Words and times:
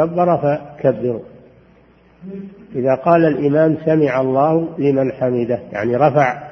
كبر 0.00 0.36
فكبروا. 0.36 1.22
إذا 2.74 2.94
قال 2.94 3.24
الإمام 3.24 3.76
سمع 3.84 4.20
الله 4.20 4.68
لمن 4.78 5.12
حمده 5.12 5.58
يعني 5.72 5.96
رفع 5.96 6.42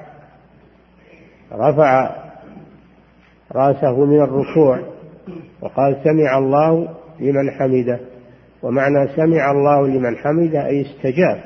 رفع 1.52 2.16
رأسه 3.52 4.04
من 4.04 4.20
الركوع 4.22 4.80
وقال 5.60 5.96
سمع 6.04 6.38
الله 6.38 6.88
لمن 7.20 7.50
حمده 7.50 8.00
ومعنى 8.62 9.08
سمع 9.16 9.50
الله 9.50 9.86
لمن 9.86 10.16
حمده 10.16 10.66
أي 10.66 10.82
استجاب 10.82 11.40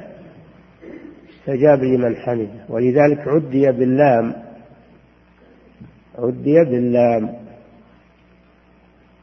استجاب 1.38 1.84
لمن 1.84 2.16
حمده. 2.16 2.64
ولذلك 2.68 3.28
عدي 3.28 3.72
باللام 3.72 4.34
عدي 6.18 6.64
باللام 6.64 7.34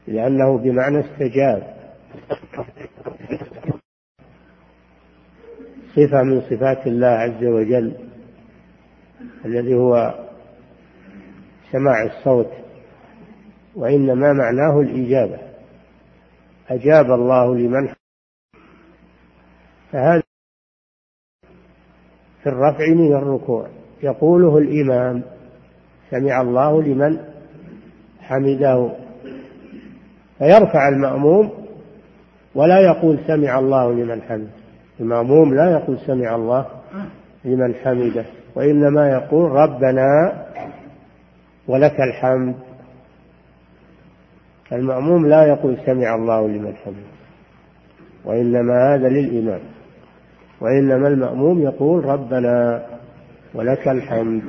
لأنه 0.08 0.58
بمعنى 0.58 1.00
استجاب. 1.00 1.79
صفة 5.96 6.22
من 6.22 6.40
صفات 6.40 6.86
الله 6.86 7.06
عز 7.06 7.44
وجل 7.44 7.96
الذي 9.44 9.74
هو 9.74 10.14
سماع 11.72 12.02
الصوت 12.02 12.50
وإنما 13.74 14.32
معناه 14.32 14.80
الإجابة. 14.80 15.38
أجاب 16.68 17.06
الله 17.06 17.56
لمن 17.56 17.88
فهذا 19.92 20.22
في 22.42 22.48
الرفع 22.48 22.86
من 22.86 23.12
الركوع. 23.12 23.68
يقوله 24.02 24.58
الإمام 24.58 25.22
سمع 26.10 26.40
الله 26.40 26.82
لمن 26.82 27.24
حمده. 28.20 28.96
فيرفع 30.38 30.88
المأموم 30.88 31.59
ولا 32.54 32.80
يقول 32.80 33.18
سمع 33.26 33.58
الله 33.58 33.92
لمن 33.92 34.22
حمده. 34.22 34.50
المأموم 35.00 35.54
لا 35.54 35.70
يقول 35.70 35.98
سمع 35.98 36.34
الله 36.34 36.66
لمن 37.44 37.74
حمده 37.74 38.24
وإنما 38.54 39.10
يقول 39.10 39.50
ربنا 39.50 40.32
ولك 41.68 42.00
الحمد. 42.00 42.54
المأموم 44.72 45.26
لا 45.26 45.46
يقول 45.46 45.76
سمع 45.86 46.14
الله 46.14 46.48
لمن 46.48 46.76
حمده 46.76 47.10
وإنما 48.24 48.94
هذا 48.94 49.08
للإمام 49.08 49.60
وإنما 50.60 51.08
المأموم 51.08 51.62
يقول 51.62 52.04
ربنا 52.04 52.86
ولك 53.54 53.88
الحمد. 53.88 54.42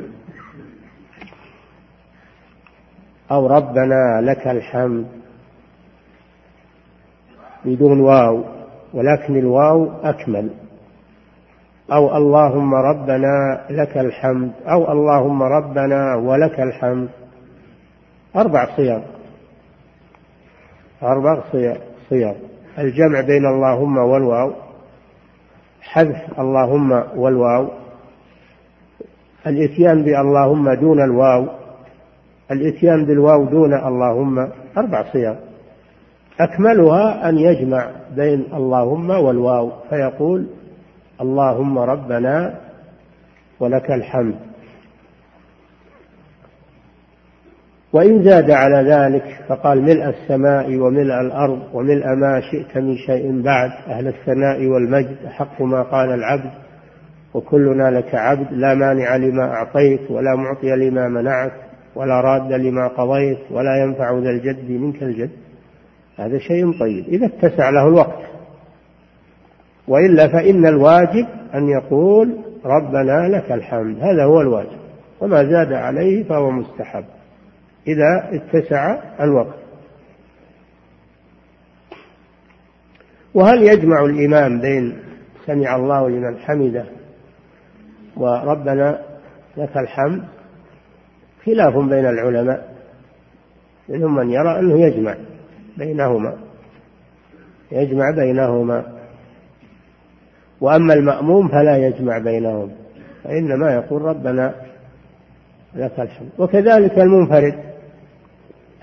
أو 3.31 3.47
ربنا 3.47 4.21
لك 4.21 4.47
الحمد. 4.47 5.20
بدون 7.65 7.99
واو 7.99 8.43
ولكن 8.93 9.37
الواو 9.37 9.91
أكمل. 10.03 10.49
أو 11.91 12.17
اللهم 12.17 12.75
ربنا 12.75 13.61
لك 13.69 13.97
الحمد 13.97 14.51
أو 14.67 14.91
اللهم 14.91 15.43
ربنا 15.43 16.15
ولك 16.15 16.59
الحمد. 16.59 17.09
أربع 18.35 18.75
صيغ. 18.75 19.01
أربع 21.03 21.41
صيغ 22.09 22.33
الجمع 22.79 23.21
بين 23.21 23.45
اللهم 23.45 23.97
والواو. 23.97 24.51
حذف 25.81 26.39
اللهم 26.39 26.91
والواو. 27.15 27.67
الإتيان 29.47 30.03
باللهم 30.03 30.73
دون 30.73 31.01
الواو. 31.01 31.47
الإتيان 32.51 33.05
بالواو 33.05 33.45
دون 33.45 33.73
اللهم. 33.73 34.49
أربع 34.77 35.03
صيغ. 35.13 35.35
أكملها 36.39 37.29
أن 37.29 37.37
يجمع 37.37 37.89
بين 38.15 38.45
اللهم 38.53 39.09
والواو 39.09 39.71
فيقول 39.89 40.47
اللهم 41.21 41.79
ربنا 41.79 42.53
ولك 43.59 43.91
الحمد. 43.91 44.35
وإن 47.93 48.23
زاد 48.23 48.51
على 48.51 48.89
ذلك 48.89 49.23
فقال 49.47 49.81
ملء 49.81 50.09
السماء 50.09 50.75
وملء 50.75 51.21
الأرض 51.21 51.61
وملء 51.73 52.07
ما 52.07 52.41
شئت 52.41 52.77
من 52.77 52.97
شيء 52.97 53.41
بعد 53.41 53.71
أهل 53.87 54.07
الثناء 54.07 54.65
والمجد 54.65 55.17
أحق 55.27 55.61
ما 55.61 55.81
قال 55.81 56.11
العبد 56.11 56.51
وكلنا 57.33 57.91
لك 57.91 58.15
عبد 58.15 58.47
لا 58.51 58.73
مانع 58.73 59.15
لما 59.15 59.43
أعطيت 59.43 60.11
ولا 60.11 60.35
معطي 60.35 60.75
لما 60.75 61.07
منعت 61.07 61.51
ولا 61.95 62.21
راد 62.21 62.53
لما 62.53 62.87
قضيت 62.87 63.39
ولا 63.51 63.83
ينفع 63.83 64.19
ذا 64.19 64.29
الجد 64.29 64.71
منك 64.71 65.03
الجد. 65.03 65.31
هذا 66.25 66.37
شيء 66.39 66.79
طيب. 66.79 67.05
إذا 67.07 67.25
اتسع 67.25 67.69
له 67.69 67.87
الوقت. 67.87 68.21
وإلا 69.87 70.27
فإن 70.27 70.65
الواجب 70.65 71.27
أن 71.55 71.69
يقول 71.69 72.37
ربنا 72.65 73.27
لك 73.27 73.51
الحمد. 73.51 73.99
هذا 73.99 74.23
هو 74.23 74.41
الواجب. 74.41 74.79
وما 75.21 75.43
زاد 75.43 75.73
عليه 75.73 76.23
فهو 76.23 76.51
مستحب. 76.51 77.05
إذا 77.87 78.29
اتسع 78.31 78.97
الوقت. 79.21 79.55
وهل 83.33 83.63
يجمع 83.63 84.05
الإمام 84.05 84.61
بين 84.61 84.97
سمع 85.45 85.75
الله 85.75 86.09
لمن 86.09 86.37
حمده 86.37 86.85
وربنا 88.17 89.01
لك 89.57 89.77
الحمد؟ 89.77 90.23
خلاف 91.45 91.77
بين 91.77 92.05
العلماء. 92.05 92.75
منهم 93.89 94.15
من 94.15 94.29
يرى 94.29 94.59
أنه 94.59 94.79
يجمع. 94.79 95.15
بينهما. 95.77 96.37
يجمع 97.71 98.11
بينهما. 98.11 98.85
وأما 100.61 100.93
المأموم 100.93 101.47
فلا 101.47 101.77
يجمع 101.77 102.17
بينهم 102.17 102.71
فإنما 103.23 103.73
يقول 103.73 104.01
ربنا 104.01 104.53
لك 105.75 105.99
الحمد. 105.99 106.29
وكذلك 106.37 106.99
المنفرد 106.99 107.55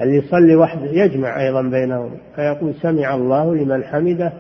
اللي 0.01 0.17
يصلي 0.17 0.57
وحده 0.57 0.91
يجمع 0.93 1.41
أيضا 1.41 1.63
بينهم 1.63 2.11
فيقول 2.35 2.75
سمع 2.75 3.15
الله 3.15 3.55
لمن 3.55 3.85
حمده 3.85 4.33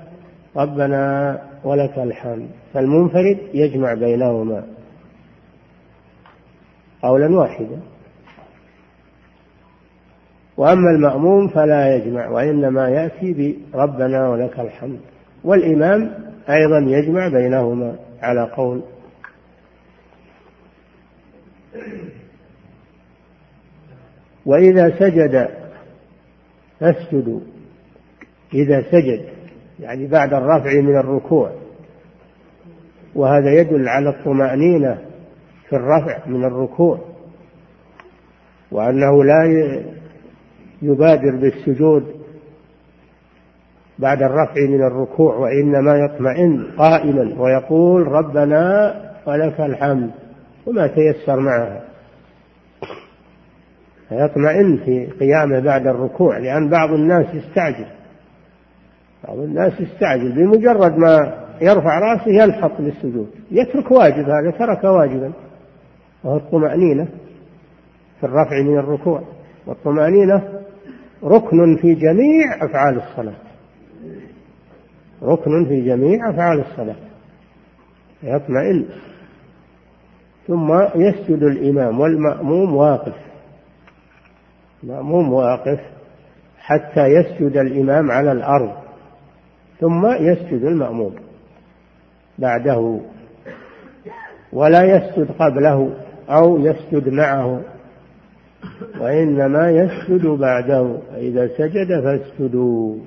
ربنا 0.56 1.38
ولك 1.64 1.98
الحمد. 1.98 2.48
فالمنفرد 2.74 3.38
يجمع 3.54 3.94
بينهما 3.94 4.64
قولا 7.02 7.36
واحدا. 7.36 7.80
وأما 10.58 10.90
المأموم 10.90 11.48
فلا 11.48 11.96
يجمع 11.96 12.28
وإنما 12.28 12.88
يأتي 12.88 13.56
بربنا 13.72 14.28
ولك 14.28 14.60
الحمد. 14.60 15.00
والإمام 15.44 16.10
أيضا 16.48 16.78
يجمع 16.78 17.28
بينهما 17.28 17.96
على 18.22 18.50
قول. 18.56 18.82
وإذا 24.46 24.98
سجد 24.98 25.48
فاسجدوا 26.80 27.40
إذا 28.54 28.82
سجد 28.82 29.28
يعني 29.80 30.06
بعد 30.06 30.34
الرفع 30.34 30.80
من 30.80 30.96
الركوع. 30.96 31.52
وهذا 33.14 33.52
يدل 33.52 33.88
على 33.88 34.08
الطمأنينة 34.08 34.98
في 35.68 35.76
الرفع 35.76 36.26
من 36.26 36.44
الركوع. 36.44 36.98
وأنه 38.70 39.24
لا 39.24 39.44
يبادر 40.82 41.36
بالسجود 41.36 42.04
بعد 43.98 44.22
الرفع 44.22 44.54
من 44.68 44.82
الركوع 44.82 45.36
وإنما 45.36 45.96
يطمئن 45.96 46.66
قائلا 46.78 47.40
ويقول 47.40 48.08
ربنا 48.08 48.94
ولك 49.26 49.60
الحمد 49.60 50.10
وما 50.66 50.86
تيسر 50.86 51.40
معها 51.40 51.88
فيطمئن 54.08 54.76
في 54.76 55.06
قيامه 55.06 55.60
بعد 55.60 55.86
الركوع 55.86 56.38
لأن 56.38 56.68
بعض 56.68 56.92
الناس 56.92 57.26
يستعجل. 57.34 57.86
بعض 59.28 59.38
الناس 59.38 59.80
يستعجل 59.80 60.32
بمجرد 60.32 60.98
ما 60.98 61.34
يرفع 61.60 61.98
رأسه 61.98 62.30
ينحط 62.30 62.80
للسجود 62.80 63.28
يترك 63.50 63.90
واجب 63.90 64.28
هذا 64.28 64.50
ترك 64.58 64.84
واجبا. 64.84 65.32
وهو 66.24 66.36
الطمأنينة 66.36 67.08
في 68.20 68.26
الرفع 68.26 68.62
من 68.62 68.78
الركوع. 68.78 69.22
والطمأنينة 69.66 70.57
ركن 71.24 71.76
في 71.76 71.94
جميع 71.94 72.64
أفعال 72.64 72.96
الصلاة. 72.96 73.34
ركن 75.22 75.64
في 75.68 75.80
جميع 75.80 76.30
أفعال 76.30 76.60
الصلاة. 76.60 76.96
يطمئن. 78.22 78.86
ثم 80.46 80.80
يسجد 80.94 81.42
الإمام 81.42 82.00
والمأموم 82.00 82.74
واقف. 82.74 83.16
المأموم 84.84 85.32
واقف 85.32 85.80
حتى 86.58 87.06
يسجد 87.06 87.56
الإمام 87.56 88.10
على 88.10 88.32
الأرض. 88.32 88.72
ثم 89.80 90.06
يسجد 90.06 90.64
المأموم 90.64 91.14
بعده. 92.38 93.00
ولا 94.52 94.82
يسجد 94.84 95.30
قبله 95.38 95.94
أو 96.28 96.58
يسجد 96.58 97.08
معه. 97.08 97.60
وإنما 99.00 99.70
يسجد 99.70 100.26
بعده 100.26 100.98
فإذا 101.10 101.48
سجد 101.48 102.00
فاسجدوا. 102.04 102.98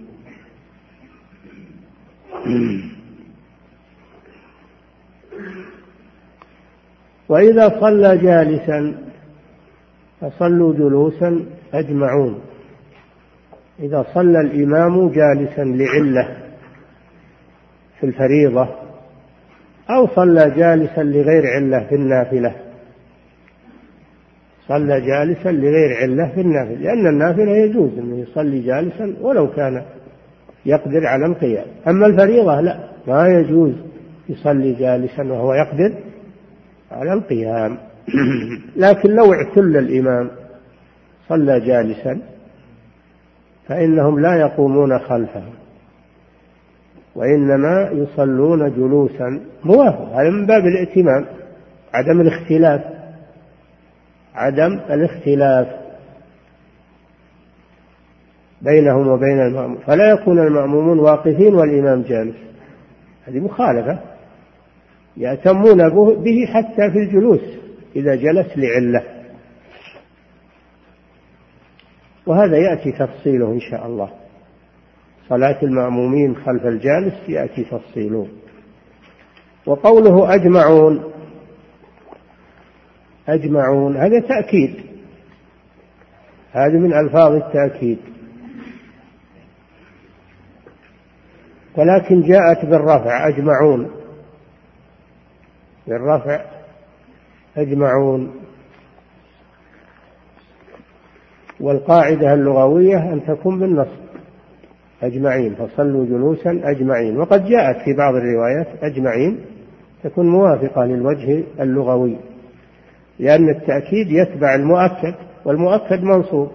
وإذا 7.29 7.79
صلى 7.79 8.17
جالسا 8.17 8.95
فصلوا 10.21 10.73
جلوسا 10.73 11.45
أجمعون. 11.73 12.41
إذا 13.79 14.05
صلى 14.13 14.41
الإمام 14.41 15.09
جالسا 15.09 15.61
لعلة 15.61 16.37
في 17.99 18.05
الفريضة 18.05 18.67
أو 19.89 20.07
صلى 20.07 20.51
جالسا 20.51 21.01
لغير 21.01 21.43
علة 21.47 21.87
في 21.89 21.95
النافلة. 21.95 22.70
صلى 24.67 25.01
جالسا 25.01 25.49
لغير 25.49 25.97
علة 26.01 26.31
في 26.35 26.41
النافلة 26.41 26.75
لأن 26.75 27.07
النافلة 27.07 27.51
يجوز 27.51 27.97
أنه 27.97 28.19
يصلي 28.19 28.59
جالسا 28.59 29.13
ولو 29.21 29.51
كان 29.51 29.83
يقدر 30.65 31.07
على 31.07 31.25
القيام. 31.25 31.65
أما 31.87 32.05
الفريضة 32.05 32.61
لا 32.61 32.89
ما 33.07 33.27
يجوز 33.27 33.73
يصلي 34.29 34.73
جالسا 34.73 35.23
وهو 35.23 35.53
يقدر 35.53 35.93
على 36.91 37.13
القيام. 37.13 37.77
لكن 38.75 39.09
لو 39.09 39.33
اعتل 39.33 39.77
الإمام 39.77 40.29
صلى 41.29 41.59
جالسا 41.59 42.21
فإنهم 43.67 44.19
لا 44.19 44.35
يقومون 44.35 44.99
خلفه 44.99 45.43
وإنما 47.15 47.89
يصلون 47.91 48.71
جلوسا 48.71 49.39
موافق 49.63 50.15
هذا 50.15 50.29
من 50.29 50.45
باب 50.45 50.65
الائتمام 50.65 51.25
عدم 51.93 52.21
الاختلاف. 52.21 53.00
عدم 54.35 54.79
الاختلاف 54.89 55.67
بينهم 58.61 59.07
وبين 59.07 59.39
المأموم. 59.39 59.77
فلا 59.77 60.11
يكون 60.11 60.39
المأمومون 60.39 60.99
واقفين 60.99 61.55
والإمام 61.55 62.01
جالس. 62.01 62.35
هذه 63.27 63.39
مخالفة. 63.39 63.99
يأتمون 65.17 65.89
به 66.23 66.45
حتى 66.45 66.91
في 66.91 66.97
الجلوس 66.97 67.41
إذا 67.95 68.15
جلس 68.15 68.57
لعلة. 68.57 69.03
وهذا 72.25 72.57
يأتي 72.57 72.91
تفصيله 72.91 73.51
إن 73.51 73.59
شاء 73.59 73.85
الله. 73.85 74.09
صلاة 75.29 75.57
المأمومين 75.63 76.35
خلف 76.35 76.65
الجالس 76.65 77.29
يأتي 77.29 77.63
تفصيله. 77.63 78.27
وقوله 79.65 80.35
أجمعون. 80.35 81.03
أجمعون. 83.29 83.97
هذا 83.97 84.19
تأكيد. 84.19 84.75
هذا 86.51 86.79
من 86.79 86.93
ألفاظ 86.93 87.31
التأكيد. 87.31 87.97
ولكن 91.77 92.21
جاءت 92.21 92.65
بالرفع 92.65 93.27
أجمعون. 93.27 93.91
بالرفع 95.87 96.45
أجمعون. 97.57 98.31
والقاعدة 101.59 102.33
اللغوية 102.33 103.13
أن 103.13 103.25
تكون 103.27 103.59
بالنصب. 103.59 104.01
أجمعين 105.03 105.55
فصلوا 105.55 106.05
جلوسا 106.05 106.61
أجمعين. 106.63 107.17
وقد 107.17 107.45
جاءت 107.45 107.81
في 107.85 107.93
بعض 107.93 108.15
الروايات 108.15 108.67
أجمعين 108.83 109.39
تكون 110.03 110.29
موافقة 110.29 110.85
للوجه 110.85 111.43
اللغوي. 111.59 112.30
لأن 113.21 113.49
التأكيد 113.49 114.11
يتبع 114.11 114.55
المؤكد 114.55 115.15
والمؤكد 115.45 116.03
منصوب. 116.03 116.51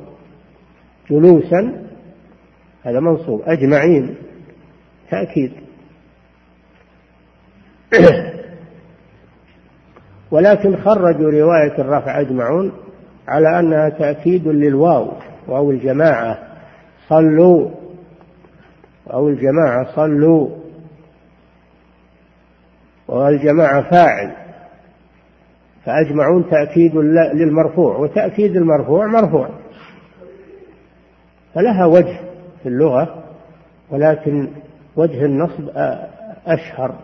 جلوسا 1.10 1.86
هذا 2.82 3.00
منصوب. 3.00 3.42
أجمعين. 3.46 4.16
تأكيد. 5.10 5.52
ولكن 10.30 10.76
خرجوا 10.76 11.30
رواية 11.30 11.78
الرفع 11.78 12.20
أجمعون 12.20 12.72
على 13.28 13.60
أنها 13.60 13.88
تأكيد 13.88 14.48
للواو 14.48 15.12
واو 15.48 15.70
الجماعة. 15.70 16.38
صلوا. 17.08 17.70
أو 19.12 19.28
الجماعة 19.28 19.94
صلوا. 19.96 20.48
والجماعة 23.08 23.90
فاعل. 23.90 24.45
فأجمعون 25.86 26.50
تأكيد 26.50 26.96
للمرفوع 27.34 27.96
وتأكيد 27.96 28.56
المرفوع 28.56 29.06
مرفوع. 29.06 29.48
فلها 31.54 31.86
وجه 31.86 32.20
في 32.62 32.68
اللغة 32.68 33.24
ولكن 33.90 34.48
وجه 34.96 35.24
النصب 35.24 35.68
أشهر. 36.46 36.94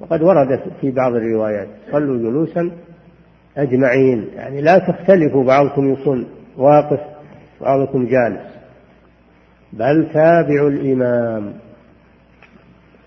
وقد 0.00 0.22
وردت 0.22 0.62
في 0.80 0.90
بعض 0.90 1.14
الروايات 1.14 1.68
صلوا 1.92 2.18
جلوسا 2.18 2.70
أجمعين. 3.56 4.28
يعني 4.34 4.60
لا 4.60 4.78
تختلفوا 4.78 5.44
بعضكم 5.44 5.92
يكون 5.92 6.26
واقف 6.56 7.00
بعضكم 7.60 8.06
جالس. 8.06 8.56
بل 9.72 10.08
تابعوا 10.12 10.70
الإمام. 10.70 11.52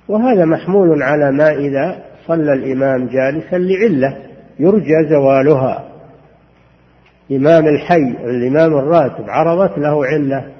وهذا 0.07 0.45
محمول 0.45 1.03
على 1.03 1.31
ما 1.31 1.51
إذا 1.51 2.08
صلى 2.29 2.53
الإمام 2.53 3.07
جالسا 3.07 3.55
لعلة 3.55 4.17
يرجى 4.59 5.09
زوالها. 5.09 5.89
إمام 7.31 7.67
الحي 7.67 8.15
الإمام 8.23 8.77
الراتب 8.77 9.29
عرضت 9.29 9.77
له 9.77 10.05
علة. 10.05 10.51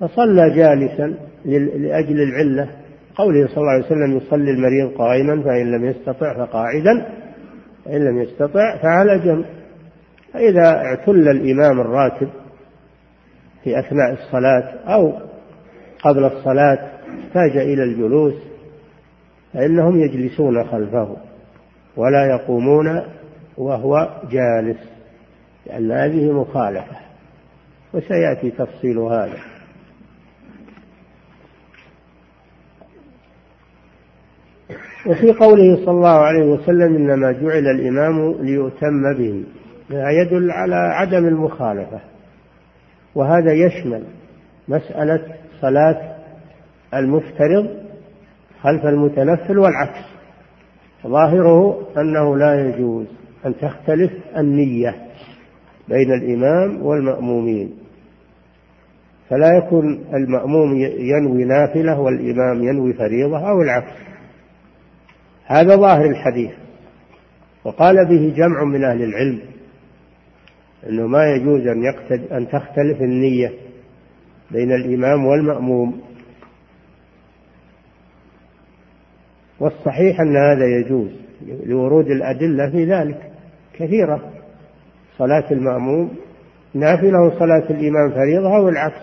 فصلى 0.00 0.50
جالسا 0.50 1.14
لأجل 1.44 2.22
العلة. 2.22 2.70
قوله 3.14 3.46
صلى 3.46 3.56
الله 3.56 3.70
عليه 3.70 3.86
وسلم 3.86 4.16
يصلي 4.16 4.50
المريض 4.50 4.90
قائما 4.98 5.42
فإن 5.42 5.72
لم 5.72 5.84
يستطع 5.84 6.46
فقاعدا 6.46 7.06
فإن 7.84 8.04
لم 8.04 8.22
يستطع 8.22 8.76
فعلى 8.82 9.18
جنب. 9.18 9.44
فإذا 10.32 10.66
اعتل 10.66 11.28
الإمام 11.28 11.80
الراتب 11.80 12.28
في 13.64 13.78
أثناء 13.78 14.12
الصلاة 14.12 14.74
أو 14.86 15.12
قبل 16.04 16.24
الصلاة 16.24 16.78
احتاج 17.20 17.56
إلى 17.56 17.82
الجلوس. 17.82 18.51
فإنهم 19.54 20.00
يجلسون 20.00 20.64
خلفه 20.64 21.16
ولا 21.96 22.26
يقومون 22.26 23.02
وهو 23.56 24.20
جالس 24.30 24.78
لأن 25.66 25.92
هذه 25.92 26.32
مخالفة 26.32 26.96
وسيأتي 27.94 28.50
تفصيل 28.50 28.98
هذا. 28.98 29.38
وفي 35.06 35.32
قوله 35.32 35.76
صلى 35.76 35.90
الله 35.90 36.18
عليه 36.18 36.44
وسلم 36.44 36.96
إنما 36.96 37.32
جعل 37.32 37.66
الإمام 37.66 38.32
ليؤتم 38.42 39.14
به 39.18 39.44
يدل 40.10 40.50
على 40.50 40.74
عدم 40.74 41.28
المخالفة 41.28 42.00
وهذا 43.14 43.52
يشمل 43.52 44.04
مسألة 44.68 45.34
صلاة 45.60 46.16
المفترض 46.94 47.81
خلف 48.62 48.86
المتنفل 48.86 49.58
والعكس. 49.58 49.98
ظاهره 51.06 51.88
أنه 51.98 52.36
لا 52.36 52.68
يجوز 52.68 53.06
أن 53.46 53.54
تختلف 53.56 54.12
النية 54.36 54.96
بين 55.88 56.12
الإمام 56.12 56.82
والمأمومين. 56.82 57.74
فلا 59.30 59.56
يكون 59.56 60.04
المأموم 60.14 60.76
ينوي 60.98 61.44
نافلة 61.44 62.00
والإمام 62.00 62.62
ينوي 62.62 62.92
فريضة 62.92 63.50
أو 63.50 63.62
العكس. 63.62 63.92
هذا 65.46 65.76
ظاهر 65.76 66.10
الحديث. 66.10 66.50
وقال 67.64 68.08
به 68.08 68.34
جمع 68.36 68.64
من 68.64 68.84
أهل 68.84 69.02
العلم 69.02 69.40
أنه 70.88 71.06
ما 71.06 71.24
يجوز 71.26 71.66
أن, 71.66 71.82
يقتد 71.82 72.32
أن 72.32 72.48
تختلف 72.48 73.00
النية 73.00 73.52
بين 74.50 74.72
الإمام 74.72 75.26
والمأموم. 75.26 76.00
والصحيح 79.62 80.20
أن 80.20 80.36
هذا 80.36 80.66
يجوز 80.66 81.10
لورود 81.66 82.06
الأدلة 82.06 82.70
في 82.70 82.84
ذلك 82.84 83.18
كثيرة. 83.74 84.20
صلاة 85.18 85.44
المأموم 85.50 86.10
نافلة 86.74 87.20
وصلاة 87.20 87.70
الإمام 87.70 88.10
فريضة 88.10 88.56
أو 88.56 88.68
العكس. 88.68 89.02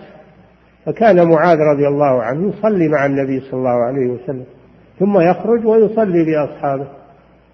فكان 0.86 1.28
معاذ 1.28 1.58
رضي 1.58 1.88
الله 1.88 2.24
عنه 2.24 2.50
يصلي 2.50 2.88
مع 2.88 3.06
النبي 3.06 3.40
صلى 3.40 3.54
الله 3.54 3.84
عليه 3.84 4.08
وسلم 4.08 4.46
ثم 5.00 5.20
يخرج 5.20 5.66
ويصلي 5.66 6.26
بأصحابه 6.26 6.88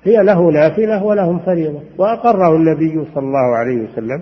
هي 0.03 0.23
له 0.23 0.51
نافلة 0.51 1.03
ولهم 1.03 1.39
فريضة 1.39 1.81
وأقره 1.97 2.55
النبي 2.55 3.05
صلى 3.13 3.23
الله 3.23 3.55
عليه 3.55 3.83
وسلم 3.83 4.21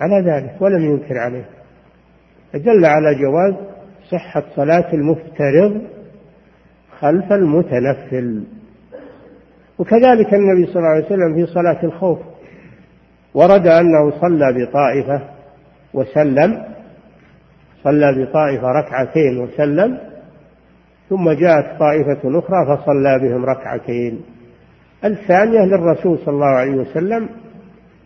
على 0.00 0.30
ذلك 0.30 0.56
ولم 0.60 0.84
ينكر 0.84 1.18
عليه. 1.18 1.44
فدل 2.52 2.84
على 2.84 3.14
جواز 3.14 3.54
صحة 4.10 4.42
صلاة 4.56 4.92
المفترض 4.92 5.82
خلف 7.00 7.32
المتنفل. 7.32 8.44
وكذلك 9.78 10.34
النبي 10.34 10.66
صلى 10.66 10.76
الله 10.76 10.88
عليه 10.88 11.06
وسلم 11.06 11.34
في 11.34 11.52
صلاة 11.52 11.84
الخوف 11.84 12.18
ورد 13.34 13.66
أنه 13.66 14.10
صلى 14.20 14.52
بطائفة 14.52 15.22
وسلم 15.94 16.64
صلى 17.84 18.24
بطائفة 18.24 18.66
ركعتين 18.66 19.38
وسلم 19.38 19.98
ثم 21.10 21.30
جاءت 21.30 21.78
طائفة 21.78 22.38
أخرى 22.38 22.76
فصلى 22.76 23.18
بهم 23.18 23.44
ركعتين. 23.44 24.20
الثانية 25.04 25.60
للرسول 25.60 26.18
صلى 26.18 26.34
الله 26.34 26.46
عليه 26.46 26.74
وسلم 26.74 27.28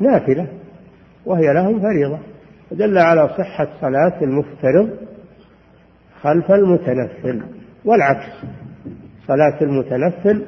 نافلة 0.01 0.47
وهي 1.27 1.53
لهم 1.53 1.81
فريضة. 1.81 2.19
دل 2.71 2.99
على 2.99 3.29
صحة 3.29 3.69
صلاة 3.81 4.23
المفترض 4.23 4.91
خلف 6.23 6.51
المتنفل. 6.51 7.43
والعكس. 7.85 8.45
صلاة 9.29 9.63
المتنفل 9.63 10.47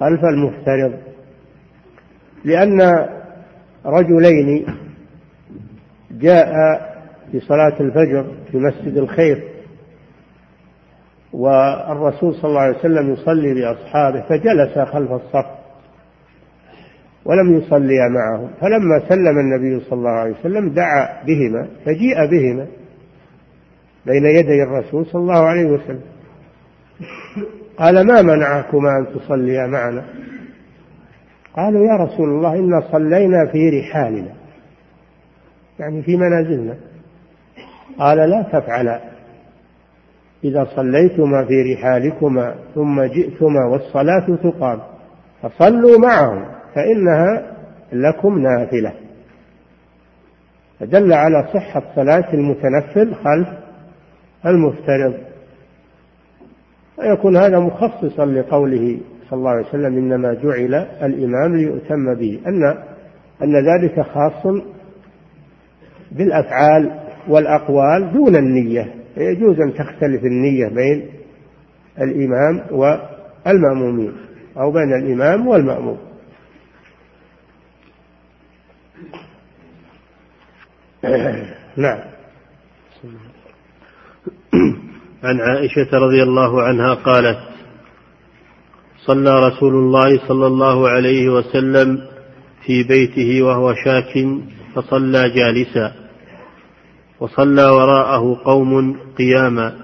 خلف 0.00 0.20
المفترض 0.24 0.94
لأن 2.44 2.80
رجلين 3.86 4.66
جاء 6.10 6.52
في 7.32 7.40
صلاة 7.40 7.80
الفجر 7.80 8.26
في 8.50 8.58
مسجد 8.58 8.96
الخير 8.96 9.44
والرسول 11.32 12.34
صلى 12.34 12.44
الله 12.44 12.60
عليه 12.60 12.78
وسلم 12.78 13.12
يصلي 13.12 13.54
بأصحابه 13.54 14.20
فجلس 14.20 14.78
خلف 14.78 15.12
الصف 15.12 15.46
ولم 17.24 17.58
يصلي 17.58 17.98
معهم 18.10 18.50
فلما 18.60 19.08
سلم 19.08 19.38
النبي 19.38 19.84
صلى 19.84 19.98
الله 19.98 20.10
عليه 20.10 20.34
وسلم 20.40 20.68
دعا 20.68 21.24
بهما 21.26 21.68
فجيء 21.84 22.26
بهما 22.30 22.66
بين 24.06 24.24
يدي 24.26 24.62
الرسول 24.62 25.06
صلى 25.06 25.22
الله 25.22 25.44
عليه 25.44 25.64
وسلم. 25.64 26.13
قال 27.78 28.06
ما 28.06 28.22
منعكما 28.22 28.98
أن 28.98 29.06
تصليا 29.14 29.66
معنا؟ 29.66 30.04
قالوا 31.56 31.86
يا 31.86 32.04
رسول 32.04 32.28
الله 32.28 32.54
إنا 32.54 32.80
صلينا 32.92 33.46
في 33.52 33.80
رحالنا 33.80 34.32
يعني 35.78 36.02
في 36.02 36.16
منازلنا. 36.16 36.76
قال 37.98 38.30
لا 38.30 38.42
تفعلا 38.42 39.00
إذا 40.44 40.64
صليتما 40.76 41.44
في 41.44 41.74
رحالكما 41.74 42.54
ثم 42.74 43.02
جئتما 43.02 43.66
والصلاة 43.72 44.36
تقام 44.42 44.80
فصلوا 45.42 45.98
معهم 45.98 46.44
فإنها 46.74 47.56
لكم 47.92 48.38
نافلة. 48.38 48.92
فدل 50.80 51.12
على 51.12 51.48
صحة 51.54 51.82
صلاة 51.94 52.34
المتنفل 52.34 53.14
خلف 53.14 53.48
المفترض. 54.46 55.14
ويكون 56.98 57.36
هذا 57.36 57.58
مخصصا 57.58 58.26
لقوله 58.26 58.98
صلى 59.30 59.38
الله 59.38 59.50
عليه 59.50 59.66
وسلم 59.66 59.98
إنما 59.98 60.34
جعل 60.34 60.74
الإمام 61.02 61.56
ليؤتم 61.56 62.14
به. 62.14 62.40
أن 62.46 62.64
أن 63.42 63.56
ذلك 63.56 64.00
خاص 64.00 64.46
بالأفعال 66.12 67.00
والأقوال 67.28 68.12
دون 68.12 68.36
النية. 68.36 68.94
يجوز 69.16 69.60
أن 69.60 69.74
تختلف 69.74 70.24
النية 70.24 70.68
بين 70.68 71.06
الإمام 72.00 72.60
والمأمومين 72.70 74.12
أو 74.56 74.72
بين 74.72 74.94
الإمام 74.94 75.48
والمأموم. 75.48 75.98
نعم. 81.76 82.13
عن 85.24 85.40
عائشة 85.40 85.88
رضي 85.92 86.22
الله 86.22 86.62
عنها 86.62 86.94
قالت 86.94 87.38
صلى 89.06 89.48
رسول 89.48 89.74
الله 89.74 90.28
صلى 90.28 90.46
الله 90.46 90.88
عليه 90.88 91.28
وسلم 91.28 92.00
في 92.66 92.82
بيته 92.82 93.42
وهو 93.42 93.74
شاك 93.74 94.26
فصلى 94.74 95.30
جالسا 95.30 95.92
وصلى 97.20 97.64
وراءه 97.64 98.40
قوم 98.44 98.96
قياما 99.18 99.74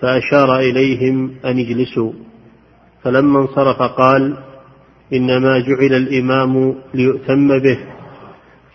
فأشار 0.00 0.58
إليهم 0.58 1.34
أن 1.44 1.58
اجلسوا 1.58 2.12
فلما 3.02 3.38
انصرف 3.38 3.82
قال 3.82 4.36
إنما 5.12 5.58
جعل 5.58 5.92
الإمام 5.92 6.74
ليؤتم 6.94 7.58
به 7.58 7.78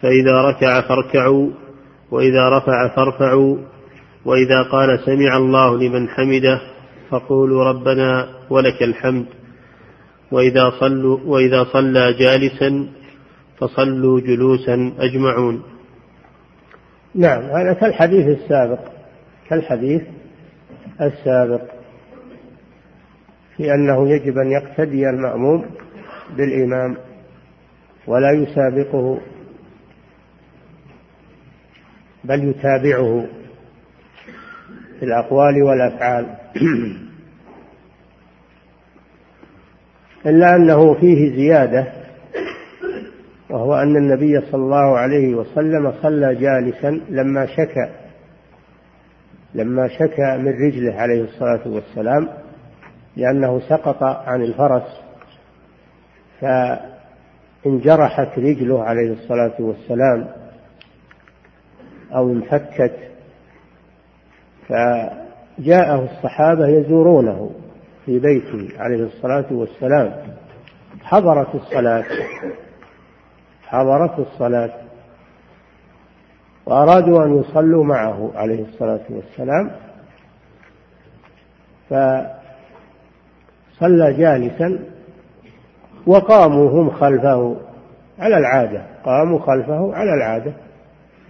فإذا 0.01 0.41
ركع 0.41 0.81
فاركعوا 0.81 1.50
وإذا 2.12 2.50
رفع 2.58 2.96
فارفعوا 2.96 3.58
وإذا 4.25 4.63
قال 4.72 5.00
سمع 5.06 5.38
الله 5.38 5.78
لمن 5.78 6.10
حمده 6.10 6.62
فقولوا 7.10 7.63
ربنا 7.63 8.30
ولك 8.50 8.84
الحمد. 8.84 9.25
وإذا 10.32 10.70
صلوا 10.80 11.20
وإذا 11.25 11.63
صلى 11.63 12.13
جالسا 12.13 12.88
فصلوا 13.58 14.20
جلوسا 14.20 14.94
أجمعون. 15.00 15.63
نعم 17.16 17.42
هذا 17.44 17.74
كالحديث 17.74 18.28
السابق 18.28 18.80
كالحديث 19.50 20.01
السابق 21.01 21.62
في 23.58 23.74
أنه 23.74 24.10
يجب 24.10 24.38
أن 24.38 24.51
يقتدي 24.51 25.10
المأموم 25.10 25.66
بالإمام 26.38 26.98
ولا 28.08 28.32
يسابقه 28.32 29.20
بل 32.24 32.44
يتابعه. 32.44 33.40
في 35.01 35.08
الأقوال 35.08 35.63
والأفعال. 35.63 36.25
إلا 40.25 40.55
أنه 40.55 40.93
فيه 40.93 41.36
زيادة 41.36 41.88
وهو 43.50 43.75
أن 43.75 43.96
النبي 43.98 44.41
صلى 44.41 44.62
الله 44.62 44.98
عليه 44.98 45.36
وسلم 45.36 45.93
صلى 46.01 46.36
جالسا 46.36 47.01
لما 47.10 47.46
شكى 47.46 47.89
لما 49.55 49.88
شكى 49.88 50.38
من 50.38 50.67
رجله 50.67 50.93
عليه 50.93 51.22
الصلاة 51.22 51.67
والسلام 51.67 52.29
لأنه 53.15 53.60
سقط 53.60 54.03
عن 54.03 54.41
الفرس 54.41 55.01
فانجرحت 56.41 58.39
رجله 58.39 58.84
عليه 58.84 59.13
الصلاة 59.13 59.55
والسلام 59.60 60.27
أو 62.15 62.29
انفكت. 62.29 63.11
فجاءه 64.72 66.04
الصحابة 66.04 66.68
يزورونه 66.68 67.51
في 68.06 68.20
بيته 68.20 68.70
عليه 68.80 69.04
الصلاة 69.04 69.46
والسلام. 69.51 70.13
حضرت 71.04 71.56
الصلاة. 71.56 72.06
حضرت 73.63 74.20
الصلاة. 74.20 74.72
وأرادوا 76.66 77.25
أن 77.25 77.40
يصلوا 77.40 77.84
معه 77.84 78.32
عليه 78.36 78.66
الصلاة 78.66 79.01
والسلام. 79.10 79.72
فصلى 81.90 82.34
جالسا. 84.13 84.80
وقاموا 86.08 86.70
هم 86.70 86.90
خلفه 86.90 87.58
على 88.20 88.38
العادة. 88.38 88.86
قاموا 89.06 89.40
خلفه 89.40 89.96
على 89.96 90.13
العادة. 90.13 90.54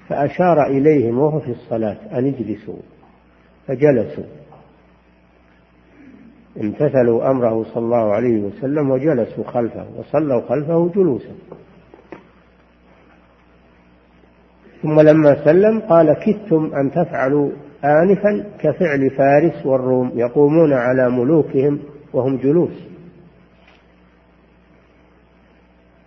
فأشار 0.10 0.68
إليهم 0.68 1.20
وهو 1.20 1.40
في 1.40 1.52
الصلاة 1.52 1.98
أن 2.12 2.28
اجلسوا. 2.28 2.80
فجلسوا. 3.72 4.24
امتثلوا 6.62 7.32
أمره 7.32 7.64
صلى 7.64 7.84
الله 7.84 8.14
عليه 8.14 8.42
وسلم 8.42 8.92
وجلسوا 8.92 9.44
خلفه 9.44 9.86
وصلوا 9.98 10.42
خلفه 10.42 10.90
جلوسا. 10.96 11.36
ثم 14.82 15.00
لما 15.00 15.46
سلم 15.46 15.80
قال 15.80 16.14
كدتم 16.14 16.72
أن 16.76 16.92
تفعلوا 16.92 17.52
آنفا 17.84 18.46
كفعل 18.60 19.10
فارس 19.10 19.66
والروم 19.66 20.12
يقومون 20.16 20.74
على 20.74 21.10
ملوكهم 21.10 21.80
وهم 22.14 22.38
جلوس. 22.38 22.88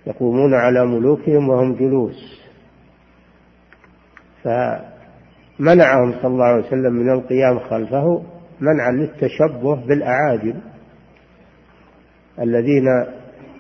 يقومون 0.07 0.55
على 0.55 0.87
ملوكهم 0.87 1.49
وهم 1.49 1.75
جلوس. 1.75 2.45
فمنعهم 5.59 6.13
صلى 6.13 6.31
الله 6.31 6.45
عليه 6.45 6.67
وسلم 6.67 6.93
من 6.93 7.11
القيام 7.13 7.59
خلفه 7.59 8.23
منعا 8.61 8.93
للتشبه 8.93 9.75
بالأعاجم 9.75 10.55
الذين 12.41 12.85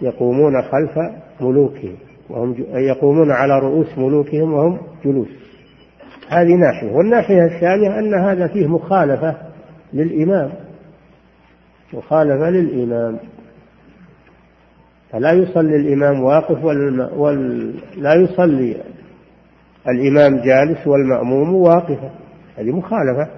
يقومون 0.00 0.62
خلف 0.62 0.98
ملوكهم 1.40 1.96
وهم 2.30 2.54
يقومون 2.74 3.30
على 3.30 3.58
رؤوس 3.58 3.98
ملوكهم 3.98 4.52
وهم 4.52 4.78
جلوس. 5.04 5.28
هذه 6.28 6.54
ناحية. 6.54 6.92
والناحية 6.92 7.44
الثانية 7.44 7.98
أن 7.98 8.14
هذا 8.14 8.46
فيه 8.46 8.66
مخالفة 8.66 9.36
للإمام. 9.92 10.52
مخالفة 11.92 12.50
للإمام. 12.50 13.18
فلا 15.10 15.32
يصلي 15.32 15.76
الإمام 15.76 16.22
واقف 16.22 16.64
ولا 17.16 18.14
يصلي 18.14 18.76
الإمام 19.88 20.36
جالس 20.36 20.86
والمأموم 20.86 21.54
واقفا 21.54 22.10
هذه 22.58 22.70
مخالفة. 22.70 23.28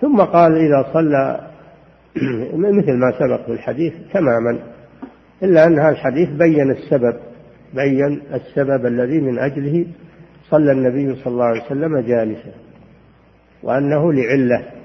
ثم 0.00 0.20
قال 0.20 0.56
إذا 0.56 0.92
صلى 0.92 1.48
مثل 2.78 2.92
ما 2.92 3.12
سبق 3.18 3.46
في 3.46 3.52
الحديث 3.52 3.92
تماما 4.12 4.58
إلا 5.42 5.66
أن 5.66 5.78
هذا 5.78 5.88
الحديث 5.88 6.28
بين 6.28 6.70
السبب 6.70 7.16
بين 7.74 8.22
السبب 8.34 8.86
الذي 8.86 9.20
من 9.20 9.38
أجله 9.38 9.86
صلى 10.50 10.72
النبي 10.72 11.16
صلى 11.16 11.32
الله 11.32 11.44
عليه 11.44 11.64
وسلم 11.64 11.98
جالسا 11.98 12.52
وأنه 13.62 14.12
لعلة. 14.12 14.77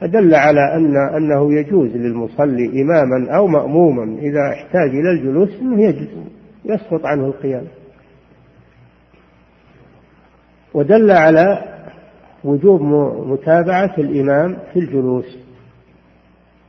فدل 0.00 0.34
على 0.34 0.60
أن 0.76 0.96
أنه 1.16 1.52
يجوز 1.52 1.96
للمصلي 1.96 2.82
إماما 2.82 3.36
أو 3.36 3.46
مأموما 3.46 4.18
إذا 4.18 4.52
احتاج 4.52 4.90
إلى 4.90 5.10
الجلوس 5.10 5.60
أنه 5.60 5.82
يجلس 5.82 6.10
يسقط 6.64 7.06
عنه 7.06 7.26
القيام. 7.26 7.64
ودل 10.74 11.10
على 11.10 11.62
وجوب 12.44 12.82
متابعة 13.26 13.94
الإمام 13.98 14.56
في 14.72 14.78
الجلوس. 14.78 15.38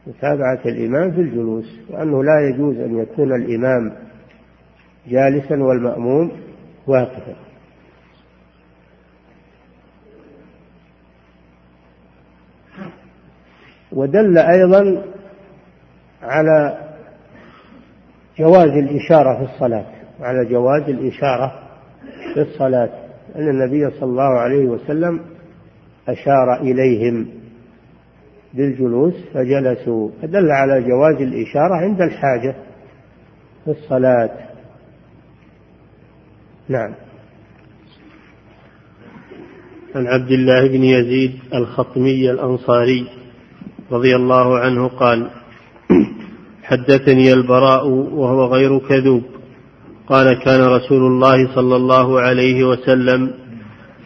متابعة 0.07 0.61
الإمام 0.65 1.11
في 1.11 1.21
الجلوس 1.21 1.79
وأنه 1.89 2.23
لا 2.23 2.49
يجوز 2.49 2.77
أن 2.77 2.97
يكون 2.97 3.35
الإمام 3.35 3.91
جالسا 5.07 5.63
والمأموم 5.63 6.31
واقفا. 6.87 7.44
ودل 13.95 14.37
أيضا 14.37 15.03
على 16.21 16.77
جواز 18.39 18.69
الإشارة 18.69 19.37
في 19.37 19.53
الصلاة 19.53 19.85
على 20.19 20.45
جواز 20.45 20.89
الإشارة 20.89 21.59
في 22.33 22.41
الصلاة 22.41 22.89
أن 23.35 23.49
النبي 23.49 23.89
صلى 23.89 24.09
الله 24.09 24.39
عليه 24.39 24.65
وسلم 24.65 25.19
أشار 26.07 26.61
إليهم 26.61 27.27
بالجلوس 28.53 29.13
فجلسوا 29.33 30.09
فدل 30.21 30.51
على 30.51 30.81
جواز 30.81 31.21
الإشارة 31.21 31.75
عند 31.75 32.01
الحاجة 32.01 32.55
في 33.65 33.71
الصلاة. 33.71 34.29
نعم. 36.69 36.93
عن 39.95 40.07
عبد 40.07 40.31
الله 40.31 40.67
بن 40.67 40.83
يزيد 40.83 41.39
الخطمي 41.53 42.31
الأنصاري. 42.31 43.24
رضي 43.91 44.15
الله 44.15 44.59
عنه 44.59 44.87
قال 44.87 45.29
حدثني 46.63 47.33
البراء 47.33 47.87
وهو 47.87 48.45
غير 48.45 48.79
كذوب. 48.79 49.23
قال 50.07 50.33
كان 50.33 50.61
رسول 50.67 51.03
الله 51.07 51.55
صلى 51.55 51.75
الله 51.75 52.21
عليه 52.21 52.63
وسلم 52.63 53.31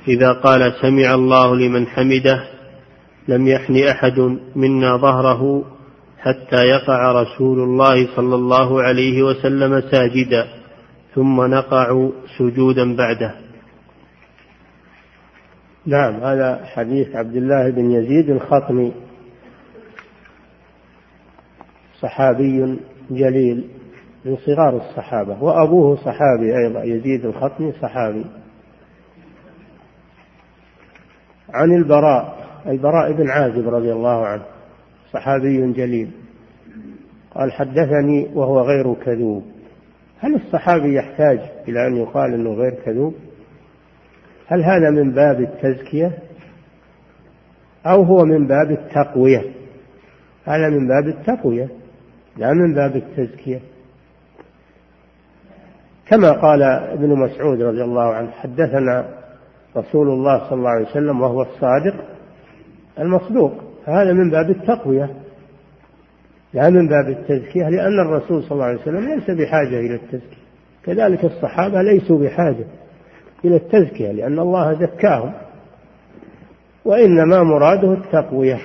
إذا 0.07 0.31
قال 0.31 0.73
سمع 0.81 1.13
الله 1.13 1.55
لمن 1.55 1.87
حمده 1.87 2.43
لم 3.27 3.47
يحن 3.47 3.77
أحد 3.77 4.37
منا 4.55 4.97
ظهره 4.97 5.63
حتى 6.19 6.55
يقع 6.55 7.21
رسول 7.21 7.59
الله 7.59 8.15
صلى 8.15 8.35
الله 8.35 8.81
عليه 8.81 9.23
وسلم 9.23 9.81
ساجدا 9.91 10.47
ثم 11.15 11.41
نقع 11.41 12.09
سجودا 12.37 12.95
بعده. 12.95 13.35
نعم 15.85 16.13
هذا 16.13 16.65
حديث 16.75 17.15
عبد 17.15 17.35
الله 17.35 17.69
بن 17.69 17.91
يزيد 17.91 18.29
الخطمي. 18.29 18.91
صحابي 22.01 22.79
جليل 23.11 23.67
من 24.25 24.37
صغار 24.37 24.77
الصحابة 24.77 25.43
وأبوه 25.43 25.95
صحابي 25.95 26.57
أيضا 26.57 26.83
يزيد 26.83 27.25
الخطمي 27.25 27.71
صحابي. 27.71 28.25
عن 31.53 31.71
البراء 31.71 32.39
البراء 32.67 33.11
بن 33.11 33.29
عازب 33.29 33.67
رضي 33.67 33.93
الله 33.93 34.25
عنه 34.25 34.43
صحابي 35.11 35.71
جليل. 35.71 36.11
قال 37.35 37.51
حدثني 37.51 38.27
وهو 38.33 38.61
غير 38.61 38.93
كذوب. 38.93 39.43
هل 40.19 40.35
الصحابي 40.35 40.95
يحتاج 40.95 41.39
إلى 41.67 41.87
أن 41.87 41.95
يقال 41.95 42.33
أنه 42.33 42.53
غير 42.53 42.73
كذوب؟ 42.85 43.15
هل 44.47 44.63
هذا 44.63 44.89
من 44.89 45.11
باب 45.11 45.41
التزكية؟ 45.41 46.17
أو 47.85 48.03
هو 48.03 48.25
من 48.25 48.47
باب 48.47 48.71
التقوية؟ 48.71 49.43
هذا 50.45 50.69
من 50.69 50.87
باب 50.87 51.07
التقوية. 51.07 51.78
لا 52.39 52.53
من 52.53 52.73
باب 52.73 52.95
التزكية 52.95 53.59
كما 56.07 56.31
قال 56.31 56.63
ابن 56.63 57.09
مسعود 57.09 57.61
رضي 57.61 57.83
الله 57.83 58.13
عنه 58.13 58.31
حدثنا 58.31 59.05
رسول 59.77 60.07
الله 60.07 60.49
صلى 60.49 60.57
الله 60.59 60.69
عليه 60.69 60.85
وسلم 60.85 61.21
وهو 61.21 61.41
الصادق 61.41 61.95
المصدوق. 62.99 63.53
فهذا 63.85 64.13
من 64.13 64.29
باب 64.29 64.49
التقوية. 64.49 65.09
لا 66.53 66.69
من 66.69 66.87
باب 66.87 67.09
التزكية 67.09 67.69
لأن 67.69 67.99
الرسول 67.99 68.43
صلى 68.43 68.51
الله 68.51 68.65
عليه 68.65 68.81
وسلم 68.81 69.09
ليس 69.09 69.31
بحاجة 69.31 69.79
إلى 69.79 69.95
التزكية 69.95 70.39
كذلك 70.85 71.25
الصحابة 71.25 71.81
ليسوا 71.81 72.19
بحاجة 72.19 72.65
إلى 73.45 73.55
التزكية 73.55 74.11
لأن 74.11 74.39
الله 74.39 74.73
زكاهم. 74.73 75.33
وإنما 76.85 77.43
مراده 77.43 77.93
التقوية. 77.93 78.59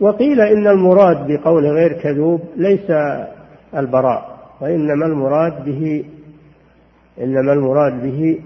وقيل 0.00 0.40
إن 0.40 0.66
المراد 0.66 1.26
بقول 1.26 1.66
غير 1.66 1.92
كذوب 1.92 2.40
ليس 2.56 2.90
البراء 3.76 4.40
وإنما 4.60 5.06
المراد 5.06 5.64
به 5.64 6.04
إنما 7.20 7.52
المراد 7.52 8.02
به 8.02 8.40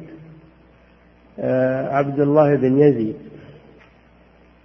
آه، 1.38 1.88
عبد 1.96 2.20
الله 2.20 2.56
بن 2.56 2.78
يزيد. 2.78 3.16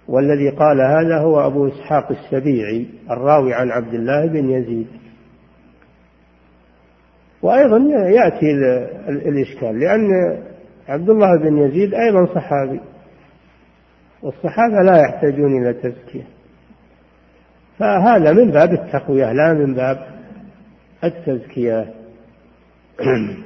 والذي 0.08 0.50
قال 0.50 0.80
هذا 0.80 1.18
هو 1.18 1.46
أبو 1.46 1.68
إسحاق 1.68 2.08
السبيعي 2.10 2.86
الراوي 3.10 3.54
عن 3.54 3.70
عبد 3.70 3.94
الله 3.94 4.26
بن 4.26 4.50
يزيد. 4.50 4.86
وأيضا 7.42 7.78
يأتي 8.08 8.50
الإشكال 9.08 9.80
لأن 9.80 10.08
عبد 10.88 11.10
الله 11.10 11.38
بن 11.38 11.58
يزيد 11.58 11.94
أيضا 11.94 12.26
صحابي 12.34 12.80
والصحابة 14.22 14.82
لا 14.82 15.00
يحتاجون 15.00 15.62
إلى 15.62 15.72
تزكية. 15.72 16.39
فهذا 17.80 18.32
من 18.32 18.50
باب 18.50 18.72
التقوية 18.72 19.32
لا 19.32 19.52
من 19.52 19.74
باب 19.74 20.06
التزكية. 21.04 21.94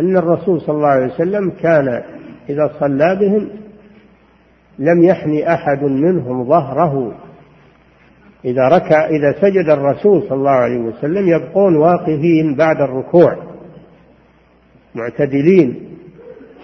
أن 0.00 0.16
الرسول 0.16 0.60
صلى 0.60 0.76
الله 0.76 0.88
عليه 0.88 1.14
وسلم 1.14 1.50
كان 1.50 2.02
إذا 2.48 2.70
صلى 2.80 3.16
بهم 3.20 3.50
لم 4.78 5.02
يحني 5.02 5.54
أحد 5.54 5.82
منهم 5.82 6.44
ظهره. 6.44 7.14
إذا 8.44 8.68
ركع 8.68 9.06
إذا 9.06 9.32
سجد 9.40 9.68
الرسول 9.68 10.22
صلى 10.22 10.38
الله 10.38 10.50
عليه 10.50 10.78
وسلم 10.78 11.28
يبقون 11.28 11.76
واقفين 11.76 12.54
بعد 12.56 12.80
الركوع 12.80 13.36
معتدلين 14.94 15.90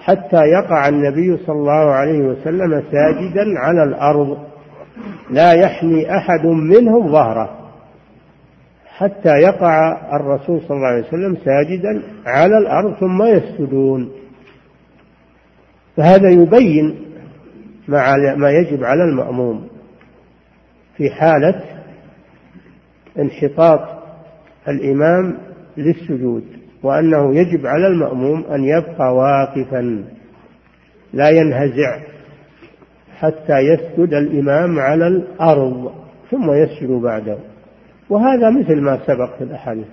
حتى 0.05 0.37
يقع 0.37 0.89
النبي 0.89 1.37
صلى 1.37 1.57
الله 1.57 1.93
عليه 1.93 2.19
وسلم 2.19 2.83
ساجدا 2.91 3.59
على 3.59 3.83
الأرض. 3.83 4.46
لا 5.31 5.53
يحني 5.53 6.17
أحد 6.17 6.47
منهم 6.47 7.13
ظهره 7.13 7.71
حتى 8.97 9.29
يقع 9.29 9.99
الرسول 10.17 10.61
صلى 10.61 10.77
الله 10.77 10.87
عليه 10.87 11.07
وسلم 11.09 11.37
ساجدا 11.45 12.03
على 12.27 12.59
الأرض 12.59 12.95
ثم 12.95 13.23
يسجدون. 13.23 14.11
فهذا 15.97 16.31
يبين 16.31 16.97
ما 18.37 18.51
يجب 18.51 18.85
على 18.85 19.05
المأموم 19.05 19.69
في 20.97 21.11
حالة 21.11 21.63
انحطاط 23.19 23.81
الإمام 24.69 25.39
للسجود 25.77 26.45
وأنه 26.83 27.37
يجب 27.37 27.67
على 27.67 27.87
المأموم 27.87 28.45
أن 28.45 28.65
يبقى 28.65 29.15
واقفا 29.15 30.05
لا 31.13 31.29
ينهزع. 31.29 32.01
حتى 33.21 33.59
يسجد 33.59 34.15
الإمام 34.15 34.79
على 34.81 35.07
الأرض 35.07 35.93
ثم 36.31 36.53
يسجد 36.53 36.91
بعده. 36.91 37.39
وهذا 38.11 38.51
مثل 38.51 38.81
ما 38.81 38.99
سبق 39.07 39.37
في 39.39 39.45
الأحاديث. 39.45 39.87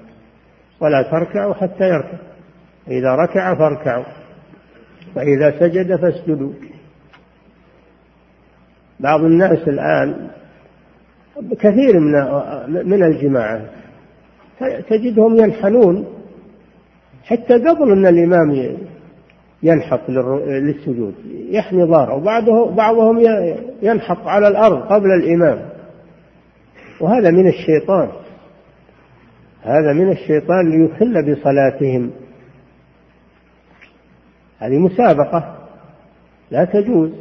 ولا 0.79 1.01
تركعوا 1.01 1.53
حتى 1.53 1.89
يركع. 1.89 2.17
إذا 2.87 3.15
ركع 3.15 3.55
فاركعوا. 3.55 4.05
وإذا 5.15 5.59
سجد 5.59 5.95
فاسجدوا. 5.95 6.53
بعض 8.99 9.23
الناس 9.23 9.67
الآن 9.67 10.27
كثير 11.59 11.99
من 11.99 12.13
من 12.89 13.03
الجماعة 13.03 13.61
تجدهم 14.89 15.37
ينحنون 15.37 16.07
حتى 17.23 17.53
قبل 17.53 17.91
أن 17.91 18.05
الإمام 18.05 18.77
ينحط 19.63 20.09
للسجود 20.09 21.13
يحني 21.49 21.85
ظهره. 21.85 22.13
وبعده 22.15 22.65
بعضهم 22.65 23.19
ينحط 23.81 24.27
على 24.27 24.47
الأرض 24.47 24.81
قبل 24.81 25.11
الإمام. 25.11 25.69
وهذا 27.01 27.31
من 27.31 27.47
الشيطان. 27.47 28.09
هذا 29.61 29.93
من 29.93 30.11
الشيطان 30.11 30.69
ليخل 30.69 31.33
بصلاتهم. 31.33 32.11
هذه 34.59 34.77
مسابقة. 34.77 35.55
لا 36.51 36.65
تجوز. 36.65 37.11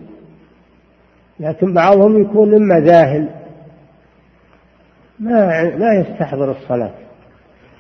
لكن 1.41 1.75
بعضهم 1.75 2.21
يكون 2.21 2.55
إما 2.55 2.81
ذاهل 2.81 3.29
ما 5.21 5.47
ما 5.77 5.95
يستحضر 5.95 6.51
الصلاة. 6.51 6.95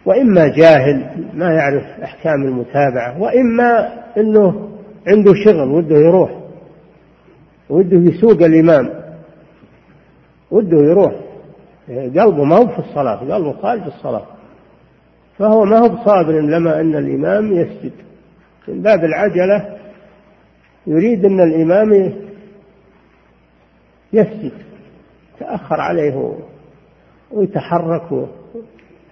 وإما 0.07 0.49
جاهل 0.49 1.11
ما 1.35 1.53
يعرف 1.55 1.85
أحكام 2.03 2.43
المتابعة 2.43 3.23
وإما 3.23 3.93
أنه 4.17 4.69
عنده 5.07 5.33
شغل 5.45 5.69
وده 5.71 5.97
يروح 5.97 6.31
وده 7.71 7.97
يسوق 7.97 8.43
الإمام 8.43 8.91
وده 10.51 10.79
يروح. 10.79 11.13
قلبه 11.89 12.45
ما 12.45 12.57
هو 12.57 12.67
في 12.69 12.79
الصلاة 12.79 13.17
قلبه 13.35 13.53
خارج 13.53 13.83
الصلاة. 13.83 14.27
فهو 15.39 15.65
ما 15.65 15.79
هو 15.79 15.89
بصابر 15.89 16.41
لما 16.41 16.81
أن 16.81 16.97
الإمام 16.97 17.53
يسجد. 17.53 17.93
من 18.69 18.83
باب 18.83 19.05
العجلة 19.05 19.77
يريد 20.87 21.25
أن 21.25 21.41
الإمام 21.41 22.13
يسجد 24.13 24.53
تأخر 25.41 25.81
عليه 25.81 26.35
ويتحرك 27.31 28.29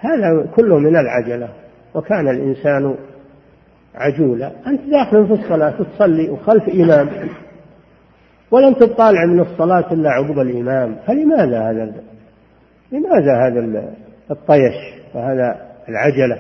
هذا 0.01 0.47
كله 0.57 0.79
من 0.79 0.97
العجلة. 0.97 1.49
وكان 1.95 2.29
الإنسان 2.29 2.95
عجولا. 3.95 4.53
أنت 4.67 4.81
داخل 4.81 5.27
في 5.27 5.33
الصلاة 5.33 5.75
تصلي 5.83 6.31
وخلف 6.31 6.69
إمام. 6.69 7.09
ولم 8.51 8.75
تطالع 8.75 9.27
من 9.27 9.41
الصلاة 9.41 9.93
إلا 9.93 10.11
عقب 10.11 10.39
الإمام. 10.39 10.97
فلماذا 11.07 11.71
هذا 11.71 11.93
لماذا 12.93 13.47
هذا 13.47 13.95
الطيش 14.31 14.75
وهذا 15.15 15.61
العجلة؟ 15.89 16.39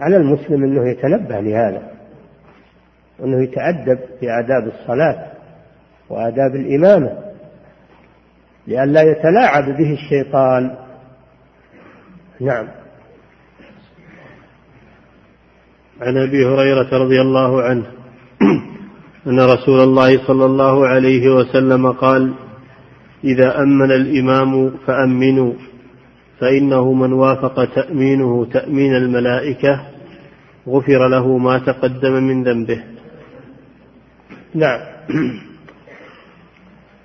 على 0.00 0.16
المسلم 0.16 0.64
أنه 0.64 0.88
يتنبه 0.90 1.40
لهذا. 1.40 1.82
وأنه 3.18 3.42
يتأدب 3.42 3.98
في 4.20 4.30
آداب 4.30 4.66
الصلاة 4.66 5.26
وآداب 6.10 6.54
الإمامة. 6.54 7.18
لئلا 8.66 9.02
يتلاعب 9.02 9.64
به 9.64 9.92
الشيطان. 9.92 10.83
نعم. 12.40 12.68
عن 16.00 16.16
أبي 16.16 16.46
هريرة 16.46 16.98
رضي 16.98 17.20
الله 17.20 17.62
عنه 17.62 17.86
أن 19.26 19.40
رسول 19.40 19.80
الله 19.80 20.26
صلى 20.26 20.44
الله 20.44 20.86
عليه 20.86 21.28
وسلم 21.28 21.92
قال 21.92 22.34
إذا 23.24 23.58
أمن 23.58 23.92
الإمام 23.92 24.70
فأمنوا 24.86 25.52
فإنه 26.40 26.92
من 26.92 27.12
وافق 27.12 27.64
تأمينه 27.74 28.46
تأمين 28.52 28.96
الملائكة 28.96 29.86
غفر 30.68 31.08
له 31.08 31.38
ما 31.38 31.58
تقدم 31.58 32.12
من 32.12 32.44
ذنبه. 32.44 32.82
نعم. 34.54 34.80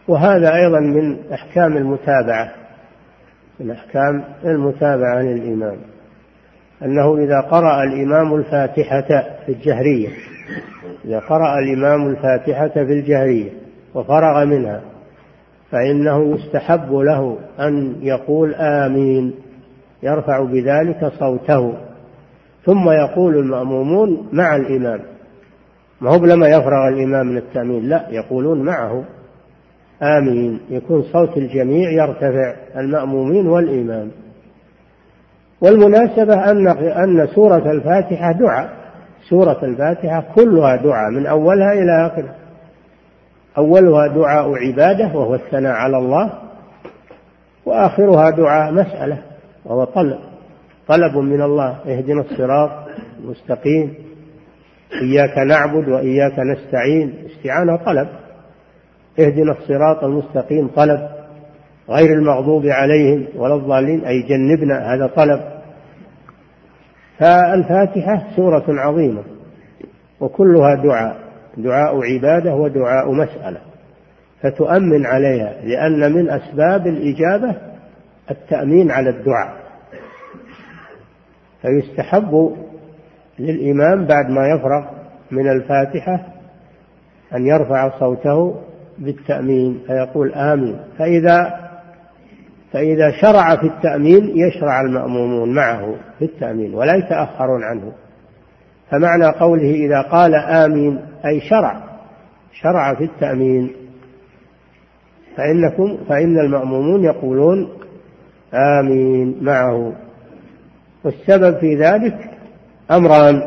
وهذا 0.08 0.56
أيضا 0.56 0.80
من 0.80 1.32
أحكام 1.34 1.78
المتابعة. 1.78 2.52
من 3.60 3.72
أحكام 3.72 4.24
المتابعة 4.46 5.22
للإمام 5.22 5.78
أنه 6.84 7.18
إذا 7.18 7.42
قرأ 7.42 7.84
الإمام 7.84 8.36
الفاتحة 8.36 9.24
في 9.46 9.52
الجهرية 9.52 10.10
إذا 11.06 11.20
قرأ 11.20 11.60
الإمام 11.60 12.08
الفاتحة 12.08 12.68
في 12.68 12.94
الجهرية 12.94 13.50
وفرغ 13.94 14.46
منها 14.46 14.82
فإنه 15.72 16.36
يستحب 16.36 16.94
له 16.94 17.38
أن 17.60 17.96
يقول 18.02 18.56
آمين 18.56 19.34
يرفع 20.04 20.44
بذلك 20.44 21.12
صوته. 21.20 21.74
ثم 22.66 22.90
يقول 22.90 23.38
المأمومون 23.38 24.30
مع 24.34 24.56
الإمام. 24.56 25.00
ما 26.02 26.10
هو 26.10 26.26
لما 26.26 26.48
يفرغ 26.48 26.88
الإمام 26.88 27.28
من 27.28 27.38
التأمين 27.38 27.90
لا 27.90 28.08
يقولون 28.10 28.62
معه. 28.62 29.04
آمين. 30.04 30.60
يكون 30.70 31.04
صوت 31.04 31.38
الجميع 31.38 31.90
يرتفع 31.92 32.56
المأمومين 32.78 33.48
والإمام 33.48 34.12
والمناسبة 35.62 36.52
أن 36.52 36.68
أن 36.68 37.28
سورة 37.28 37.72
الفاتحة 37.72 38.32
دعاء. 38.32 38.70
سورة 39.30 39.66
الفاتحة 39.66 40.26
كلها 40.36 40.76
دعاء 40.76 41.12
من 41.12 41.28
أولها 41.28 41.74
إلى 41.74 42.08
آخرها. 42.08 42.36
أولها 43.58 44.08
دعاء 44.08 44.56
عبادة 44.56 45.18
وهو 45.18 45.36
الثناء 45.36 45.74
على 45.74 45.98
الله. 45.98 46.34
وآخرها 47.66 48.30
دعاء 48.30 48.74
مسألة 48.74 49.18
وهو 49.66 49.84
طلب. 49.84 50.20
طلب 50.88 51.18
من 51.18 51.42
الله 51.42 51.78
اهدنا 51.88 52.22
الصراط 52.22 52.72
المستقيم. 53.20 53.94
إياك 55.02 55.38
نعبد 55.38 55.90
وإياك 55.90 56.40
نستعين. 56.40 57.14
استعانة 57.26 57.76
طلب 57.76 58.08
اهدنا 59.20 59.52
الصراط 59.52 60.04
المستقيم 60.04 60.68
طلب 60.68 61.10
غير 61.90 62.14
المغضوب 62.14 62.66
عليهم 62.66 63.28
ولا 63.36 63.56
الضالين 63.56 64.06
أي 64.06 64.22
جنبنا 64.22 64.94
هذا 64.94 65.08
طلب. 65.08 65.42
فالفاتحة 67.20 68.28
سورة 68.36 68.66
عظيمة 68.68 69.24
وكلها 70.20 70.76
دعاء 70.76 71.18
دعاء 71.58 72.04
عبادة 72.04 72.56
ودعاء 72.56 73.12
مسألة. 73.12 73.60
فتؤمن 74.42 75.06
عليها 75.06 75.54
لأن 75.64 76.14
من 76.14 76.30
أسباب 76.30 76.88
الإجابة 76.88 77.56
التأمين 78.32 78.92
على 78.92 79.10
الدعاء. 79.10 79.60
فيستحب 81.62 82.56
للإمام 83.40 84.06
بعد 84.06 84.30
ما 84.30 84.48
يفرغ 84.48 84.86
من 85.32 85.50
الفاتحة 85.50 86.26
أن 87.36 87.48
يرفع 87.48 88.00
صوته 88.00 88.56
بالتأمين 89.00 89.80
فيقول 89.88 90.34
آمين. 90.34 90.80
فإذا 90.98 91.70
فإذا 92.74 93.12
شرع 93.22 93.56
في 93.56 93.68
التأمين 93.68 94.34
يشرع 94.38 94.82
المأمومون 94.82 95.54
معه 95.54 95.96
في 96.20 96.26
التأمين 96.26 96.74
ولا 96.74 96.96
يتأخرون 96.96 97.64
عنه. 97.64 97.92
فمعنى 98.92 99.26
قوله 99.26 99.72
إذا 99.72 100.02
قال 100.02 100.36
آمين 100.36 101.00
أي 101.26 101.40
شرع 101.40 101.84
شرع 102.54 102.96
في 102.96 103.04
التأمين. 103.04 103.72
فإنكم 105.38 105.98
فإن 106.10 106.40
المأمومون 106.40 107.04
يقولون 107.04 107.70
آمين 108.54 109.38
معه. 109.42 109.94
والسبب 111.04 111.58
في 111.58 111.76
ذلك 111.76 112.30
أمران. 112.92 113.42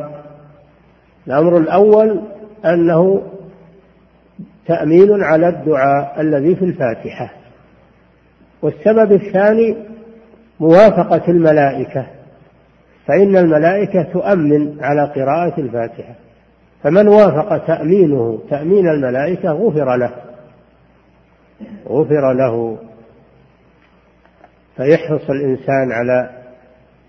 الأمر 1.26 1.56
الأول 1.56 2.20
أنه 2.64 3.22
تأمين 4.66 5.22
على 5.22 5.48
الدعاء 5.48 6.20
الذي 6.20 6.56
في 6.56 6.64
الفاتحة. 6.64 7.32
والسبب 8.62 9.12
الثاني 9.12 9.76
موافقة 10.60 11.30
الملائكة 11.30 12.06
فإن 13.06 13.36
الملائكة 13.36 14.02
تؤمن 14.02 14.76
على 14.80 15.04
قراءة 15.04 15.60
الفاتحة. 15.60 16.14
فمن 16.82 17.08
وافق 17.08 17.66
تأمينه 17.66 18.42
تأمين 18.50 18.88
الملائكة 18.88 19.52
غفر 19.52 19.96
له. 19.96 20.12
غفر 21.88 22.32
له. 22.32 22.78
فيحرص 24.76 25.30
الإنسان 25.30 25.92
على 25.92 26.30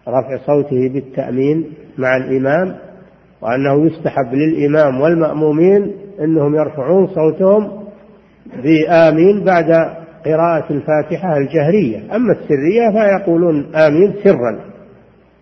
رفع 0.08 0.38
صوته 0.46 0.90
بالتأمين 0.90 1.74
مع 1.98 2.18
الإمام 2.18 2.76
وأنه 3.42 3.86
يستحب 3.86 4.34
للإمام 4.34 5.02
والمأمومين 5.02 5.94
أنهم 6.20 6.56
يرفعون 6.56 7.08
صوتهم 7.08 7.84
بآمين 8.64 9.44
بعد 9.44 9.72
قراءة 10.26 10.74
الفاتحة 10.74 11.38
الجهرية. 11.38 12.16
أما 12.16 12.34
السرية 12.34 12.92
فيقولون 12.92 13.76
آمين 13.76 14.14
سرا. 14.24 14.60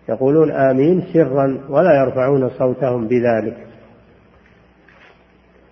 يقولون 0.08 0.50
آمين 0.50 1.02
سرا 1.12 1.58
ولا 1.68 2.04
يرفعون 2.04 2.50
صوتهم 2.58 3.08
بذلك. 3.08 3.56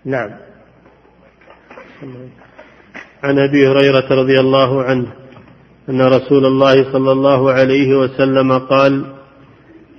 نعم. 0.05 0.31
عن 3.23 3.39
أبي 3.39 3.69
هريرة 3.69 4.09
رضي 4.11 4.41
الله 4.41 4.83
عنه 4.83 5.07
أن 5.89 6.01
رسول 6.01 6.47
الله 6.47 6.93
صلى 6.93 7.13
الله 7.13 7.53
عليه 7.53 7.99
وسلم 7.99 8.59
قال 8.59 9.05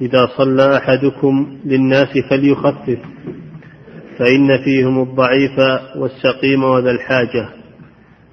إذا 0.02 0.28
صلى 0.38 0.78
أحدكم 0.78 1.58
للناس 1.66 2.18
فليخفف 2.30 3.00
فإن 4.18 4.64
فيهم 4.64 5.02
الضعيف 5.04 5.60
والسقيم 5.96 6.64
وذا 6.64 6.92
الحاجة 6.92 7.50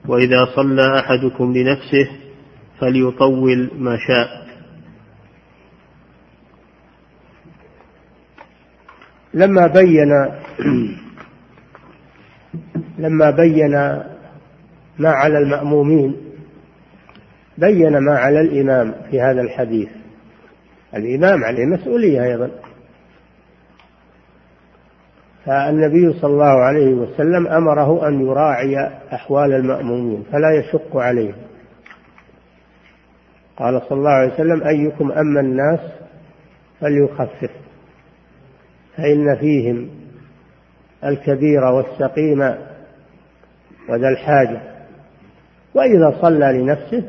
وإذا 0.09 0.45
صلى 0.57 0.99
أحدكم 0.99 1.53
لنفسه 1.57 2.09
فليطول 2.81 3.71
ما 3.79 3.97
شاء. 3.97 4.49
لما 9.35 9.67
بين 9.67 10.11
لما 12.99 13.31
بين 13.31 13.71
ما 14.99 15.11
على 15.11 15.39
المأمومين 15.39 16.17
بين 17.59 17.99
ما 17.99 18.19
على 18.19 18.41
الإمام 18.41 18.95
في 19.11 19.21
هذا 19.21 19.41
الحديث. 19.41 19.89
الإمام 20.95 21.45
عليه 21.45 21.65
مسؤولية 21.65 22.25
أيضا. 22.25 22.51
فالنبي 25.49 26.13
صلى 26.13 26.31
الله 26.31 26.63
عليه 26.65 26.95
وسلم 26.95 27.47
أمره 27.47 28.09
أن 28.09 28.27
يراعي 28.27 28.91
أحوال 29.13 29.53
المأمومين 29.53 30.25
فلا 30.33 30.51
يشق 30.51 30.97
عليهم. 30.97 31.35
قال 33.57 33.83
صلى 33.89 33.99
الله 33.99 34.11
عليه 34.11 34.35
وسلم 34.35 34.63
أيكم 34.63 35.13
أما 35.13 35.41
الناس 35.41 35.81
فليخفف 36.81 37.51
فإن 38.97 39.37
فيهم 39.41 39.89
الكبير 41.05 41.65
والسقيم 41.65 42.41
وذا 43.89 44.09
الحاجة 44.09 44.61
وإذا 45.75 46.19
صلى 46.23 46.53
لنفسه 46.53 47.05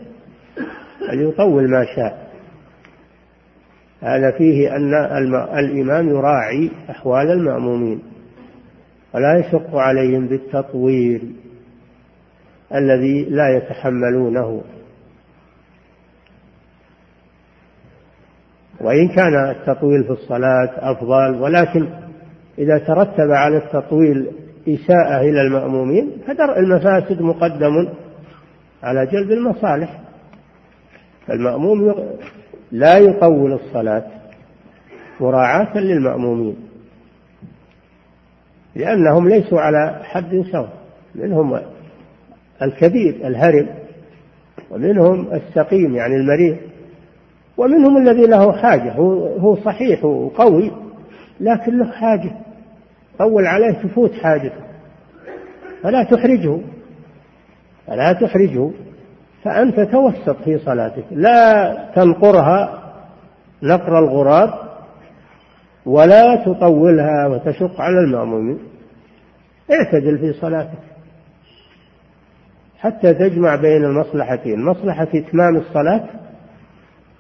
فليطول 1.10 1.70
ما 1.70 1.86
شاء. 1.96 2.30
هذا 4.02 4.32
فيه 4.32 4.76
أن 4.76 4.94
الإمام 5.60 6.10
يراعي 6.10 6.72
أحوال 6.90 7.32
المأمومين. 7.32 8.09
ولا 9.14 9.38
يشق 9.38 9.76
عليهم 9.76 10.28
بالتطويل 10.28 11.36
الذي 12.76 13.24
لا 13.24 13.58
يتحملونه. 13.58 14.62
وإن 18.82 19.08
كان 19.08 19.50
التطويل 19.50 20.04
في 20.04 20.12
الصلاة 20.12 20.92
أفضل 20.92 21.42
ولكن 21.42 21.90
إذا 22.58 22.78
ترتب 22.78 23.32
على 23.32 23.58
التطويل 23.58 24.28
إساءة 24.68 25.22
إلى 25.22 25.42
المأمومين 25.42 26.12
فدرء 26.28 26.60
المفاسد 26.60 27.22
مقدم 27.22 27.90
على 28.84 29.06
جلب 29.06 29.32
المصالح. 29.32 30.00
فالمأموم 31.28 31.96
لا 32.72 32.98
يطول 32.98 33.54
الصلاة 33.54 34.06
مراعاة 35.20 35.78
للمأمومين. 35.78 36.69
لأنهم 38.76 39.30
ليسوا 39.30 39.62
على 39.62 40.00
حد 40.04 40.44
سواء. 40.52 40.74
منهم 41.16 41.60
الكبير 42.62 43.28
الهرم 43.28 43.68
ومنهم 44.72 45.28
السقيم 45.34 45.96
يعني 45.96 46.16
المريض 46.16 46.58
ومنهم 47.58 47.98
الذي 47.98 48.28
له 48.28 48.52
حاجة. 48.52 48.92
هو 49.40 49.56
صحيح 49.56 50.06
وقوي 50.06 50.72
لكن 51.40 51.78
له 51.78 51.92
حاجة. 51.92 52.32
طول 53.20 53.46
عليه 53.46 53.72
تفوت 53.72 54.14
حاجته. 54.14 54.62
فلا 55.84 56.04
تحرجه. 56.04 56.58
فلا 57.88 58.14
تحرجه. 58.14 58.70
فأنت 59.44 59.80
توسط 59.80 60.44
في 60.44 60.60
صلاتك. 60.60 61.04
لا 61.12 61.76
تنقرها 61.96 62.84
نقر 63.64 64.00
الغراب. 64.00 64.69
ولا 65.90 66.36
تطولها 66.46 67.28
وتشق 67.28 67.82
على 67.82 68.00
المأمومين. 68.00 68.60
اعتدل 69.72 70.18
في 70.18 70.34
صلاتك 70.34 70.80
حتى 72.80 73.14
تجمع 73.14 73.56
بين 73.56 73.86
المصلحتين 73.86 74.66
مصلحة 74.66 75.08
إتمام 75.16 75.58
الصلاة 75.58 76.10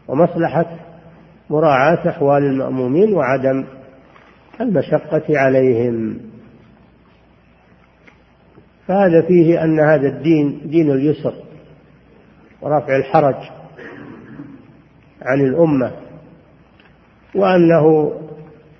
ومصلحة 0.07 0.65
مراعاة 1.49 2.09
أحوال 2.09 2.43
المأمومين 2.43 3.13
وعدم 3.13 3.65
المشقة 4.61 5.23
عليهم. 5.29 6.19
فهذا 8.87 9.21
فيه 9.21 9.63
أن 9.63 9.79
هذا 9.79 10.07
الدين 10.07 10.61
دين 10.65 10.91
اليسر 10.91 11.33
ورفع 12.61 12.95
الحرج 12.95 13.35
عن 15.21 15.41
الأمة 15.41 15.91
وأنه 17.35 18.11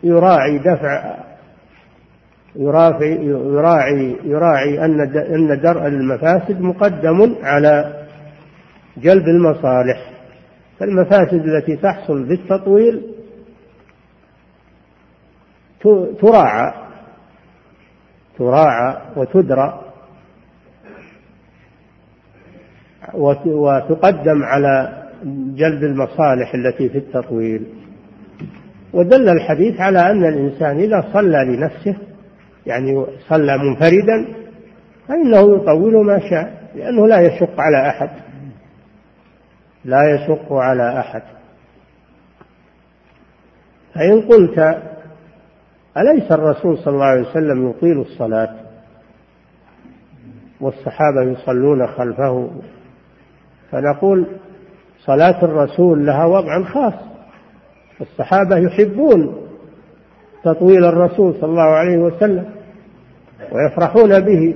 يراعي 0.04 0.58
دفع 0.58 1.18
يراعي 2.56 3.26
يراعي 3.26 4.16
يراعي 4.24 4.86
أن 4.86 5.60
درء 5.64 5.88
المفاسد 5.88 6.62
مقدم 6.62 7.36
على 7.44 8.06
جلب 8.98 9.28
المصالح. 9.28 10.12
فالمفاسد 10.80 11.48
التي 11.48 11.76
تحصل 11.76 12.24
بالتطويل 12.24 13.16
تراعى 16.22 16.74
تراعى 18.38 18.98
وتدرى 19.16 19.82
وتقدم 23.46 24.44
على 24.44 25.04
جلب 25.56 25.84
المصالح 25.84 26.54
التي 26.54 26.90
في 26.90 26.98
التطويل. 26.98 27.64
ودل 28.94 29.30
الحديث 29.30 29.80
على 29.80 30.12
أن 30.12 30.26
الإنسان 30.26 30.80
إذا 30.80 31.06
صلى 31.14 31.46
لنفسه 31.46 31.96
يعني 32.66 33.06
صلى 33.28 33.58
منفردا 33.58 34.28
فإنه 35.08 35.56
يطول 35.56 36.06
ما 36.06 36.20
شاء 36.30 36.70
لأنه 36.76 37.08
لا 37.08 37.20
يشق 37.22 37.60
على 37.60 37.90
أحد. 37.90 38.10
لا 39.86 40.16
يشق 40.16 40.54
على 40.54 41.00
أحد. 41.00 41.22
فإن 43.96 44.22
قلت 44.22 44.78
أليس 45.98 46.32
الرسول 46.32 46.78
صلى 46.78 46.94
الله 46.94 47.06
عليه 47.06 47.30
وسلم 47.30 47.70
يطيل 47.70 48.00
الصلاة؟ 48.00 48.56
والصحابة 50.62 51.22
يصلون 51.22 51.88
خلفه 51.88 52.50
فنقول 53.72 54.28
صلاة 55.06 55.46
الرسول 55.46 56.06
لها 56.06 56.26
وضع 56.26 56.64
خاص. 56.64 57.09
الصحابة 58.02 58.58
يحبون 58.58 59.36
تطويل 60.44 60.86
الرسول 60.86 61.34
صلى 61.34 61.50
الله 61.50 61.62
عليه 61.62 61.98
وسلم 61.98 62.46
ويفرحون 63.52 64.20
به. 64.20 64.56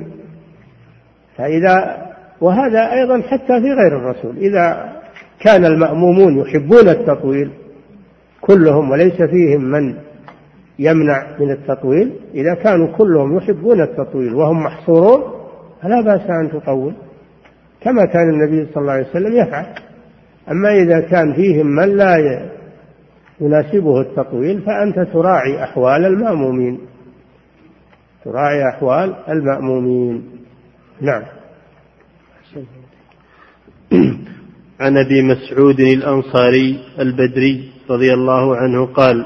فإذا 1.37 2.03
وهذا 2.41 2.91
أيضا 2.91 3.21
حتى 3.21 3.61
في 3.61 3.71
غير 3.71 3.97
الرسول. 3.97 4.37
إذا 4.37 4.93
كان 5.39 5.65
المأمومون 5.65 6.37
يحبون 6.37 6.89
التطويل 6.89 7.51
كلهم 8.41 8.91
وليس 8.91 9.21
فيهم 9.21 9.61
من 9.61 9.95
يمنع 10.79 11.27
من 11.39 11.51
التطويل. 11.51 12.13
إذا 12.33 12.53
كانوا 12.53 12.87
كلهم 12.97 13.37
يحبون 13.37 13.81
التطويل 13.81 14.33
وهم 14.33 14.63
محصورون 14.63 15.21
فلا 15.81 16.01
بأس 16.01 16.29
أن 16.29 16.51
تطول 16.51 16.93
كما 17.81 18.05
كان 18.05 18.29
النبي 18.29 18.67
صلى 18.73 18.81
الله 18.81 18.93
عليه 18.93 19.09
وسلم 19.09 19.33
يفعل. 19.33 19.65
أما 20.51 20.69
إذا 20.69 20.99
كان 20.99 21.33
فيهم 21.33 21.67
من 21.67 21.97
لا 21.97 22.17
يناسبه 23.41 24.01
التطويل 24.01 24.61
فأنت 24.61 24.99
تراعي 24.99 25.63
أحوال 25.63 26.05
المأمومين. 26.05 26.79
تراعي 28.25 28.69
أحوال 28.69 29.15
المأمومين. 29.29 30.23
نعم. 31.01 31.23
عن 34.79 34.97
أبي 34.97 35.21
مسعود 35.21 35.79
الأنصاري 35.79 36.79
البدري 36.99 37.69
رضي 37.89 38.13
الله 38.13 38.55
عنه 38.55 38.85
قال 38.85 39.25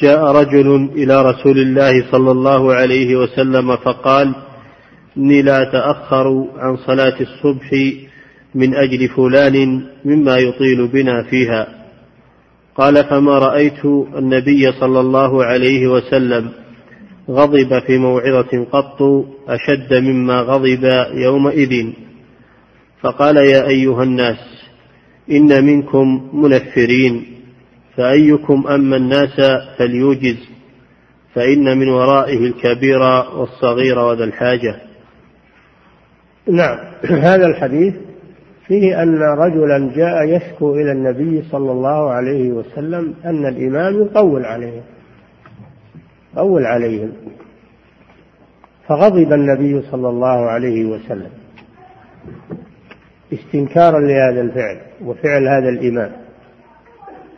جاء 0.00 0.24
رجل 0.24 0.90
إلى 0.94 1.22
رسول 1.22 1.58
الله 1.58 2.10
صلى 2.12 2.30
الله 2.30 2.74
عليه 2.74 3.16
وسلم 3.16 3.76
فقال 3.76 4.34
إني 5.16 5.42
لا 5.42 5.62
اتاخر 5.62 6.46
عن 6.56 6.76
صلاة 6.76 7.20
الصبح 7.20 7.70
من 8.54 8.74
أجل 8.74 9.08
فلان 9.08 9.86
مما 10.04 10.36
يطيل 10.36 10.88
بنا 10.88 11.22
فيها. 11.22 11.83
قال 12.76 13.04
فما 13.04 13.38
رأيت 13.38 13.84
النبي 14.16 14.72
صلى 14.72 15.00
الله 15.00 15.44
عليه 15.44 15.86
وسلم 15.86 16.50
غضب 17.30 17.78
في 17.86 17.98
موعظة 17.98 18.64
قط 18.72 19.02
أشد 19.48 19.94
مما 19.94 20.40
غضب 20.40 20.84
يومئذ. 21.14 21.92
فقال 23.00 23.36
يا 23.36 23.68
أيها 23.68 24.02
الناس 24.02 24.38
إن 25.30 25.64
منكم 25.64 26.30
منفرين 26.32 27.26
فأيكم 27.96 28.66
أما 28.66 28.96
الناس 28.96 29.40
فليوجز 29.78 30.36
فإن 31.34 31.78
من 31.78 31.88
ورائه 31.88 32.38
الكبير 32.38 33.00
والصغير 33.36 33.98
وذا 33.98 34.24
الحاجة. 34.24 34.80
نعم 36.48 36.78
هذا 37.04 37.46
الحديث 37.46 37.94
فيه 38.66 39.02
أن 39.02 39.18
رجلا 39.22 39.92
جاء 39.96 40.24
يشكو 40.24 40.74
إلى 40.74 40.92
النبي 40.92 41.42
صلى 41.42 41.72
الله 41.72 42.10
عليه 42.10 42.52
وسلم 42.52 43.14
أن 43.24 43.46
الإمام 43.46 44.02
يطول 44.02 44.44
عليهم 44.44 44.82
طول 46.34 46.66
عليهم. 46.66 47.12
فغضب 48.88 49.32
النبي 49.32 49.82
صلى 49.82 50.08
الله 50.08 50.50
عليه 50.50 50.84
وسلم. 50.84 51.30
استنكارا 53.32 54.00
لهذا 54.00 54.40
الفعل 54.40 54.80
وفعل 55.04 55.48
هذا 55.48 55.68
الإمام. 55.68 56.12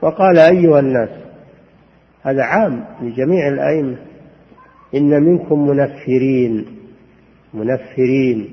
وقال 0.02 0.38
أيها 0.38 0.80
الناس 0.80 1.10
هذا 2.22 2.42
عام 2.42 2.84
لجميع 3.02 3.48
الأئمة 3.48 3.96
إن 4.94 5.22
منكم 5.22 5.68
منفرين 5.68 6.66
منفرين. 7.54 8.50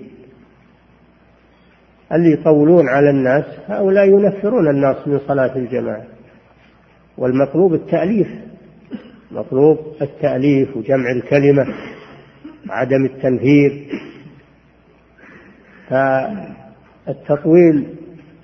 اللي 2.13 2.31
يطولون 2.31 2.89
على 2.89 3.09
الناس 3.09 3.45
هؤلاء 3.67 4.07
ينفرون 4.07 4.67
الناس 4.67 5.07
من 5.07 5.19
صلاة 5.19 5.55
الجماعة. 5.55 6.03
والمطلوب 7.17 7.73
التأليف 7.73 8.27
مطلوب 9.31 9.77
التأليف 10.01 10.77
وجمع 10.77 11.11
الكلمة 11.11 11.65
وعدم 12.69 13.05
التنفير. 13.05 13.87
التطويل 17.07 17.87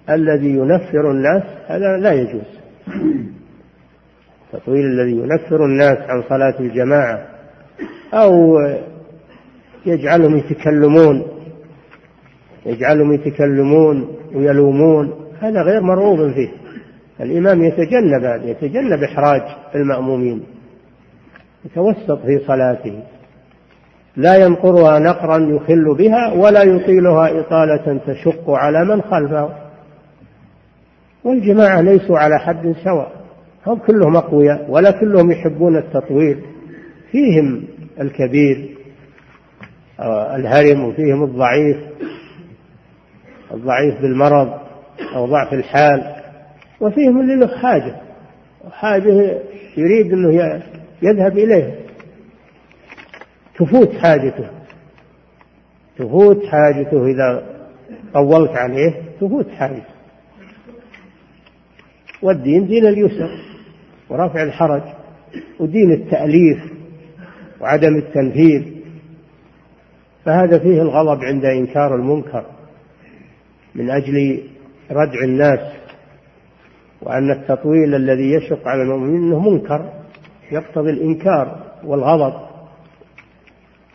الذي 0.09 0.49
ينفر 0.49 1.11
الناس 1.11 1.43
هذا 1.67 1.97
لا 1.97 2.13
يجوز. 2.13 2.59
التطويل 4.53 4.85
الذي 4.85 5.11
ينفر 5.11 5.65
الناس 5.65 5.97
عن 5.97 6.23
صلاة 6.29 6.59
الجماعة 6.59 7.27
أو 8.13 8.59
يجعلهم 9.85 10.37
يتكلمون 10.37 11.38
يجعلهم 12.69 13.13
يتكلمون 13.13 14.15
ويلومون 14.35 15.13
هذا 15.39 15.61
غير 15.61 15.81
مرغوب 15.81 16.31
فيه. 16.31 16.49
الإمام 17.21 17.63
يتجنب 17.63 18.23
هذا 18.23 18.45
يتجنب 18.45 19.03
إحراج 19.03 19.41
المأمومين. 19.75 20.43
يتوسط 21.65 22.25
في 22.25 22.39
صلاته. 22.47 23.03
لا 24.17 24.45
ينقرها 24.45 24.99
نقرا 24.99 25.37
يخل 25.37 25.95
بها 25.95 26.33
ولا 26.33 26.63
يطيلها 26.63 27.39
إطالة 27.39 27.99
تشق 28.07 28.49
على 28.49 28.85
من 28.85 29.01
خلفه. 29.01 29.49
والجماعة 31.23 31.81
ليسوا 31.81 32.19
على 32.19 32.39
حد 32.39 32.75
سواء. 32.83 33.11
هم 33.67 33.77
كلهم 33.77 34.15
أقوياء 34.15 34.65
ولا 34.69 34.91
كلهم 34.91 35.31
يحبون 35.31 35.77
التطويل. 35.77 36.39
فيهم 37.11 37.63
الكبير 38.01 38.69
الهرم 40.35 40.83
وفيهم 40.83 41.23
الضعيف. 41.23 41.77
الضعيف 43.53 44.01
بالمرض 44.01 44.59
أو 45.15 45.25
ضعف 45.25 45.53
الحال 45.53 46.15
وفيهم 46.81 47.19
اللي 47.19 47.35
له 47.35 47.57
حاجة 47.57 47.95
حاجة 48.71 49.41
يريد 49.77 50.13
أنه 50.13 50.61
يذهب 51.01 51.37
إليه 51.37 51.79
تفوت 53.55 53.93
حاجته. 53.93 54.49
تفوت 55.97 56.45
حاجته 56.45 57.05
إذا 57.05 57.43
طولت 58.13 58.51
عليه 58.51 58.93
تفوت 59.21 59.49
حاجته. 59.49 59.93
والدين 62.21 62.67
دين 62.67 62.87
اليسر 62.87 63.29
ورفع 64.09 64.43
الحرج 64.43 64.81
ودين 65.59 65.91
التأليف 65.91 66.59
وعدم 67.61 67.95
التنفيذ. 67.95 68.63
فهذا 70.25 70.59
فيه 70.59 70.81
الغضب 70.81 71.23
عند 71.23 71.45
إنكار 71.45 71.95
المنكر. 71.95 72.45
من 73.75 73.89
أجل 73.89 74.43
ردع 74.91 75.23
الناس 75.23 75.59
وأن 77.01 77.31
التطويل 77.31 77.95
الذي 77.95 78.33
يشق 78.33 78.67
على 78.67 78.81
المؤمنين 78.81 79.23
أنه 79.23 79.49
منكر 79.49 79.89
يقتضي 80.51 80.89
الإنكار 80.89 81.59
والغضب. 81.83 82.33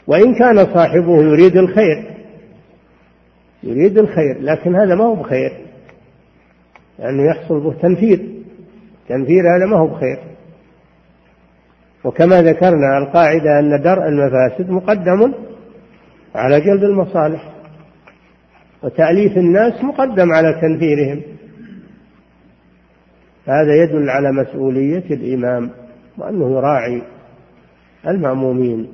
وإن 0.07 0.35
كان 0.35 0.75
صاحبه 0.75 1.23
يريد 1.23 1.57
الخير 1.57 2.15
يريد 3.63 3.99
الخير 3.99 4.41
لكن 4.41 4.75
هذا 4.77 4.95
ما 4.95 5.05
هو 5.05 5.15
بخير 5.15 5.53
لأنه 6.99 7.31
يحصل 7.31 7.61
به 7.61 7.73
تنفير 7.83 8.29
تنفير 9.09 9.57
هذا 9.57 9.67
ما 9.67 9.77
هو 9.79 9.87
بخير. 9.87 10.19
وكما 12.05 12.43
ذكرنا 12.43 12.99
القاعدة 12.99 13.59
أن 13.59 13.83
درء 13.83 14.09
المفاسد 14.09 14.71
مقدم 14.71 15.33
على 16.35 16.61
جلب 16.61 16.85
المصالح. 16.85 17.54
وتأليف 18.85 19.37
الناس 19.37 19.85
مقدم 19.85 20.33
على 20.33 20.61
تنفيرهم. 20.61 21.23
هذا 23.47 23.75
يدل 23.83 24.11
على 24.11 24.33
مسؤولية 24.33 25.05
الإمام 25.11 25.71
وأنه 26.19 26.57
يراعي 26.57 27.03
المأمومين. 28.09 28.93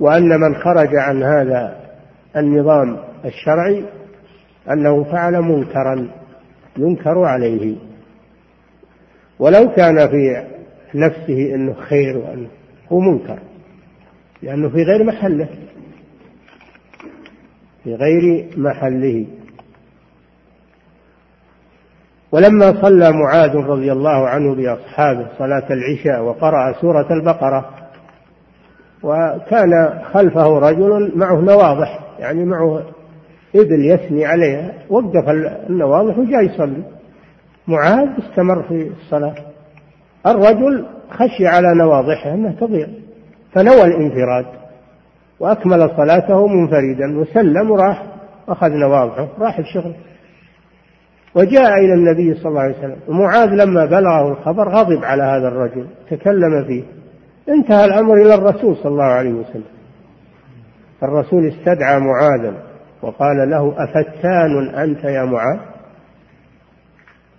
وأن 0.00 0.40
من 0.40 0.54
خرج 0.54 0.96
عن 0.96 1.22
هذا 1.22 1.80
النظام 2.36 2.98
الشرعي 3.24 3.84
أنه 4.70 5.04
فعل 5.04 5.42
منكرا 5.42 6.08
ينكر 6.78 7.18
عليه. 7.18 7.76
ولو 9.38 9.72
كان 9.76 10.08
في 10.08 10.46
نفسه 10.94 11.54
أنه 11.54 11.74
خير 11.74 12.18
وأنه 12.18 12.48
هو 12.92 13.00
منكر 13.00 13.38
لأنه 14.42 14.68
في 14.68 14.82
غير 14.82 15.04
محله. 15.04 15.48
في 17.84 17.94
غير 17.94 18.48
محله. 18.56 19.26
ولما 22.32 22.82
صلى 22.82 23.12
معاذ 23.12 23.56
رضي 23.56 23.92
الله 23.92 24.28
عنه 24.28 24.54
بأصحابه 24.54 25.28
صلاة 25.38 25.72
العشاء 25.72 26.22
وقرأ 26.22 26.72
سورة 26.80 27.12
البقرة 27.12 27.70
وكان 29.02 30.00
خلفه 30.12 30.58
رجل 30.58 31.12
معه 31.16 31.40
نواضح 31.40 32.00
يعني 32.18 32.44
معه 32.44 32.82
إبل 33.56 33.84
يثني 33.84 34.24
عليها 34.24 34.72
وقف 34.88 35.28
النواضح 35.70 36.18
وجاء 36.18 36.42
يصلي. 36.42 36.82
معاذ 37.68 38.08
استمر 38.18 38.62
في 38.62 38.90
الصلاة. 39.00 39.34
الرجل 40.26 40.86
خشي 41.10 41.46
على 41.46 41.74
نواضحه 41.74 42.34
أنها 42.34 42.52
تضيع 42.52 42.86
فنوى 43.52 43.84
الانفراد. 43.84 44.61
وأكمل 45.42 45.90
صلاته 45.96 46.46
منفردا. 46.46 47.18
وسلم 47.18 47.70
وراح 47.70 48.06
أخذ 48.48 48.68
نواضحه 48.68 49.28
راح 49.38 49.58
الشغل. 49.58 49.94
وجاء 51.34 51.78
إلى 51.78 51.94
النبي 51.94 52.34
صلى 52.34 52.48
الله 52.48 52.60
عليه 52.60 52.78
وسلم. 52.78 52.98
ومعاذ 53.08 53.48
لما 53.48 53.84
بلغه 53.84 54.28
الخبر 54.28 54.68
غضب 54.68 55.04
على 55.04 55.22
هذا 55.22 55.48
الرجل 55.48 55.86
تكلم 56.10 56.64
فيه. 56.64 56.82
انتهى 57.48 57.84
الأمر 57.84 58.14
إلى 58.14 58.34
الرسول 58.34 58.76
صلى 58.76 58.92
الله 58.92 59.04
عليه 59.04 59.32
وسلم. 59.32 59.64
الرسول 61.02 61.46
استدعى 61.48 62.00
معاذا 62.00 62.54
وقال 63.02 63.50
له 63.50 63.74
أفتان 63.76 64.68
أنت 64.68 65.04
يا 65.04 65.24
معاذ؟ 65.24 65.58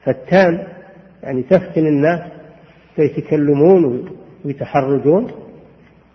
فتان 0.03 0.63
يعني 1.23 1.43
تفتن 1.43 1.87
الناس 1.87 2.19
فيتكلمون 2.95 4.09
ويتحرجون. 4.45 5.31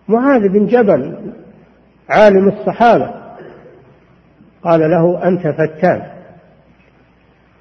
معاذ 0.07 0.49
بن 0.49 0.65
جبل 0.65 1.33
عالم 2.09 2.47
الصحابة. 2.47 3.13
قال 4.63 4.79
له 4.79 5.27
أنت 5.27 5.47
فتان. 5.47 6.01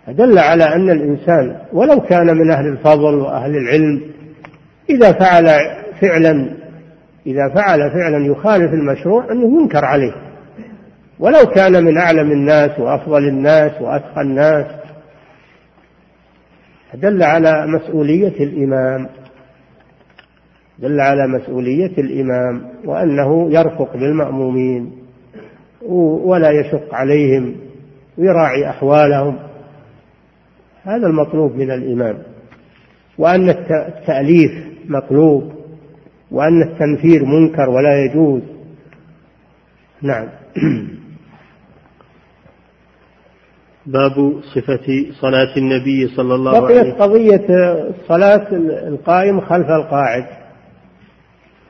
دل 0.08 0.38
على 0.38 0.64
أن 0.64 0.90
الإنسان 0.90 1.56
ولو 1.72 2.00
كان 2.00 2.36
من 2.36 2.50
أهل 2.50 2.66
الفضل 2.66 3.14
وأهل 3.14 3.56
العلم 3.56 4.02
إذا 4.90 5.12
فعل 5.12 5.46
فعلا 6.00 6.50
إذا 7.26 7.48
فعل 7.54 7.90
فعلا 7.90 8.26
يخالف 8.26 8.72
المشروع 8.72 9.32
أنه 9.32 9.62
ينكر 9.62 9.84
عليه. 9.84 10.12
ولو 11.18 11.46
كان 11.54 11.84
من 11.84 11.98
أعلم 11.98 12.32
الناس 12.32 12.78
وأفضل 12.78 13.28
الناس 13.28 13.72
وأتقى 13.80 14.20
الناس. 14.20 14.66
دل 16.94 17.22
على 17.22 17.66
مسؤولية 17.66 18.44
الإمام. 18.44 19.08
دل 20.78 21.00
على 21.00 21.26
مسؤولية 21.26 21.92
الإمام 21.98 22.62
وأنه 22.84 23.52
يرفق 23.52 23.96
بالمأمومين 23.96 24.92
ولا 25.82 26.50
يشق 26.50 26.94
عليهم 26.94 27.54
ويراعي 28.18 28.70
أحوالهم. 28.70 29.38
هذا 30.82 31.06
المطلوب 31.06 31.54
من 31.56 31.70
الإمام. 31.70 32.18
وأن 33.18 33.48
التأليف 33.48 34.52
مطلوب 34.88 35.52
وأن 36.30 36.62
التنفير 36.62 37.24
منكر 37.24 37.70
ولا 37.70 38.04
يجوز. 38.04 38.42
نعم. 40.02 40.28
باب 43.86 44.40
صفة 44.54 45.06
صلاة 45.20 45.56
النبي 45.56 46.08
صلى 46.16 46.34
الله 46.34 46.56
عليه 46.56 46.64
وسلم. 46.64 46.82
بقيت 46.82 46.94
قضية 47.02 47.46
صلاة 48.08 48.48
القائم 48.88 49.40
خلف 49.40 49.66
القاعد. 49.70 50.37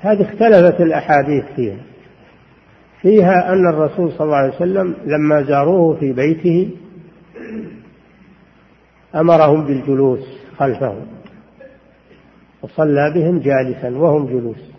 هذه 0.01 0.23
اختلفت 0.23 0.81
الأحاديث 0.81 1.45
فيها. 1.57 1.77
فيها 3.03 3.53
أن 3.53 3.69
الرسول 3.69 4.13
صلى 4.13 4.25
الله 4.25 4.37
عليه 4.37 4.55
وسلم 4.55 4.95
لما 5.05 5.43
زاروه 5.43 5.97
في 6.01 6.13
بيته 6.13 6.71
أمرهم 9.15 9.67
بالجلوس 9.67 10.21
خلفه 10.59 10.97
وصلى 12.63 13.13
بهم 13.15 13.39
جالسا 13.39 13.99
وهم 13.99 14.27
جلوس. 14.27 14.71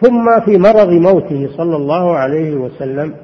ثم 0.00 0.40
في 0.44 0.58
مرض 0.58 0.88
موته 0.88 1.56
صلى 1.56 1.76
الله 1.76 2.16
عليه 2.16 2.54
وسلم 2.54 3.14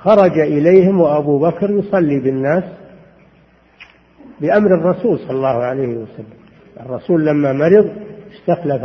خرج 0.00 0.38
إليهم 0.38 1.00
وأبو 1.00 1.38
بكر 1.38 1.70
يصلي 1.70 2.20
بالناس 2.20 2.64
بأمر 4.40 4.74
الرسول 4.74 5.18
صلى 5.18 5.30
الله 5.30 5.62
عليه 5.62 5.88
وسلم. 5.88 6.43
الرسول 6.80 7.26
لما 7.26 7.52
مرض 7.52 7.90
استخلف 8.32 8.82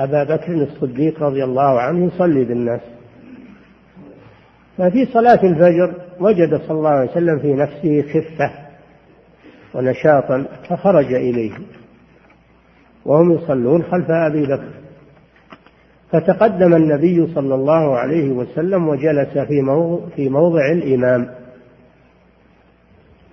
أبا 0.00 0.24
بكر 0.24 0.52
الصديق 0.52 1.22
رضي 1.22 1.44
الله 1.44 1.80
عنه 1.80 2.06
يصلي 2.06 2.44
بالناس. 2.44 2.80
ففي 4.78 5.06
صلاة 5.06 5.42
الفجر 5.44 5.94
وجد 6.20 6.60
صلى 6.60 6.78
الله 6.78 6.90
عليه 6.90 7.10
وسلم 7.10 7.38
في 7.38 7.54
نفسه 7.54 8.02
خفة 8.02 8.50
ونشاطا 9.74 10.44
فخرج 10.68 11.12
إليه 11.12 11.52
وهم 13.04 13.32
يصلون 13.32 13.82
خلف 13.82 14.10
أبي 14.10 14.42
بكر. 14.42 14.72
فتقدم 16.10 16.74
النبي 16.74 17.34
صلى 17.34 17.54
الله 17.54 17.98
عليه 17.98 18.30
وسلم 18.30 18.88
وجلس 18.88 19.38
في 19.38 19.62
موضع, 19.62 20.08
في 20.16 20.28
موضع 20.28 20.72
الإمام 20.72 21.30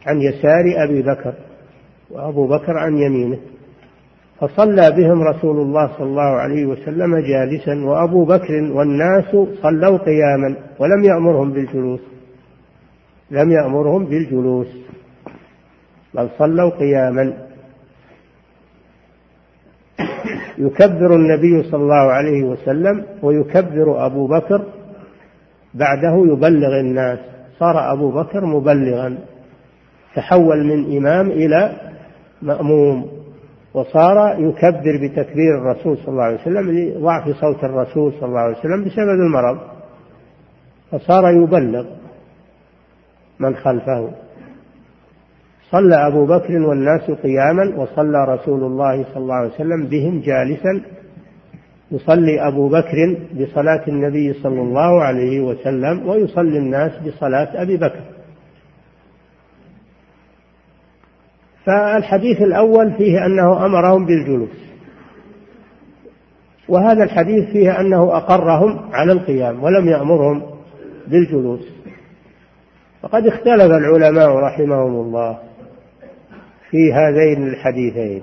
عن 0.05 0.21
يسار 0.21 0.83
أبي 0.83 1.01
بكر. 1.01 1.33
وأبو 2.11 2.47
بكر 2.47 2.77
عن 2.77 2.97
يمينه. 2.97 3.39
فصلى 4.39 4.91
بهم 4.91 5.21
رسول 5.21 5.57
الله 5.57 5.87
صلى 5.97 6.07
الله 6.07 6.21
عليه 6.21 6.65
وسلم 6.65 7.17
جالسا 7.17 7.85
وأبو 7.85 8.25
بكر 8.25 8.53
والناس 8.53 9.35
صلوا 9.61 9.97
قياما 9.97 10.55
ولم 10.79 11.03
يأمرهم 11.03 11.51
بالجلوس. 11.51 11.99
لم 13.31 13.51
يأمرهم 13.51 14.05
بالجلوس 14.05 14.67
بل 16.13 16.29
صلوا 16.37 16.69
قياما. 16.69 17.33
يكبر 20.57 21.15
النبي 21.15 21.63
صلى 21.63 21.81
الله 21.81 22.11
عليه 22.11 22.43
وسلم 22.43 23.05
ويكبر 23.23 24.05
أبو 24.05 24.27
بكر 24.27 24.65
بعده 25.73 26.25
يبلغ 26.33 26.79
الناس. 26.79 27.19
صار 27.59 27.93
أبو 27.93 28.11
بكر 28.11 28.45
مبلغا. 28.45 29.17
تحول 30.15 30.65
من 30.65 30.97
إمام 30.97 31.31
إلى 31.31 31.89
مأموم. 32.41 33.07
وصار 33.73 34.39
يكبر 34.39 34.97
بتكبير 35.03 35.57
الرسول 35.57 35.97
صلى 35.97 36.07
الله 36.07 36.23
عليه 36.23 36.41
وسلم 36.41 36.71
لضعف 36.71 37.29
صوت 37.41 37.63
الرسول 37.63 38.13
صلى 38.13 38.29
الله 38.29 38.39
عليه 38.39 38.57
وسلم 38.57 38.83
بسبب 38.83 39.09
المرض. 39.09 39.57
فصار 40.91 41.29
يبلغ 41.29 41.85
من 43.39 43.55
خلفه. 43.55 44.11
صلى 45.71 46.07
أبو 46.07 46.25
بكر 46.25 46.61
والناس 46.61 47.11
قياما 47.11 47.73
وصلى 47.77 48.25
رسول 48.25 48.63
الله 48.63 49.03
صلى 49.03 49.23
الله 49.23 49.35
عليه 49.35 49.49
وسلم 49.49 49.85
بهم 49.85 50.19
جالسا. 50.19 50.81
يصلي 51.91 52.47
أبو 52.47 52.69
بكر 52.69 53.17
بصلاة 53.33 53.87
النبي 53.87 54.33
صلى 54.33 54.61
الله 54.61 55.03
عليه 55.03 55.41
وسلم 55.41 56.07
ويصلي 56.09 56.57
الناس 56.57 56.91
بصلاة 57.07 57.61
أبي 57.61 57.77
بكر. 57.77 58.18
فالحديث 61.69 62.41
الأول 62.41 62.93
فيه 62.93 63.25
أنه 63.25 63.65
أمرهم 63.65 64.05
بالجلوس. 64.05 64.69
وهذا 66.69 67.03
الحديث 67.03 67.49
فيه 67.49 67.79
أنه 67.79 68.17
أقرهم 68.17 68.79
على 68.93 69.11
القيام 69.11 69.63
ولم 69.63 69.87
يأمرهم 69.87 70.43
بالجلوس. 71.07 71.67
وقد 73.03 73.27
اختلف 73.27 73.71
العلماء 73.71 74.29
رحمهم 74.29 75.01
الله 75.01 75.37
في 76.69 76.93
هذين 76.93 77.47
الحديثين. 77.47 78.21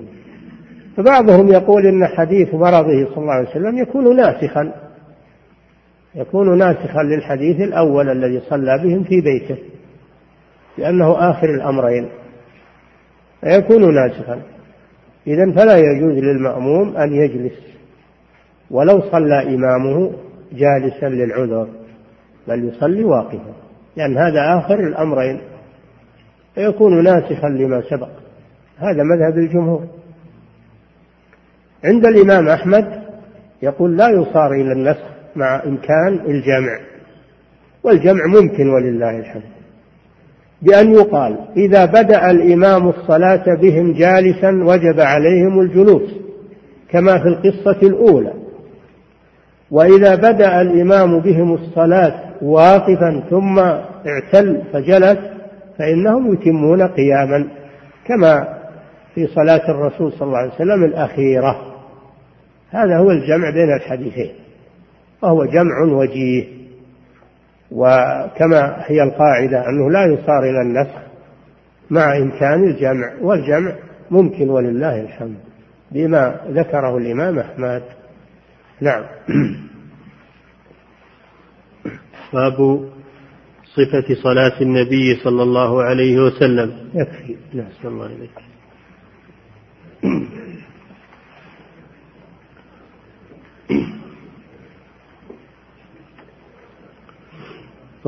فبعضهم 0.97 1.47
يقول 1.47 1.85
إن 1.85 2.07
حديث 2.07 2.53
مرضه 2.53 3.05
صلى 3.05 3.17
الله 3.17 3.33
عليه 3.33 3.49
وسلم 3.49 3.77
يكون 3.77 4.15
ناسخا. 4.15 4.73
يكون 6.15 6.57
ناسخا 6.57 7.03
للحديث 7.03 7.61
الأول 7.61 8.09
الذي 8.09 8.41
صلى 8.49 8.77
بهم 8.83 9.03
في 9.03 9.21
بيته. 9.21 9.57
لأنه 10.77 11.29
آخر 11.29 11.49
الأمرين. 11.49 12.09
فيكون 13.41 13.95
ناسخا 13.95 14.41
إذا 15.27 15.51
فلا 15.51 15.77
يجوز 15.77 16.23
للمأموم 16.23 16.97
أن 16.97 17.13
يجلس. 17.13 17.59
ولو 18.71 19.01
صلى 19.01 19.55
إمامه 19.55 20.13
جالسا 20.53 21.05
للعذر 21.05 21.67
بل 22.47 22.69
يصلي 22.69 23.03
واقفا. 23.03 23.53
لأن 23.95 24.17
هذا 24.17 24.59
آخر 24.59 24.79
الأمرين. 24.79 25.41
فيكون 26.55 27.03
ناسخا 27.03 27.49
لما 27.49 27.81
سبق. 27.89 28.09
هذا 28.77 29.03
مذهب 29.03 29.37
الجمهور. 29.37 29.87
عند 31.83 32.05
الإمام 32.05 32.47
أحمد 32.47 33.03
يقول 33.61 33.97
لا 33.97 34.09
يصار 34.09 34.51
إلى 34.51 34.71
النسخ 34.71 35.03
مع 35.35 35.63
إمكان 35.65 36.13
الجمع. 36.25 36.79
والجمع 37.83 38.25
ممكن 38.25 38.69
ولله 38.69 39.19
الحمد. 39.19 39.56
بأن 40.61 40.93
يقال 40.93 41.37
إذا 41.57 41.85
بدأ 41.85 42.31
الإمام 42.31 42.89
الصلاة 42.89 43.55
بهم 43.61 43.93
جالسا 43.93 44.49
وجب 44.49 44.99
عليهم 44.99 45.59
الجلوس 45.59 46.11
كما 46.89 47.19
في 47.19 47.27
القصة 47.27 47.87
الأولى. 47.87 48.33
وإذا 49.71 50.15
بدأ 50.15 50.61
الإمام 50.61 51.19
بهم 51.19 51.53
الصلاة 51.53 52.13
واقفا 52.41 53.23
ثم 53.29 53.59
اعتل 53.59 54.61
فجلس 54.73 55.17
فإنهم 55.79 56.33
يتمون 56.33 56.81
قياما 56.81 57.47
كما 58.05 58.57
في 59.15 59.27
صلاة 59.27 59.71
الرسول 59.71 60.11
صلى 60.11 60.27
الله 60.27 60.37
عليه 60.37 60.53
وسلم 60.53 60.83
الأخيرة. 60.83 61.61
هذا 62.71 62.97
هو 62.97 63.11
الجمع 63.11 63.49
بين 63.53 63.73
الحديثين 63.73 64.31
وهو 65.21 65.45
جمع 65.45 65.81
وجيه. 65.81 66.56
وكما 67.71 68.83
هي 68.85 69.03
القاعدة 69.03 69.69
أنه 69.69 69.91
لا 69.91 70.05
يصار 70.05 70.43
إلى 70.43 70.61
النسخ 70.61 71.01
مع 71.89 72.17
إمكان 72.17 72.63
الجمع 72.63 73.13
والجمع 73.21 73.75
ممكن 74.11 74.49
ولله 74.49 75.01
الحمد 75.01 75.37
بما 75.91 76.39
ذكره 76.49 76.97
الإمام 76.97 77.39
أحمد. 77.39 77.83
نعم. 78.81 79.03
باب 82.33 82.89
صفة 83.65 84.15
صلاة 84.23 84.61
النبي 84.61 85.15
صلى 85.23 85.43
الله 85.43 85.83
عليه 85.83 86.19
وسلم. 86.19 86.89
يكفي. 86.93 87.35
نسأل 87.53 87.87
الله 87.87 88.05
إليك 88.05 88.56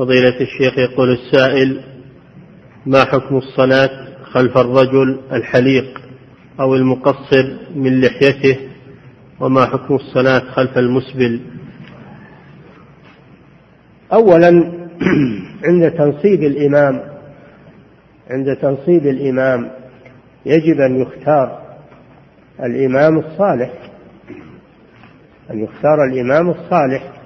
فضيلة 0.00 0.40
الشيخ 0.40 0.78
يقول 0.78 1.12
السائل 1.12 1.80
ما 2.86 3.04
حكم 3.04 3.36
الصلاة 3.36 3.90
خلف 4.22 4.58
الرجل 4.58 5.20
الحليق 5.32 6.00
أو 6.60 6.74
المقصر 6.74 7.56
من 7.74 8.00
لحيته؟ 8.00 8.56
وما 9.40 9.66
حكم 9.66 9.94
الصلاة 9.94 10.38
خلف 10.38 10.78
المسبل؟ 10.78 11.40
أولا 14.12 14.72
عند 15.66 15.90
تنصيب 15.90 16.42
الإمام 16.42 17.00
عند 18.30 18.56
تنصيب 18.56 19.06
الإمام 19.06 19.70
يجب 20.46 20.80
أن 20.80 21.00
يختار 21.00 21.62
الإمام 22.60 23.18
الصالح 23.18 23.72
أن 25.50 25.64
يختار 25.64 26.04
الإمام 26.04 26.50
الصالح. 26.50 27.19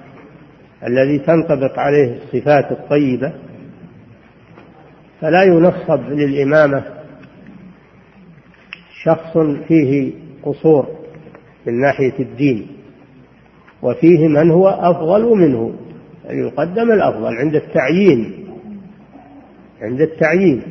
الذي 0.87 1.19
تنطبق 1.19 1.79
عليه 1.79 2.17
الصفات 2.17 2.73
الطيبة 2.73 3.33
فلا 5.21 5.43
ينصب 5.43 6.01
للإمامة 6.09 6.85
شخص 9.03 9.39
فيه 9.69 10.13
قصور 10.43 10.87
من 11.67 11.81
ناحية 11.81 12.19
الدين 12.19 12.67
وفيه 13.83 14.29
من 14.29 14.51
هو 14.51 14.69
أفضل 14.69 15.37
منه 15.37 15.75
أن 16.31 16.39
يقدم 16.47 16.93
الأفضل 16.93 17.35
عند 17.37 17.55
التعيين 17.55 18.47
عند 19.83 20.01
التعيين. 20.01 20.63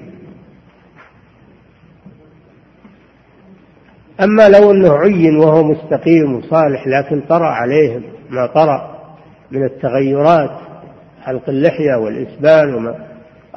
أما 4.22 4.50
لو 4.50 4.72
أنه 4.72 4.94
عين 4.94 5.38
وهو 5.38 5.64
مستقيم 5.64 6.36
وصالح 6.36 6.88
لكن 6.88 7.22
طرأ 7.22 7.46
عليهم 7.48 8.04
ما 8.30 8.46
طرأ 8.48 8.93
من 9.54 9.64
التغيرات 9.64 10.60
حلق 11.22 11.50
اللحية 11.50 11.96
والإسبال 11.96 12.76
وما 12.76 12.96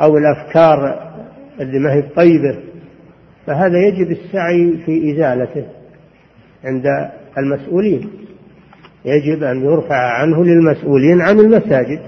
أو 0.01 0.17
الأفكار 0.17 1.11
اللي 1.61 1.79
ما 1.79 1.93
هي 1.93 2.03
طيبة. 2.03 2.59
فهذا 3.47 3.79
يجب 3.79 4.11
السعي 4.11 4.79
في 4.87 5.13
إزالته 5.13 5.67
عند 6.65 6.85
المسؤولين. 7.39 8.11
يجب 9.05 9.43
أن 9.43 9.65
يرفع 9.65 10.21
عنه 10.21 10.45
للمسؤولين 10.45 11.21
عن 11.21 11.41
المساجد 11.41 12.01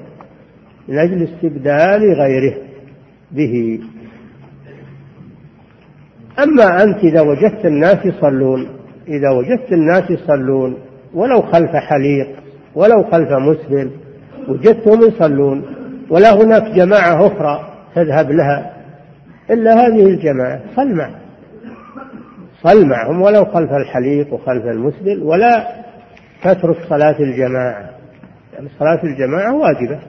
من 0.88 0.98
أجل 0.98 1.22
استبدال 1.22 2.12
غيره 2.12 2.54
به. 3.30 3.80
أما 6.38 6.82
أنت 6.82 7.04
إذا 7.04 7.20
وجدت 7.20 7.66
الناس 7.66 8.06
يصلون 8.06 8.68
إذا 9.08 9.30
وجدت 9.30 9.72
الناس 9.72 10.10
يصلون 10.10 10.76
ولو 11.14 11.42
خلف 11.42 11.70
حليق 11.70 12.47
ولو 12.78 13.02
خلف 13.10 13.32
مسلم 13.32 13.90
وجدتهم 14.48 15.02
يصلون 15.02 15.64
ولا 16.10 16.34
هناك 16.34 16.62
جماعة 16.62 17.26
أخرى 17.26 17.74
تذهب 17.94 18.30
لها 18.30 18.76
إلا 19.50 19.74
هذه 19.74 20.06
الجماعة 20.06 20.60
صل 20.76 20.94
معهم. 20.94 21.18
صل 22.62 22.86
معهم 22.86 23.22
ولو 23.22 23.44
خلف 23.44 23.70
الحليق 23.72 24.32
وخلف 24.32 24.64
المسبل 24.64 25.22
ولا 25.22 25.68
تترك 26.42 26.76
صلاة 26.88 27.16
الجماعة 27.20 27.90
يعني 28.54 28.68
صلاة 28.78 29.00
الجماعة 29.04 29.54
واجبة. 29.54 30.00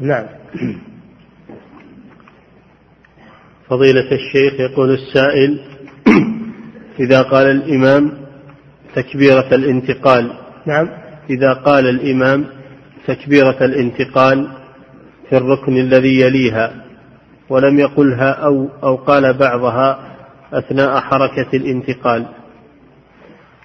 نعم. 0.00 0.26
فضيلة 3.68 4.12
الشيخ 4.12 4.60
يقول 4.60 4.90
السائل 4.90 5.60
إذا 7.00 7.22
قال 7.22 7.46
الإمام 7.46 8.12
تكبيرة 8.94 9.54
الانتقال 9.54 10.32
نعم. 10.66 11.05
إذا 11.30 11.52
قال 11.52 11.88
الإمام 11.88 12.44
تكبيرة 13.06 13.64
الانتقال 13.64 14.48
في 15.30 15.36
الركن 15.36 15.76
الذي 15.76 16.20
يليها 16.20 16.72
ولم 17.48 17.78
يقلها 17.78 18.30
أو 18.30 18.68
أو 18.82 18.96
قال 18.96 19.38
بعضها 19.38 19.98
أثناء 20.52 21.00
حركة 21.00 21.56
الانتقال 21.56 22.26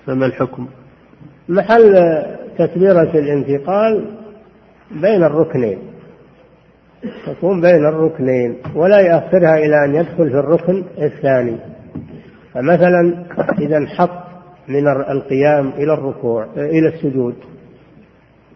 فما 0.05 0.26
الحكم؟ 0.26 0.68
محل 1.49 2.24
تكبيرة 2.57 3.12
الانتقال 3.16 4.05
بين 4.91 5.24
الركنين 5.24 5.78
تكون 7.26 7.62
بين 7.62 7.86
الركنين 7.86 8.57
ولا 8.76 8.99
يأخرها 8.99 9.57
إلى 9.57 9.86
أن 9.86 9.95
يدخل 9.95 10.30
في 10.30 10.39
الركن 10.39 10.84
الثاني 10.97 11.57
فمثلا 12.53 13.26
إذا 13.59 13.78
انحط 13.78 14.09
من 14.68 14.88
القيام 14.88 15.70
إلى 15.70 15.93
الركوع 15.93 16.47
إلى 16.55 16.88
السجود 16.88 17.36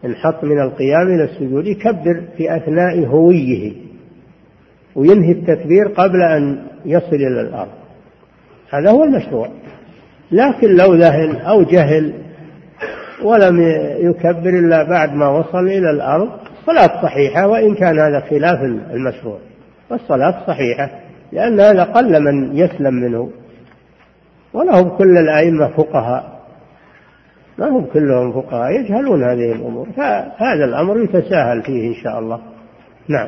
انحط 0.06 0.44
من 0.44 0.62
القيام 0.62 1.08
إلى 1.08 1.24
السجود 1.24 1.68
يكبر 1.68 2.22
في 2.38 2.56
أثناء 2.56 3.06
هويه 3.06 3.74
وينهي 4.96 5.32
التكبير 5.32 5.88
قبل 5.88 6.22
أن 6.22 6.58
يصل 6.86 7.16
إلى 7.16 7.42
الأرض. 7.42 7.72
هذا 8.70 8.92
هو 8.92 9.04
المشروع. 9.04 9.50
لكن 10.32 10.76
لو 10.76 10.94
ذهل 10.94 11.38
أو 11.38 11.64
جهل 11.64 12.14
ولم 13.24 13.62
يكبر 14.00 14.50
إلا 14.50 14.84
بعد 14.84 15.14
ما 15.14 15.28
وصل 15.28 15.68
إلى 15.68 15.92
الأرض 15.92 16.30
الصلاة 16.60 17.02
صحيحة 17.04 17.48
وإن 17.48 17.76
كان 17.76 18.00
هذا 18.00 18.20
خلاف 18.20 18.62
المشروع. 18.94 19.38
والصلاة 19.90 20.48
صحيحة 20.48 20.90
لأن 21.32 21.60
هذا 21.60 21.84
قل 21.84 22.24
من 22.24 22.58
يسلم 22.58 22.94
منه. 22.94 23.30
ولهم 24.54 24.90
كل 24.90 25.18
الأئمة 25.18 25.68
فقهاء. 25.68 26.35
ما 27.60 27.70
هم 27.70 27.86
كلهم 27.86 28.32
فقهاء 28.32 28.72
يجهلون 28.72 29.24
هذه 29.24 29.52
الأمور. 29.52 29.88
فهذا 29.98 30.66
الأمر 30.66 31.04
يتساهل 31.04 31.64
فيه 31.64 31.88
إن 31.88 32.04
شاء 32.04 32.20
الله. 32.20 32.40
نعم. 33.08 33.28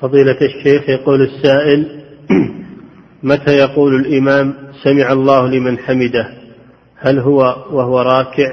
فضيلة 0.00 0.38
الشيخ 0.42 0.88
يقول 0.88 1.22
السائل 1.22 2.02
متى 3.22 3.52
يقول 3.52 3.94
الإمام 3.94 4.54
سمع 4.84 5.12
الله 5.12 5.48
لمن 5.48 5.78
حمده 5.78 6.28
هل 6.98 7.18
هو 7.18 7.40
وهو 7.70 8.00
راكع؟ 8.00 8.52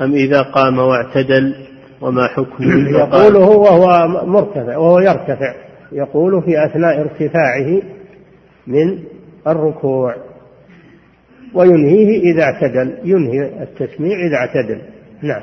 أم 0.00 0.12
إذا 0.12 0.42
قام 0.42 0.78
واعتدل؟ 0.78 1.54
وما 2.00 2.26
حكمه 2.26 2.88
يقوله 3.00 3.48
وهو 3.48 4.08
مرتفع 4.26 4.76
وهو 4.76 4.98
يرتفع. 4.98 5.54
يقول 5.92 6.42
في 6.42 6.64
أثناء 6.64 7.00
ارتفاعه 7.00 7.82
من 8.66 8.98
الركوع. 9.46 10.16
وينهيه 11.54 12.32
إذا 12.32 12.42
اعتدل 12.42 12.98
ينهي 13.04 13.62
التسميع 13.62 14.26
إذا 14.26 14.36
اعتدل. 14.36 14.80
نعم. 15.22 15.42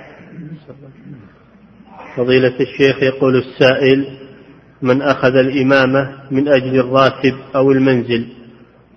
فضيلة 2.15 2.53
الشيخ 2.59 3.03
يقول 3.03 3.35
السائل 3.35 4.05
من 4.81 5.01
أخذ 5.01 5.35
الإمامة 5.35 6.09
من 6.31 6.47
أجل 6.47 6.79
الراتب 6.79 7.33
أو 7.55 7.71
المنزل 7.71 8.27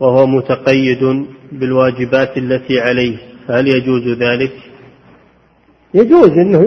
وهو 0.01 0.27
متقيد 0.27 1.27
بالواجبات 1.53 2.37
التي 2.37 2.81
عليه 2.81 3.17
فهل 3.49 3.69
يجوز 3.69 4.09
ذلك؟ 4.09 4.53
يجوز 5.95 6.31
إنه 6.31 6.63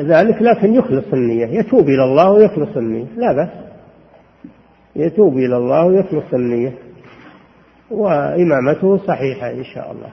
ذلك 0.00 0.42
لكن 0.42 0.74
يخلص 0.74 1.04
النية. 1.12 1.46
يتوب 1.46 1.88
إلى 1.88 2.04
الله 2.04 2.30
ويخلص 2.30 2.76
النية. 2.76 3.06
لا 3.16 3.32
بأس. 3.32 3.48
يتوب 4.96 5.38
إلى 5.38 5.56
الله 5.56 5.84
ويخلص 5.86 6.34
النية. 6.34 6.72
وإمامته 7.90 8.96
صحيحة 8.96 9.50
إن 9.50 9.64
شاء 9.64 9.92
الله. 9.92 10.08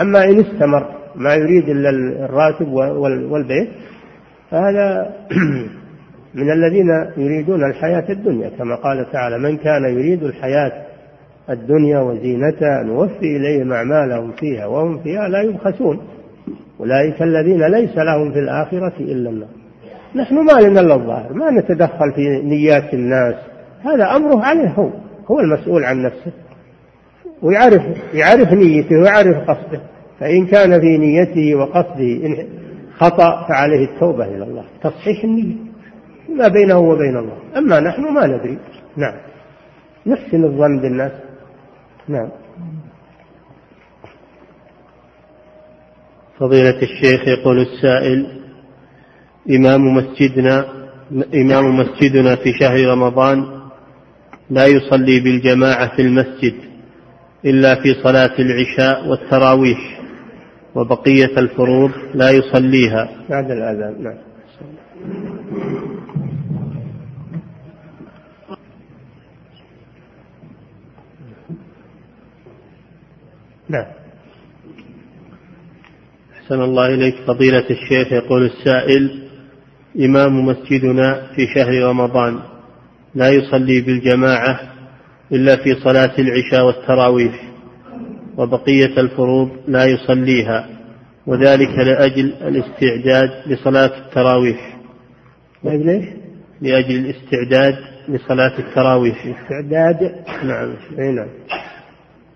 أما 0.00 0.24
إن 0.24 0.40
استمر 0.40 0.86
ما 1.14 1.34
يريد 1.34 1.68
إلا 1.68 1.90
الراتب 2.24 2.68
والبيت 3.30 3.68
فهذا 4.50 5.12
من 6.34 6.52
الذين 6.52 6.88
يريدون 7.16 7.64
الحياة 7.64 8.04
الدنيا. 8.10 8.50
كما 8.58 8.74
قال 8.74 9.12
تعالى 9.12 9.38
من 9.38 9.56
كان 9.56 9.84
يريد 9.84 10.22
الحياة 10.22 10.72
الدنيا 11.50 12.00
وزينتها 12.00 12.82
نوفي 12.82 13.36
إليهم 13.36 13.72
أعمالهم 13.72 14.32
فيها 14.32 14.66
وهم 14.66 14.98
فيها 15.02 15.28
لا 15.28 15.42
يبخسون. 15.42 16.00
أولئك 16.80 17.22
الذين 17.22 17.66
ليس 17.66 17.96
لهم 17.96 18.32
في 18.32 18.38
الآخرة 18.38 18.92
إلا 19.00 19.30
النار. 19.30 19.48
نحن 20.14 20.34
ما 20.34 20.52
لنا 20.52 20.80
إلا 20.80 20.94
الظاهر 20.94 21.32
ما 21.32 21.50
نتدخل 21.50 22.12
في 22.12 22.42
نيات 22.42 22.94
الناس. 22.94 23.34
هذا 23.84 24.16
أمره 24.16 24.44
عليه 24.44 24.68
هو 24.68 24.90
هو 25.30 25.40
المسؤول 25.40 25.84
عن 25.84 26.02
نفسه. 26.02 26.32
ويعرف 27.42 27.82
يعرف 28.14 28.52
نيته 28.52 28.96
ويعرف 28.96 29.50
قصده. 29.50 29.80
فإن 30.20 30.46
كان 30.46 30.80
في 30.80 30.98
نيته 30.98 31.54
وقصده 31.54 32.46
خطأ 32.96 33.46
فعليه 33.48 33.84
التوبة 33.84 34.24
إلى 34.24 34.44
الله. 34.44 34.64
تصحيح 34.82 35.24
النية. 35.24 35.54
ما 36.36 36.48
بينه 36.48 36.78
وبين 36.78 37.16
الله. 37.16 37.38
أما 37.56 37.80
نحن 37.80 38.02
ما 38.02 38.26
ندري. 38.26 38.58
نعم. 38.96 39.14
نحسن 40.06 40.44
الظن 40.44 40.80
بالناس. 40.80 41.12
نعم. 42.08 42.28
فضيلة 46.38 46.82
الشيخ 46.82 47.28
يقول 47.28 47.58
السائل 47.60 48.26
إمام 49.50 49.94
مسجدنا 49.94 50.64
إمام 51.34 51.78
مسجدنا 51.78 52.36
في 52.36 52.52
شهر 52.52 52.86
رمضان 52.86 53.44
لا 54.50 54.66
يصلي 54.66 55.20
بالجماعة 55.20 55.96
في 55.96 56.02
المسجد. 56.02 56.54
إلا 57.44 57.74
في 57.82 57.94
صلاة 58.02 58.34
العشاء 58.38 59.08
والتراويح 59.08 60.00
وبقية 60.74 61.38
الفروض 61.38 61.90
لا 62.14 62.30
يصليها. 62.30 63.08
بعد 63.30 63.50
الأذان 63.50 64.02
نعم. 64.02 64.18
نعم. 73.68 73.86
أحسن 76.36 76.60
الله 76.62 76.86
إليك 76.94 77.14
فضيلة 77.26 77.66
الشيخ. 77.70 78.12
يقول 78.12 78.42
السائل 78.46 79.28
إمام 80.00 80.46
مسجدنا 80.46 81.26
في 81.36 81.46
شهر 81.54 81.82
رمضان 81.88 82.40
لا 83.14 83.28
يصلي 83.28 83.80
بالجماعة 83.80 84.71
إلا 85.32 85.56
في 85.56 85.74
صلاة 85.74 86.12
العشاء 86.18 86.66
والتراويح 86.66 87.52
وبقية 88.36 89.00
الفروض 89.00 89.50
لا 89.68 89.84
يصليها 89.84 90.66
وذلك 91.26 91.78
لأجل 91.78 92.32
الاستعداد 92.42 93.30
لصلاة 93.46 93.98
التراويح. 94.06 94.76
لأجل 95.64 96.06
لأجل 96.60 96.96
الاستعداد 96.96 97.74
لصلاة 98.08 98.58
التراويح. 98.58 99.26
استعداد؟ 99.26 100.14
نعم. 100.44 100.74
نعم. 100.98 101.28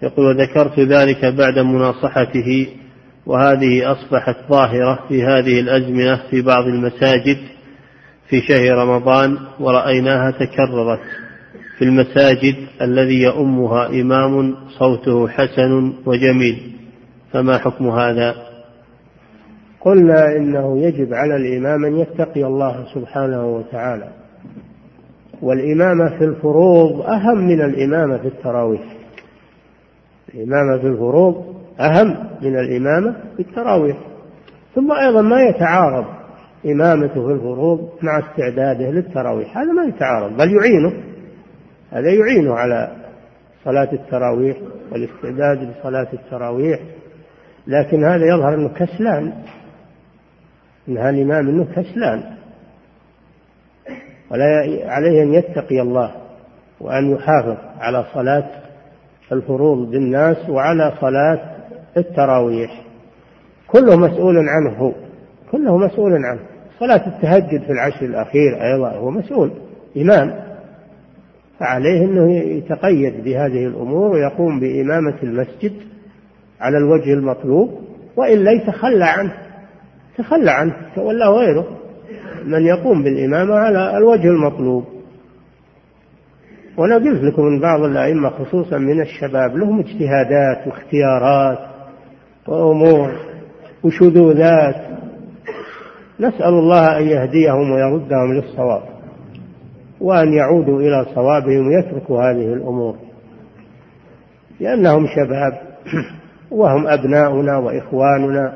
يقول 0.03 0.27
وذكرت 0.27 0.81
ذلك 0.81 1.25
بعد 1.25 1.59
مناصحته 1.59 2.67
وهذه 3.27 3.93
أصبحت 3.93 4.37
ظاهرة 4.51 5.05
في 5.09 5.25
هذه 5.25 5.61
الأزمنة 5.61 6.21
في 6.31 6.43
بعض 6.43 6.65
المساجد 6.65 7.39
في 8.29 8.41
شهر 8.41 8.79
رمضان 8.79 9.39
ورأيناها 9.61 10.31
تكررت. 10.31 11.26
في 11.79 11.85
المساجد 11.85 12.55
الذي 12.83 13.23
يؤمها 13.23 13.87
إمام 13.87 14.55
صوته 14.79 15.29
حسن 15.29 15.93
وجميل 16.07 16.73
فما 17.33 17.59
حكم 17.59 17.89
هذا؟ 17.89 18.35
قلنا 19.81 20.37
إنه 20.37 20.79
يجب 20.79 21.15
على 21.15 21.37
الإمام 21.37 21.85
أن 21.85 21.97
يتقي 21.97 22.45
الله 22.45 22.85
سبحانه 22.95 23.47
وتعالى 23.47 24.09
والإمامة 25.43 26.19
في 26.19 26.25
الفروض 26.25 27.01
أهم 27.01 27.39
من 27.39 27.61
الإمامة 27.61 28.19
في 28.19 28.29
التراويح. 28.29 28.83
الإمامة 30.35 30.79
في 30.79 30.87
الفروض 30.87 31.57
أهم 31.81 32.17
من 32.43 32.59
الإمامة 32.59 33.17
في 33.37 33.43
التراويح. 33.43 33.97
ثم 34.75 34.93
أيضا 34.93 35.23
ما 35.23 35.43
يتعارض 35.43 36.05
إمامته 36.67 37.27
في 37.27 37.33
الفروض 37.33 37.89
مع 38.03 38.19
استعداده 38.19 38.91
للتراويح 38.91 39.59
هذا 39.59 39.73
ما 39.73 39.85
يتعارض 39.85 40.37
بل 40.37 40.53
يعينه. 40.53 41.06
هذا 41.93 42.11
يعينه 42.13 42.55
على 42.55 42.97
صلاة 43.65 43.93
التراويح 43.93 44.57
والاستعداد 44.93 45.71
لصلاة 45.71 46.09
التراويح 46.13 46.81
لكن 47.67 48.05
هذا 48.05 48.27
يظهر 48.27 48.55
أنه 48.55 48.69
كسلان. 48.69 49.33
إن 50.89 50.99
الإمام 50.99 51.49
أنه 51.49 51.65
كسلان. 51.65 52.23
ولا 54.31 54.45
عليه 54.85 55.23
أن 55.23 55.35
يتقي 55.35 55.81
الله 55.81 56.15
وأن 56.81 57.11
يحافظ 57.11 57.57
على 57.79 58.05
صلاة 58.15 58.49
الفروض 59.33 59.91
بالناس 59.91 60.51
وعلى 60.51 60.93
صلاة 61.01 61.57
التراويح. 61.97 62.83
كله 63.67 63.97
مسؤول 63.97 64.37
عنه 64.49 64.79
هو 64.79 64.93
كله 65.53 65.77
مسؤول 65.79 66.13
عنه. 66.13 66.41
صلاة 66.81 67.07
التهجد 67.07 67.63
في 67.63 67.73
العشر 67.73 68.07
الأخير 68.07 68.63
أيضا 68.63 68.91
هو 68.91 69.11
مسؤول. 69.11 69.51
إمام 69.97 70.46
فعليه 71.61 72.05
أنه 72.05 72.33
يتقيد 72.33 73.25
بهذه 73.25 73.67
الأمور 73.67 74.11
ويقوم 74.11 74.61
بإمامة 74.61 75.15
المسجد 75.23 75.73
على 76.61 76.79
الوجه 76.79 77.13
المطلوب 77.13 77.81
وإلا 78.17 78.51
يتخلى 78.53 79.05
عنه 79.05 79.33
تخلى 80.19 80.51
عنه 80.51 80.75
تولى 80.95 81.25
غيره 81.25 81.67
من 82.45 82.67
يقوم 82.67 83.03
بالإمامة 83.03 83.55
على 83.55 83.97
الوجه 83.97 84.29
المطلوب. 84.29 84.85
وأنا 86.77 86.95
قلت 86.95 87.23
لكم 87.23 87.43
من 87.43 87.61
بعض 87.61 87.81
الأئمة 87.81 88.31
خصوصا 88.31 88.79
من 88.79 89.01
الشباب 89.01 89.57
لهم 89.57 89.79
اجتهادات 89.79 90.67
واختيارات 90.67 91.59
وأمور 92.49 93.13
وشذوذات 93.83 94.77
نسأل 96.21 96.49
الله 96.49 96.99
أن 96.99 97.03
يهديهم 97.03 97.71
ويردهم 97.71 98.33
للصواب. 98.33 98.96
وأن 100.01 100.33
يعودوا 100.33 100.81
إلى 100.81 101.07
صوابهم 101.15 101.67
ويتركوا 101.67 102.23
هذه 102.23 102.53
الأمور. 102.53 102.97
لأنهم 104.61 105.07
شباب 105.07 105.61
وهم 106.51 106.87
أبناؤنا 106.87 107.59
وإخواننا 107.59 108.53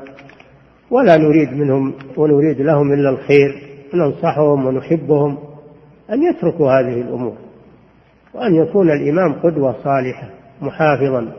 ولا 0.91 1.17
نريد 1.17 1.53
منهم 1.53 1.93
ونريد 2.17 2.61
لهم 2.61 2.93
إلا 2.93 3.09
الخير. 3.09 3.71
ننصحهم 3.93 4.65
ونحبهم 4.65 5.37
أن 6.09 6.23
يتركوا 6.23 6.71
هذه 6.71 7.01
الأمور 7.01 7.35
وأن 8.33 8.55
يكون 8.55 8.91
الإمام 8.91 9.33
قدوة 9.33 9.75
صالحة 9.83 10.29
محافظا 10.61 11.31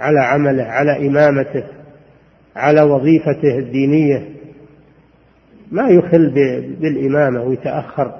على 0.00 0.20
عمله 0.20 0.64
على 0.64 1.08
إمامته 1.08 1.64
على 2.56 2.82
وظيفته 2.82 3.58
الدينية. 3.58 4.28
ما 5.72 5.88
يخل 5.88 6.30
بالإمامة 6.80 7.42
ويتأخر. 7.42 8.14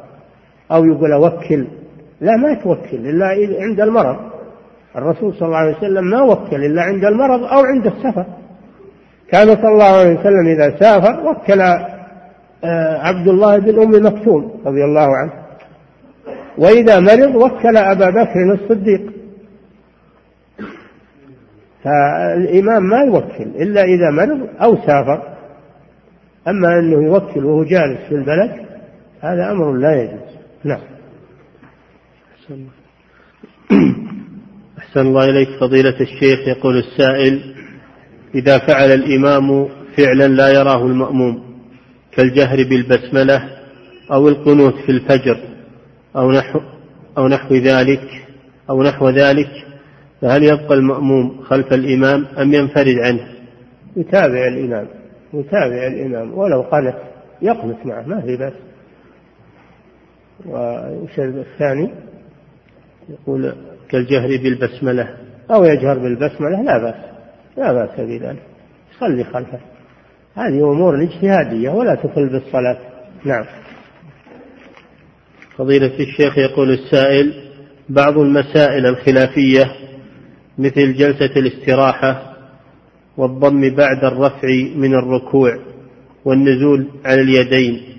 أو 0.73 0.85
يقول 0.85 1.13
أوكل. 1.13 1.67
لا 2.21 2.37
ما 2.37 2.55
توكل 2.55 2.97
إلا 2.97 3.27
عند 3.61 3.81
المرض. 3.81 4.17
الرسول 4.97 5.35
صلى 5.35 5.47
الله 5.47 5.59
عليه 5.59 5.77
وسلم 5.77 6.05
ما 6.05 6.23
وكل 6.23 6.65
إلا 6.65 6.83
عند 6.83 7.05
المرض 7.05 7.45
أو 7.45 7.61
عند 7.65 7.87
السفر. 7.87 8.27
كان 9.31 9.47
صلى 9.47 9.69
الله 9.69 9.99
عليه 9.99 10.21
وسلم 10.21 10.47
إذا 10.47 10.79
سافر 10.79 11.31
وكل 11.31 11.61
آه، 12.65 12.99
عبد 12.99 13.29
الله 13.29 13.59
بن 13.59 13.83
أم 13.83 14.07
مكتوم 14.07 14.61
رضي 14.67 14.85
الله 14.85 15.17
عنه. 15.17 15.33
وإذا 16.59 17.01
مرض 17.01 17.35
وكل 17.35 17.77
أبا 17.77 18.11
بكر 18.11 18.53
الصديق. 18.53 19.13
فالإمام 21.85 22.83
ما 22.83 22.99
يوكل 22.99 23.63
إلا 23.63 23.83
إذا 23.83 24.11
مرض 24.11 24.49
أو 24.63 24.77
سافر. 24.77 25.23
أما 26.49 26.79
أنه 26.79 27.05
يوكل 27.05 27.45
وهو 27.45 27.65
جالس 27.65 28.01
في 28.09 28.15
البلد 28.15 28.53
هذا 29.21 29.51
أمر 29.51 29.73
لا 29.73 30.03
يجوز. 30.03 30.30
نعم 30.65 30.81
أحسن 34.79 35.01
الله 35.01 35.25
إليك 35.25 35.49
فضيلة 35.61 36.01
الشيخ. 36.01 36.49
يقول 36.49 36.79
السائل 36.79 37.55
إذا 38.35 38.59
فعل 38.59 38.91
الإمام 38.93 39.69
فعلا 39.97 40.29
لا 40.29 40.49
يراه 40.49 40.87
المأموم 40.87 41.43
كالجهر 42.13 42.57
بالبسملة 42.57 43.49
أو 44.13 44.29
القنوت 44.29 44.75
في 44.75 44.93
الفجر 44.93 45.41
أو 46.17 46.33
نحو 46.33 46.61
أو 47.19 47.29
نحو 47.29 47.55
ذلك 47.55 48.27
أو 48.71 48.83
نحو 48.83 49.09
ذلك 49.09 49.51
فهل 50.21 50.43
يبقى 50.45 50.75
المأموم 50.75 51.43
خلف 51.43 51.73
الإمام 51.73 52.27
أم 52.39 52.55
ينفرد 52.55 52.99
عنه؟ 52.99 53.29
يتابع 53.97 54.49
الإمام 54.49 54.87
يتابع 55.35 55.87
الإمام 55.87 56.39
ولو 56.39 56.61
قنت 56.61 56.95
يقنت 57.43 57.87
معه 57.87 58.07
ما 58.07 58.21
في 58.21 58.37
بأس. 58.37 58.53
وش 60.47 61.19
الثاني 61.19 61.91
يقول 63.09 63.55
كالجهر 63.89 64.29
بالبسملة 64.29 65.17
أو 65.51 65.65
يجهر 65.65 65.99
بالبسملة 65.99 66.63
لا 66.63 66.79
بأس 66.79 67.05
لا 67.57 67.73
بأس 67.73 68.01
بذلك 68.01 68.43
صلي 69.01 69.25
خلفه. 69.25 69.61
هذه 70.35 70.73
أمور 70.73 71.03
اجتهادية 71.03 71.71
ولا 71.71 71.95
تخل 71.95 72.29
بالصلاة. 72.29 72.79
نعم. 73.25 73.45
فضيلة 75.57 76.01
الشيخ 76.01 76.39
يقول 76.39 76.71
السائل 76.71 77.35
بعض 77.89 78.19
المسائل 78.19 78.87
الخلافية 78.87 79.65
مثل 80.59 80.95
جلسة 80.95 81.31
الاستراحة 81.37 82.37
والضم 83.17 83.75
بعد 83.75 84.05
الرفع 84.05 84.49
من 84.77 84.95
الركوع 84.95 85.59
والنزول 86.25 86.87
على 87.05 87.21
اليدين 87.21 87.90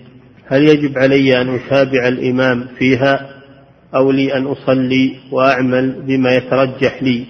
هل 0.52 0.64
يجب 0.64 0.98
علي 0.98 1.42
أن 1.42 1.56
أتابع 1.56 2.08
الإمام 2.08 2.68
فيها 2.78 3.30
أو 3.96 4.12
لي 4.12 4.38
أن 4.38 4.46
أصلي 4.46 5.16
وأعمل 5.32 6.02
بما 6.02 6.36
يترجح 6.36 7.04
لي 7.04 7.26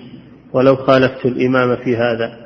ولو 0.53 0.75
خالفت 0.75 1.25
الإمام 1.25 1.75
في 1.75 1.95
هذا؟ 1.97 2.37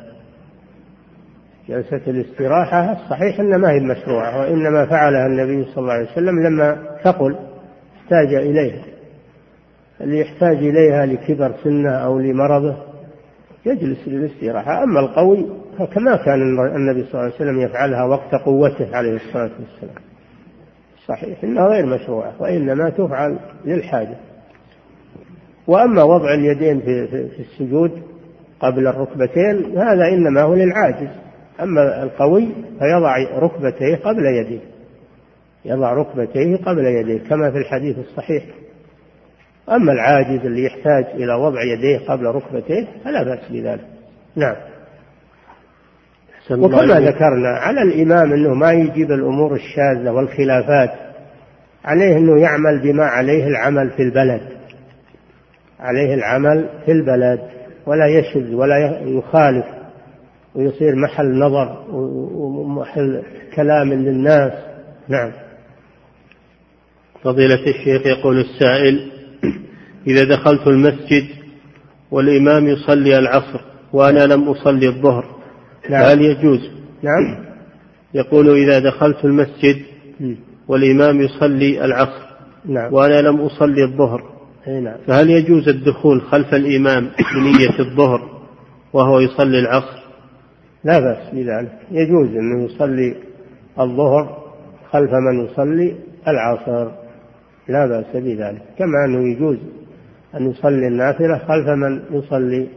جلسة 1.70 2.02
الاستراحة 2.08 2.92
الصحيح 2.92 3.40
أن 3.40 3.56
ما 3.56 3.72
هي 3.72 3.80
مشروعة 3.80 4.40
وإنما 4.40 4.86
فعلها 4.86 5.26
النبي 5.26 5.66
صلى 5.66 5.78
الله 5.78 5.94
عليه 5.94 6.12
وسلم 6.12 6.48
لما 6.48 6.98
ثقل 7.04 7.36
احتاج 8.04 8.34
إليها. 8.34 8.84
اللي 10.02 10.20
يحتاج 10.20 10.58
إليها 10.58 11.06
لكبر 11.06 11.54
سنة 11.64 11.92
أو 11.92 12.20
لمرضه 12.20 12.76
يجلس 13.66 14.08
للاستراحة. 14.08 14.84
أما 14.84 15.00
القوي 15.00 15.46
فكما 15.80 16.16
كان 16.16 16.42
النبي 16.76 17.04
صلى 17.04 17.14
الله 17.14 17.24
عليه 17.24 17.36
وسلم 17.36 17.62
يفعلها 17.62 18.04
وقت 18.04 18.36
قوته 18.36 18.96
عليه 18.96 19.16
الصلاة 19.16 19.52
والسلام. 19.60 20.05
صحيح 21.08 21.44
إنها 21.44 21.68
غير 21.68 21.86
مشروعة 21.86 22.34
وإنما 22.40 22.90
تفعل 22.90 23.40
للحاجة. 23.66 24.18
وأما 25.68 26.04
وضع 26.04 26.34
اليدين 26.34 26.80
في, 26.80 27.08
في 27.08 27.40
السجود 27.40 27.92
قبل 28.60 28.88
الركبتين 28.88 29.78
هذا 29.78 30.08
إنما 30.08 30.42
هو 30.42 30.54
للعاجز. 30.54 31.10
أما 31.62 32.04
القوي 32.04 32.48
فيضع 32.80 33.40
ركبتيه 33.40 33.96
قبل 33.96 34.26
يديه 34.26 34.60
يضع 35.66 35.94
ركبتيه 35.94 36.58
قبل 36.58 36.86
يديه 36.86 37.30
كما 37.30 37.52
في 37.52 37.58
الحديث 37.58 37.98
الصحيح. 37.98 38.44
أما 39.70 39.92
العاجز 39.92 40.46
اللي 40.46 40.66
يحتاج 40.66 41.06
إلى 41.14 41.34
وضع 41.34 41.64
يديه 41.64 42.00
قبل 42.08 42.26
ركبتيه 42.26 42.88
فلا 43.04 43.24
بأس 43.24 43.52
بذلك. 43.52 43.86
نعم. 44.36 44.56
وكما 46.52 47.00
ذكرنا 47.00 47.50
على 47.50 47.82
الإمام 47.82 48.34
أنه 48.34 48.54
ما 48.54 48.72
يجيب 48.72 49.12
الأمور 49.12 49.56
الشاذة 49.56 50.12
والخلافات 50.12 50.92
عليه 51.86 52.18
أنه 52.18 52.42
يعمل 52.42 52.80
بما 52.84 53.04
عليه 53.04 53.48
العمل 53.48 53.90
في 53.90 54.04
البلد. 54.04 54.42
عليه 55.80 56.14
العمل 56.14 56.70
في 56.86 56.92
البلد 56.92 57.40
ولا 57.86 58.06
يشذ 58.08 58.54
ولا 58.54 59.02
يخالف 59.06 59.66
ويصير 60.56 60.96
محل 60.96 61.40
نظر 61.40 61.84
ومحل 61.92 63.24
كلام 63.56 63.94
للناس. 63.94 64.54
نعم. 65.08 65.32
فضيلة 67.24 67.68
الشيخ 67.68 68.06
يقول 68.06 68.40
السائل 68.40 69.12
إذا 70.08 70.24
دخلت 70.24 70.68
المسجد 70.68 71.26
والإمام 72.12 72.68
يصلي 72.68 73.18
العصر 73.18 73.62
وأنا 73.94 74.26
لم 74.34 74.50
أصلي 74.50 74.88
الظهر 74.88 75.36
نعم. 75.90 76.04
فهل 76.04 76.22
يجوز؟ 76.22 76.60
نعم. 77.04 77.46
يقول 78.14 78.50
إذا 78.50 78.80
دخلت 78.80 79.26
المسجد 79.26 79.76
والإمام 80.68 81.22
يصلي 81.22 81.86
العصر 81.86 82.26
نعم. 82.66 82.94
وأنا 82.94 83.22
لم 83.22 83.42
أصلي 83.42 83.84
الظهر. 83.84 84.24
نعم. 84.68 84.98
فهل 85.08 85.30
يجوز 85.30 85.70
الدخول 85.70 86.22
خلف 86.22 86.54
الإمام 86.54 87.10
بنية 87.36 87.80
الظهر 87.80 88.30
وهو 88.94 89.20
يصلي 89.20 89.60
العصر؟ 89.60 90.06
لا 90.84 91.00
بأس 91.00 91.34
بذلك. 91.34 91.80
يجوز 91.92 92.28
أنه 92.28 92.66
يصلي 92.66 93.16
الظهر 93.80 94.44
خلف 94.92 95.12
من 95.12 95.46
يصلي 95.46 95.96
العصر. 96.28 96.92
لا 97.68 97.86
بأس 97.86 98.16
بذلك. 98.16 98.62
كما 98.78 99.06
أنه 99.06 99.32
يجوز 99.32 99.58
أن 100.36 100.52
يصلي 100.52 100.88
النافلة 100.88 101.38
خلف 101.38 101.68
من 101.68 102.02
يصلي 102.12 102.68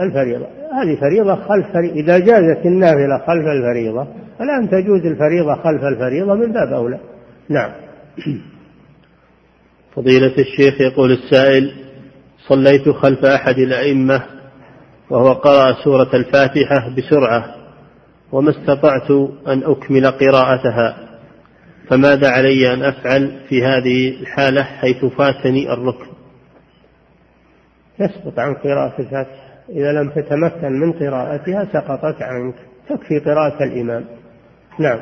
الفريضة. 0.00 0.46
هذه 0.72 1.00
فريضة 1.00 1.34
خلف 1.34 1.66
فريضة 1.72 1.94
إذا 1.94 2.18
جازت 2.18 2.66
النافلة 2.66 3.18
خلف 3.18 3.46
الفريضة 3.46 4.06
فالآن 4.38 4.70
تجوز 4.70 5.06
الفريضة 5.06 5.54
خلف 5.54 5.82
الفريضة 5.82 6.34
من 6.34 6.52
باب 6.52 6.72
أولى. 6.72 6.98
نعم. 7.48 7.70
فضيلة 9.96 10.34
الشيخ 10.38 10.80
يقول 10.80 11.12
السائل 11.12 11.72
صليت 12.48 12.88
خلف 12.88 13.24
أحد 13.24 13.58
الأئمة 13.58 14.22
وهو 15.10 15.32
قرأ 15.32 15.84
سورة 15.84 16.10
الفاتحة 16.14 16.94
بسرعة 16.96 17.54
وما 18.32 18.50
استطعت 18.50 19.10
أن 19.48 19.62
أكمل 19.64 20.06
قراءتها 20.06 20.96
فماذا 21.88 22.30
علي 22.30 22.74
أن 22.74 22.82
أفعل 22.82 23.40
في 23.48 23.64
هذه 23.64 24.20
الحالة 24.20 24.62
حيث 24.62 25.04
فاتني 25.04 25.72
الركن؟ 25.72 26.06
يسقط 28.00 28.38
عن 28.38 28.54
قراءة 28.54 29.00
الفاتحة. 29.00 29.45
إذا 29.68 29.92
لم 29.92 30.10
تتمكن 30.10 30.72
من 30.72 30.92
قراءتها 30.92 31.64
سقطت 31.72 32.22
عنك. 32.22 32.54
تكفي 32.88 33.18
قراءة 33.18 33.64
الإمام. 33.64 34.04
نعم. 34.78 34.98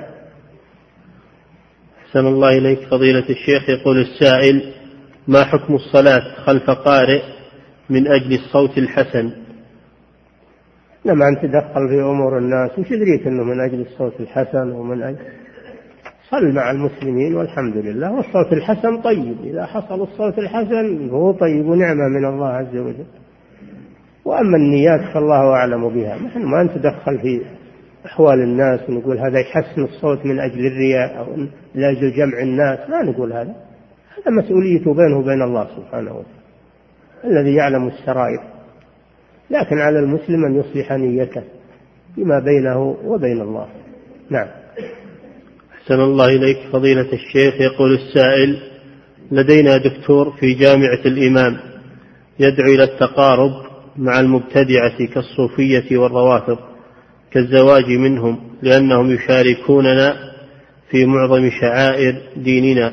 أحسن 2.06 2.26
الله 2.26 2.58
إليك 2.58 2.78
فضيلة 2.90 3.28
الشيخ. 3.30 3.70
يقول 3.70 4.00
السائل 4.00 4.72
ما 5.28 5.44
حكم 5.44 5.74
الصلاة 5.74 6.44
خلف 6.46 6.70
قارئ 6.70 7.22
من 7.90 8.06
أجل 8.06 8.32
الصوت 8.32 8.78
الحسن؟ 8.78 9.30
لما 11.04 11.28
أنت 11.28 11.42
تدخل 11.42 11.88
في 11.88 12.02
أمور 12.02 12.38
الناس. 12.38 12.78
وش 12.78 12.88
دريت 12.88 13.26
أنه 13.26 13.44
من 13.44 13.60
أجل 13.60 13.80
الصوت 13.80 14.20
الحسن 14.20 14.70
ومن 14.72 15.02
أجل؟ 15.02 15.18
صل 16.30 16.52
مع 16.52 16.70
المسلمين 16.70 17.34
والحمد 17.34 17.76
لله. 17.76 18.12
والصوت 18.12 18.52
الحسن 18.52 19.00
طيب. 19.02 19.36
إذا 19.44 19.66
حصل 19.66 20.02
الصوت 20.02 20.38
الحسن 20.38 21.10
هو 21.10 21.32
طيب 21.32 21.66
ونعمة 21.66 22.08
من 22.08 22.24
الله 22.24 22.48
عز 22.48 22.76
وجل. 22.76 23.04
وأما 24.24 24.56
النيات 24.56 25.00
فالله 25.14 25.52
أعلم 25.52 25.88
بها. 25.88 26.16
نحن 26.16 26.42
ما 26.44 26.62
نتدخل 26.62 27.18
في 27.18 27.40
أحوال 28.06 28.38
الناس 28.38 28.80
ونقول 28.88 29.18
هذا 29.18 29.40
يحسن 29.40 29.84
الصوت 29.84 30.26
من 30.26 30.40
أجل 30.40 30.66
الرياء 30.66 31.18
أو 31.18 31.26
لأجل 31.74 32.12
جمع 32.12 32.42
الناس 32.42 32.90
لا 32.90 33.02
نقول 33.02 33.32
هذا. 33.32 33.54
هذا 34.16 34.30
مسؤوليته 34.42 34.94
بينه 34.94 35.18
وبين 35.18 35.42
الله 35.42 35.66
سبحانه 35.76 36.10
وتعالى 36.10 36.44
الذي 37.24 37.54
يعلم 37.54 37.88
السرائر. 37.88 38.40
لكن 39.50 39.78
على 39.78 39.98
المسلم 39.98 40.44
أن 40.44 40.54
يصلح 40.54 40.92
نيته 40.92 41.42
فيما 42.14 42.38
بينه 42.38 42.96
وبين 43.04 43.40
الله. 43.40 43.66
نعم. 44.30 44.48
أحسن 45.74 46.00
الله 46.00 46.26
إليك 46.26 46.58
فضيلة 46.72 47.12
الشيخ. 47.12 47.60
يقول 47.60 47.94
السائل 47.94 48.58
لدينا 49.32 49.76
دكتور 49.76 50.30
في 50.30 50.54
جامعة 50.54 51.00
الإمام 51.06 51.56
يدعو 52.38 52.74
إلى 52.74 52.84
التقارب 52.84 53.63
مع 53.96 54.20
المبتدعة 54.20 55.06
كالصوفية 55.14 55.98
والروافض 55.98 56.58
كالزواج 57.30 57.84
منهم 57.90 58.38
لأنهم 58.62 59.10
يشاركوننا 59.10 60.16
في 60.90 61.06
معظم 61.06 61.50
شعائر 61.60 62.22
ديننا. 62.36 62.92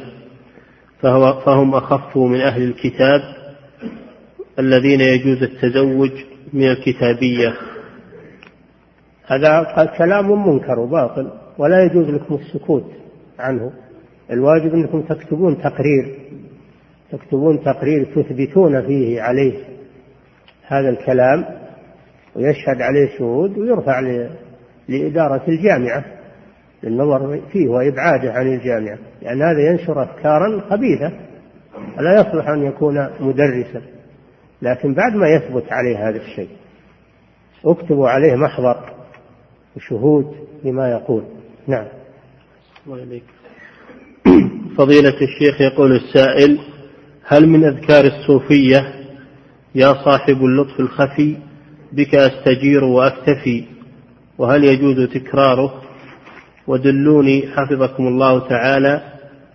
فهو 1.02 1.39
فهم 1.39 1.76
أخف 1.76 2.18
من 2.18 2.41
أهل 2.41 2.64
الكتاب 2.64 3.22
الذين 4.60 5.02
يجوز 5.02 5.43
التزوج 5.43 6.12
من 6.54 6.72
الكتابية. 6.72 7.54
هذا 9.26 9.93
كلام 9.97 10.47
منكر 10.47 10.80
وباطل 10.80 11.32
ولا 11.58 11.84
يجوز 11.84 12.10
لكم 12.10 12.36
السكوت 12.36 12.91
عنه. 13.39 13.72
الواجب 14.32 14.74
أنكم 14.74 15.02
تكتبون 15.02 15.58
تقرير 15.58 16.16
تكتبون 17.12 17.64
تقرير 17.64 18.06
تثبتون 18.16 18.82
فيه 18.88 19.22
عليه. 19.22 19.70
هذا 20.72 20.89
الكلام 20.89 21.45
ويشهد 22.36 22.82
عليه 22.82 23.17
شهود 23.17 23.57
ويرفع 23.57 23.99
لإدارة 24.89 25.41
الجامعة 25.47 26.05
للنظر 26.84 27.41
فيه 27.51 27.67
وإبعاده 27.67 28.32
عن 28.32 28.47
الجامعة. 28.47 28.97
لأن 29.22 29.39
يعني 29.39 29.43
هذا 29.43 29.72
ينشر 29.72 30.03
أفكارا 30.03 30.61
خبيثة. 30.69 31.11
لا 31.97 32.22
يصلح 32.22 32.47
أن 32.47 32.65
يكون 32.65 33.09
مدرسا. 33.19 33.82
لكن 34.61 34.93
بعد 34.93 35.15
ما 35.15 35.28
يثبت 35.28 35.72
عليه 35.72 36.09
هذا 36.09 36.17
الشيء 36.17 36.49
اكتبوا 37.65 38.09
عليه 38.09 38.36
محضر 38.36 38.93
وشهود 39.76 40.36
لما 40.63 40.91
يقول. 40.91 41.24
نعم. 41.67 41.86
فضيلة 44.78 45.13
الشيخ 45.22 45.61
يقول 45.61 45.91
السائل 45.95 46.59
هل 47.28 47.47
من 47.47 47.65
أذكار 47.65 48.05
الصوفية 48.05 49.01
يا 49.76 49.93
صاحب 49.93 50.36
اللطف 50.36 50.80
الخفي 50.80 51.38
بك 51.91 52.15
أستجير 52.15 52.84
وأكتفي. 52.84 53.63
وهل 54.38 54.63
يجوز 54.63 55.09
تكراره؟ 55.09 55.82
ودلوني 56.67 57.47
حفظكم 57.47 58.07
الله 58.07 58.49
تعالى 58.49 59.01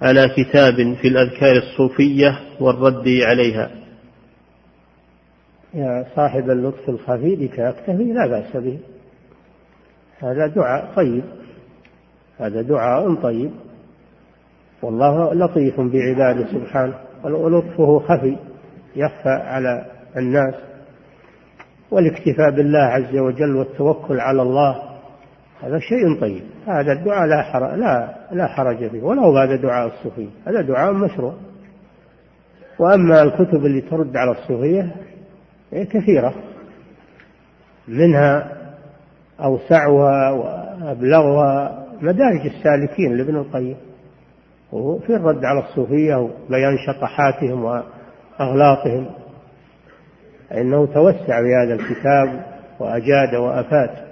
على 0.02 0.28
كتاب 0.28 0.74
في 0.74 1.08
الأذكار 1.08 1.56
الصوفية 1.56 2.38
والرد 2.60 3.08
عليها. 3.08 3.70
يا 5.74 6.06
صاحب 6.16 6.50
اللطف 6.50 6.88
الخفي 6.88 7.36
بك 7.36 7.60
أكتفي 7.60 8.12
لا 8.12 8.26
بأس 8.26 8.56
به. 8.56 8.78
هذا 10.18 10.46
دعاء 10.46 10.92
طيب. 10.96 11.24
هذا 12.38 12.62
دعاء 12.62 13.14
طيب. 13.14 13.50
والله 14.82 15.34
لطيف 15.34 15.80
بعباده 15.80 16.46
سبحانه. 16.52 16.94
ولطفه 17.24 17.98
خفي 17.98 18.36
يخفى 18.96 19.28
على 19.28 19.95
الناس 20.16 20.54
والاكتفاء 21.90 22.50
بالله 22.50 22.78
عز 22.78 23.16
وجل 23.16 23.56
والتوكل 23.56 24.20
على 24.20 24.42
الله 24.42 24.82
هذا 25.62 25.78
شيء 25.78 26.20
طيب. 26.20 26.42
هذا 26.66 26.92
الدعاء 26.92 27.26
لا 27.26 27.42
حرج 27.42 27.78
لا 27.78 28.14
لا 28.32 28.46
حرج 28.46 28.90
فيه. 28.90 29.02
ولو 29.02 29.38
هذا 29.38 29.56
دعاء 29.56 29.86
الصوفية 29.86 30.28
هذا 30.46 30.60
دعاء 30.60 30.92
مشروع. 30.92 31.34
وأما 32.78 33.22
الكتب 33.22 33.66
اللي 33.66 33.80
ترد 33.80 34.16
على 34.16 34.30
الصوفية 34.30 34.96
كثيرة. 35.72 36.34
منها 37.88 38.52
أوسعها 39.40 40.30
وأبلغها 40.30 41.86
مدارج 42.00 42.46
السالكين 42.46 43.16
لابن 43.16 43.36
القيم. 43.36 43.76
وفي 44.72 45.16
الرد 45.16 45.44
على 45.44 45.60
الصوفية 45.68 46.16
وبيان 46.16 46.76
شطحاتهم 46.86 47.64
وأغلاطهم. 47.64 49.06
إنه 50.52 50.86
توسع 50.86 51.42
في 51.42 51.54
هذا 51.64 51.74
الكتاب 51.74 52.46
وأجاد 52.80 53.34
وأفاد. 53.34 54.06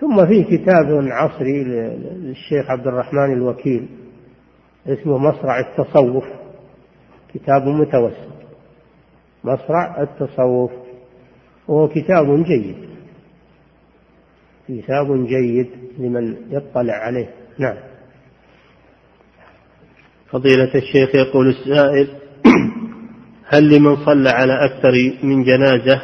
ثم 0.00 0.26
في 0.26 0.44
كتاب 0.44 0.86
عصري 1.10 1.64
للشيخ 1.64 2.70
عبد 2.70 2.86
الرحمن 2.86 3.32
الوكيل 3.32 3.88
اسمه 4.86 5.18
مصرع 5.18 5.60
التصوف 5.60 6.24
كتاب 7.34 7.62
متوسط. 7.66 8.38
مصرع 9.44 10.02
التصوف 10.02 10.70
وهو 11.68 11.88
كتاب 11.88 12.44
جيد. 12.44 12.88
كتاب 14.68 15.26
جيد 15.26 15.70
لمن 15.98 16.36
يطلع 16.50 16.94
عليه. 16.94 17.30
نعم. 17.58 17.76
فضيلة 20.30 20.74
الشيخ 20.74 21.14
يقول 21.14 21.48
السائل 21.48 22.08
هل 23.48 23.76
لمن 23.76 23.96
صلى 23.96 24.30
على 24.30 24.64
أكثر 24.64 24.92
من 25.22 25.44
جنازة؟ 25.44 26.02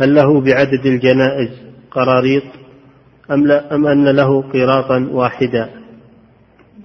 هل 0.00 0.14
له 0.14 0.40
بعدد 0.40 0.86
الجنائز 0.86 1.50
قراريط؟ 1.90 2.42
أم, 3.30 3.46
لا 3.46 3.74
أم 3.74 3.86
أن 3.86 4.08
له 4.08 4.42
قراطا 4.42 5.08
واحدا 5.12 5.70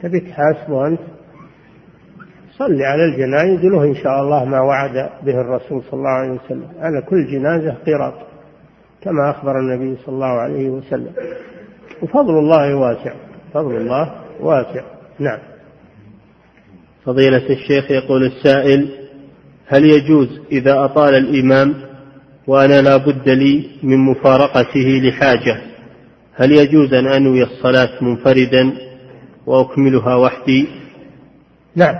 تبي 0.02 0.20
تحاسبه 0.20 0.88
أنت؟ 0.88 1.00
صل 2.58 2.82
على 2.82 3.06
الجنائز 3.06 3.66
له 3.66 3.84
إن 3.84 3.96
شاء 3.96 4.22
الله 4.22 4.46
ما 4.46 4.62
وعد 4.62 5.10
به 5.26 5.42
الرسول 5.42 5.84
صلى 5.84 5.94
الله 5.94 6.10
عليه 6.10 6.32
وسلم. 6.32 6.68
على 6.80 7.02
كل 7.02 7.28
جنازة 7.28 7.76
قراط 7.88 8.14
كما 9.02 9.30
أخبر 9.32 9.60
النبي 9.60 9.98
صلى 10.06 10.16
الله 10.16 10.40
عليه 10.40 10.70
وسلم. 10.70 11.14
وفضل 12.02 12.40
الله 12.40 12.76
واسع 12.76 13.14
فضل 13.54 13.76
الله 13.78 14.16
واسع. 14.40 14.82
نعم. 15.20 15.40
فضيلة 17.06 17.50
الشيخ 17.50 17.92
يقول 17.92 18.24
السائل 18.24 19.01
هل 19.72 19.86
يجوز 19.86 20.42
إذا 20.52 20.86
أطال 20.86 21.16
الإمام 21.16 21.76
وأنا 22.48 22.82
لا 22.82 22.98
بد 22.98 23.30
لي 23.30 23.70
من 23.84 23.98
مفارقته 23.98 25.02
لحاجة؟ 25.04 25.62
هل 26.36 26.52
يجوز 26.52 26.94
أن 26.94 27.08
أنوي 27.08 27.44
الصلاة 27.44 28.04
منفردا 28.04 28.74
وأكملها 29.46 30.16
وحدي؟ 30.16 30.68
نعم. 31.76 31.96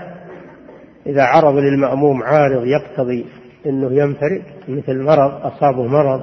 إذا 1.06 1.22
عرض 1.22 1.56
للمأموم 1.56 2.22
عارض 2.22 2.66
يقتضي 2.66 3.26
أنه 3.66 3.92
ينفرد 3.92 4.42
مثل 4.68 5.02
مرض 5.02 5.46
أصابه 5.46 5.86
مرض 5.86 6.22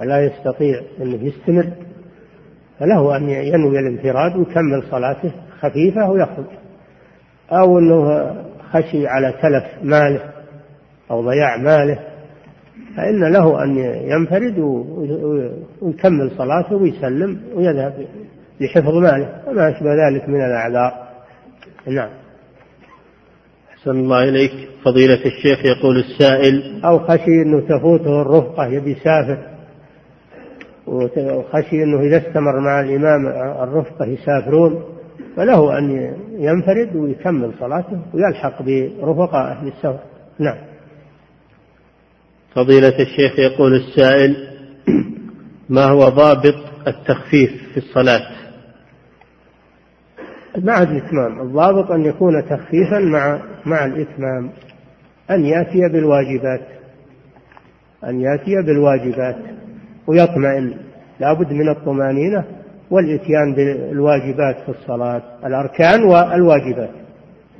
ولا 0.00 0.24
يستطيع 0.24 0.80
أنه 1.00 1.24
يستمر 1.24 1.66
فله 2.80 3.16
أن 3.16 3.28
ينوي 3.28 3.78
الانفراد 3.78 4.36
ويكمل 4.36 4.82
صلاته 4.90 5.32
خفيفة 5.60 6.10
ويخرج. 6.10 6.46
أو 7.52 7.78
أنه 7.78 8.34
خشي 8.72 9.06
على 9.06 9.34
تلف 9.42 9.64
ماله 9.82 10.33
أو 11.10 11.22
ضياع 11.22 11.56
ماله 11.56 11.98
فإن 12.96 13.32
له 13.32 13.64
أن 13.64 13.76
ينفرد 14.10 14.58
ويكمل 15.82 16.30
صلاته 16.38 16.76
ويسلم 16.76 17.40
ويذهب 17.54 18.06
لحفظ 18.60 18.94
ماله 18.94 19.42
وما 19.46 19.70
أشبه 19.70 20.08
ذلك 20.08 20.28
من 20.28 20.44
الأعذار. 20.44 21.08
نعم. 21.86 22.10
أحسن 23.72 23.90
الله 23.90 24.28
إليك. 24.28 24.68
فضيلة 24.84 25.26
الشيخ 25.26 25.64
يقول 25.64 25.98
السائل 25.98 26.80
أو 26.84 26.98
خشي 26.98 27.42
أنه 27.42 27.60
تفوته 27.60 28.22
الرفقة 28.22 28.66
يبي 28.66 28.90
يسافر. 28.90 29.38
وخشي 30.86 31.82
أنه 31.82 32.00
إذا 32.00 32.16
استمر 32.16 32.60
مع 32.60 32.80
الإمام 32.80 33.26
الرفقة 33.62 34.06
يسافرون 34.06 34.84
فله 35.36 35.78
أن 35.78 36.14
ينفرد 36.38 36.96
ويكمل 36.96 37.52
صلاته 37.60 38.00
ويلحق 38.14 38.62
برفقائه 38.62 39.64
بالسفر 39.64 39.98
نعم. 40.38 40.73
فضيلة 42.54 42.98
الشيخ 43.00 43.38
يقول 43.38 43.74
السائل 43.74 44.36
ما 45.68 45.84
هو 45.84 46.08
ضابط 46.08 46.54
التخفيف 46.86 47.50
في 47.72 47.76
الصلاة؟ 47.76 48.22
مع 50.58 50.82
الإتمام. 50.82 51.40
الضابط 51.40 51.90
أن 51.90 52.04
يكون 52.04 52.44
تخفيفا 52.44 52.98
مع 52.98 53.42
مع 53.66 53.84
الإتمام. 53.84 54.50
أن 55.30 55.44
يأتي 55.44 55.88
بالواجبات. 55.92 56.66
أن 58.04 58.20
يأتي 58.20 58.62
بالواجبات. 58.66 59.36
ويطمئن. 60.06 60.74
لابد 61.20 61.52
من 61.52 61.68
الطمأنينة 61.68 62.44
والإتيان 62.90 63.54
بالواجبات 63.54 64.56
في 64.66 64.68
الصلاة. 64.68 65.22
الأركان 65.46 66.02
والواجبات. 66.02 66.90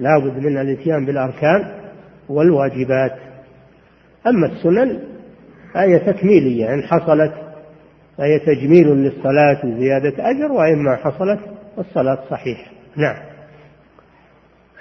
لا 0.00 0.18
بد 0.18 0.38
من 0.38 0.58
الإتيان 0.58 1.06
بالأركان 1.06 1.70
والواجبات. 2.28 3.33
أما 4.26 4.46
السنن 4.46 5.00
فهي 5.74 5.98
تكميلية 5.98 6.74
إن 6.74 6.82
حصلت 6.82 7.32
فهي 8.18 8.38
تجميل 8.38 8.86
للصلاة 8.86 9.66
وزيادة 9.66 10.30
أجر 10.30 10.52
وإما 10.52 10.96
حصلت 10.96 11.40
الصلاة 11.78 12.18
صحيحة. 12.30 12.70
نعم. 12.96 13.16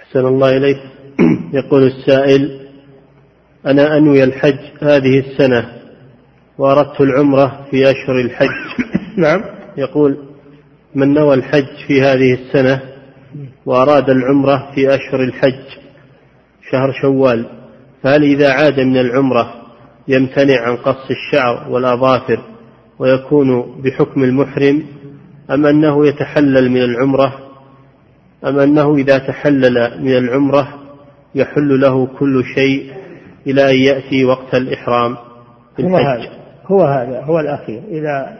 أحسن 0.01 0.25
الله 0.25 0.57
إليك. 0.57 0.77
يقول 1.53 1.83
السائل 1.83 2.67
أنا 3.65 3.97
أنوي 3.97 4.23
الحج 4.23 4.59
هذه 4.81 5.19
السنة 5.19 5.65
وأردت 6.57 7.01
العمرة 7.01 7.65
في 7.71 7.91
أشهر 7.91 8.21
الحج. 8.21 8.83
نعم. 9.17 9.43
يقول 9.77 10.17
من 10.95 11.13
نوى 11.13 11.33
الحج 11.33 11.87
في 11.87 12.01
هذه 12.01 12.33
السنة 12.33 12.81
وأراد 13.65 14.09
العمرة 14.09 14.71
في 14.75 14.95
أشهر 14.95 15.23
الحج؟ 15.23 15.63
شهر 16.71 16.91
شوال. 17.01 17.62
فهل 18.03 18.23
إذا 18.23 18.53
عاد 18.53 18.79
من 18.79 18.97
العمرة 18.97 19.53
يمتنع 20.07 20.61
عن 20.61 20.75
قص 20.75 21.09
الشعر 21.11 21.69
والأظافر 21.69 22.39
ويكون 22.99 23.81
بحكم 23.81 24.23
المحرم 24.23 24.83
أم 25.51 25.65
أنه 25.65 26.07
يتحلل 26.07 26.71
من 26.71 26.81
العمرة 26.81 27.33
أم 28.45 28.59
أنه 28.59 28.95
إذا 28.95 29.17
تحلل 29.17 30.03
من 30.03 30.17
العمرة 30.17 30.67
يحل 31.35 31.81
له 31.81 32.07
كل 32.19 32.43
شيء 32.55 32.91
إلى 33.47 33.71
أن 33.71 33.75
يأتي 33.75 34.25
وقت 34.25 34.55
الإحرام 34.55 35.17
في 35.75 35.83
هو 35.83 35.97
هذا 35.97 36.29
هو 36.65 36.81
هذا 36.81 37.21
هو 37.21 37.39
الأخير. 37.39 37.81
إذا 37.91 38.37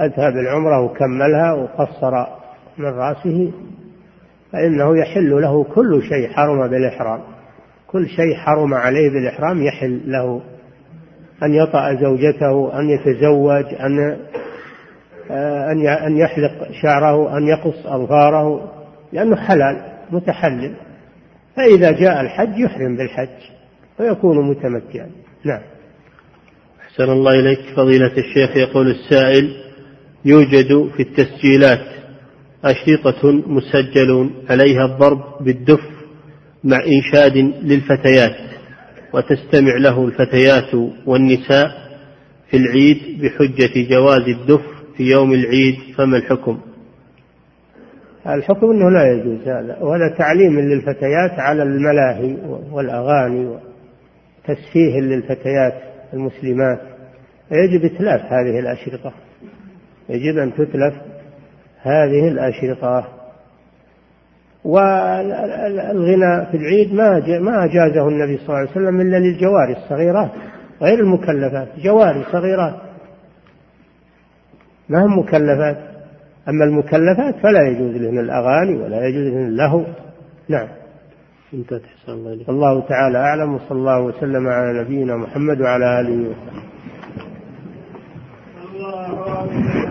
أذهب 0.00 0.32
العمرة 0.32 0.80
وكملها 0.80 1.52
وقصر 1.52 2.26
من 2.78 2.86
رأسه 2.86 3.52
فإنه 4.52 4.98
يحل 4.98 5.30
له 5.42 5.64
كل 5.64 6.02
شيء 6.08 6.28
حرم 6.28 6.68
بالإحرام. 6.68 7.20
كل 7.92 8.08
شيء 8.08 8.34
حرم 8.34 8.74
عليه 8.74 9.10
بالإحرام 9.10 9.62
يحل 9.62 10.00
له 10.06 10.42
أن 11.42 11.54
يطأ 11.54 11.94
زوجته 11.94 12.80
أن 12.80 12.90
يتزوج 12.90 13.64
أن 13.80 14.18
آه، 15.30 15.72
أن 16.06 16.16
يحلق 16.16 16.68
شعره 16.82 17.38
أن 17.38 17.48
يقص 17.48 17.86
أظفاره 17.86 18.72
لأنه 19.12 19.36
حلال 19.36 19.82
متحلل. 20.10 20.74
فإذا 21.56 21.90
جاء 21.90 22.20
الحج 22.20 22.58
يحرم 22.58 22.96
بالحج 22.96 23.28
ويكون 24.00 24.48
متمتعا. 24.50 25.10
نعم. 25.44 25.62
أحسن 26.80 27.12
الله 27.12 27.40
إليك. 27.40 27.60
فضيلة 27.76 28.12
الشيخ 28.18 28.56
يقول 28.56 28.90
السائل 28.90 29.56
يوجد 30.24 30.90
في 30.96 31.02
التسجيلات 31.02 31.86
أشرطة 32.64 33.32
مسجل 33.32 34.30
عليها 34.50 34.84
الضرب 34.84 35.44
بالدف 35.44 35.91
مع 36.64 36.76
إنشاد 36.86 37.36
للفتيات 37.62 38.36
وتستمع 39.12 39.76
له 39.76 40.04
الفتيات 40.04 40.74
والنساء 41.06 41.68
في 42.50 42.56
العيد 42.56 43.22
بحجة 43.22 43.88
جواز 43.90 44.28
الدف 44.28 44.60
في 44.96 45.02
يوم 45.02 45.32
العيد 45.32 45.74
فما 45.96 46.16
الحكم؟ 46.16 46.58
الحكم 48.26 48.70
إنه 48.70 48.90
لا 48.90 49.12
يجوز 49.12 49.48
هذا 49.48 49.78
وهذا 49.80 50.14
تعليم 50.18 50.60
للفتيات 50.60 51.30
على 51.38 51.62
الملاهي 51.62 52.36
والأغاني 52.70 53.46
وتسفيه 53.46 55.00
للفتيات 55.00 55.74
المسلمات 56.12 56.80
يجب 57.52 57.84
إتلاف 57.84 58.20
هذه 58.20 58.58
الأشرطة 58.58 59.12
يجب 60.08 60.38
أن 60.38 60.54
تتلف 60.54 60.94
هذه 61.82 62.28
الأشرطة 62.28 63.21
والغنى 64.64 66.46
في 66.50 66.56
العيد 66.56 66.94
ما 66.94 67.38
ما 67.40 67.64
أجازه 67.64 68.08
النبي 68.08 68.36
صلى 68.36 68.48
الله 68.48 68.58
عليه 68.58 68.70
وسلم 68.70 69.00
إلا 69.00 69.16
للجواري 69.16 69.72
الصغيرات 69.72 70.30
غير 70.82 71.00
المكلفات 71.00 71.68
جواري 71.84 72.24
صغيرات. 72.32 72.74
ما 74.88 75.06
هم 75.06 75.18
مكلفات؟ 75.18 75.76
أما 76.48 76.64
المكلفات 76.64 77.34
فلا 77.42 77.68
يجوز 77.68 77.96
لهن 77.96 78.18
الأغاني 78.18 78.76
ولا 78.82 79.06
يجوز 79.06 79.26
لهن 79.26 79.46
اللهو. 79.46 79.84
نعم. 80.48 80.68
انتهت 81.54 81.82
الله 82.08 82.44
الله 82.48 82.80
تعالى 82.80 83.18
أعلم 83.18 83.54
وصلى 83.54 83.78
الله 83.78 84.00
وسلم 84.00 84.48
على 84.48 84.80
نبينا 84.80 85.16
محمد 85.16 85.60
وعلى 85.60 86.00
آله 86.00 86.30
وصحبه. 86.30 86.62
الله 88.74 89.81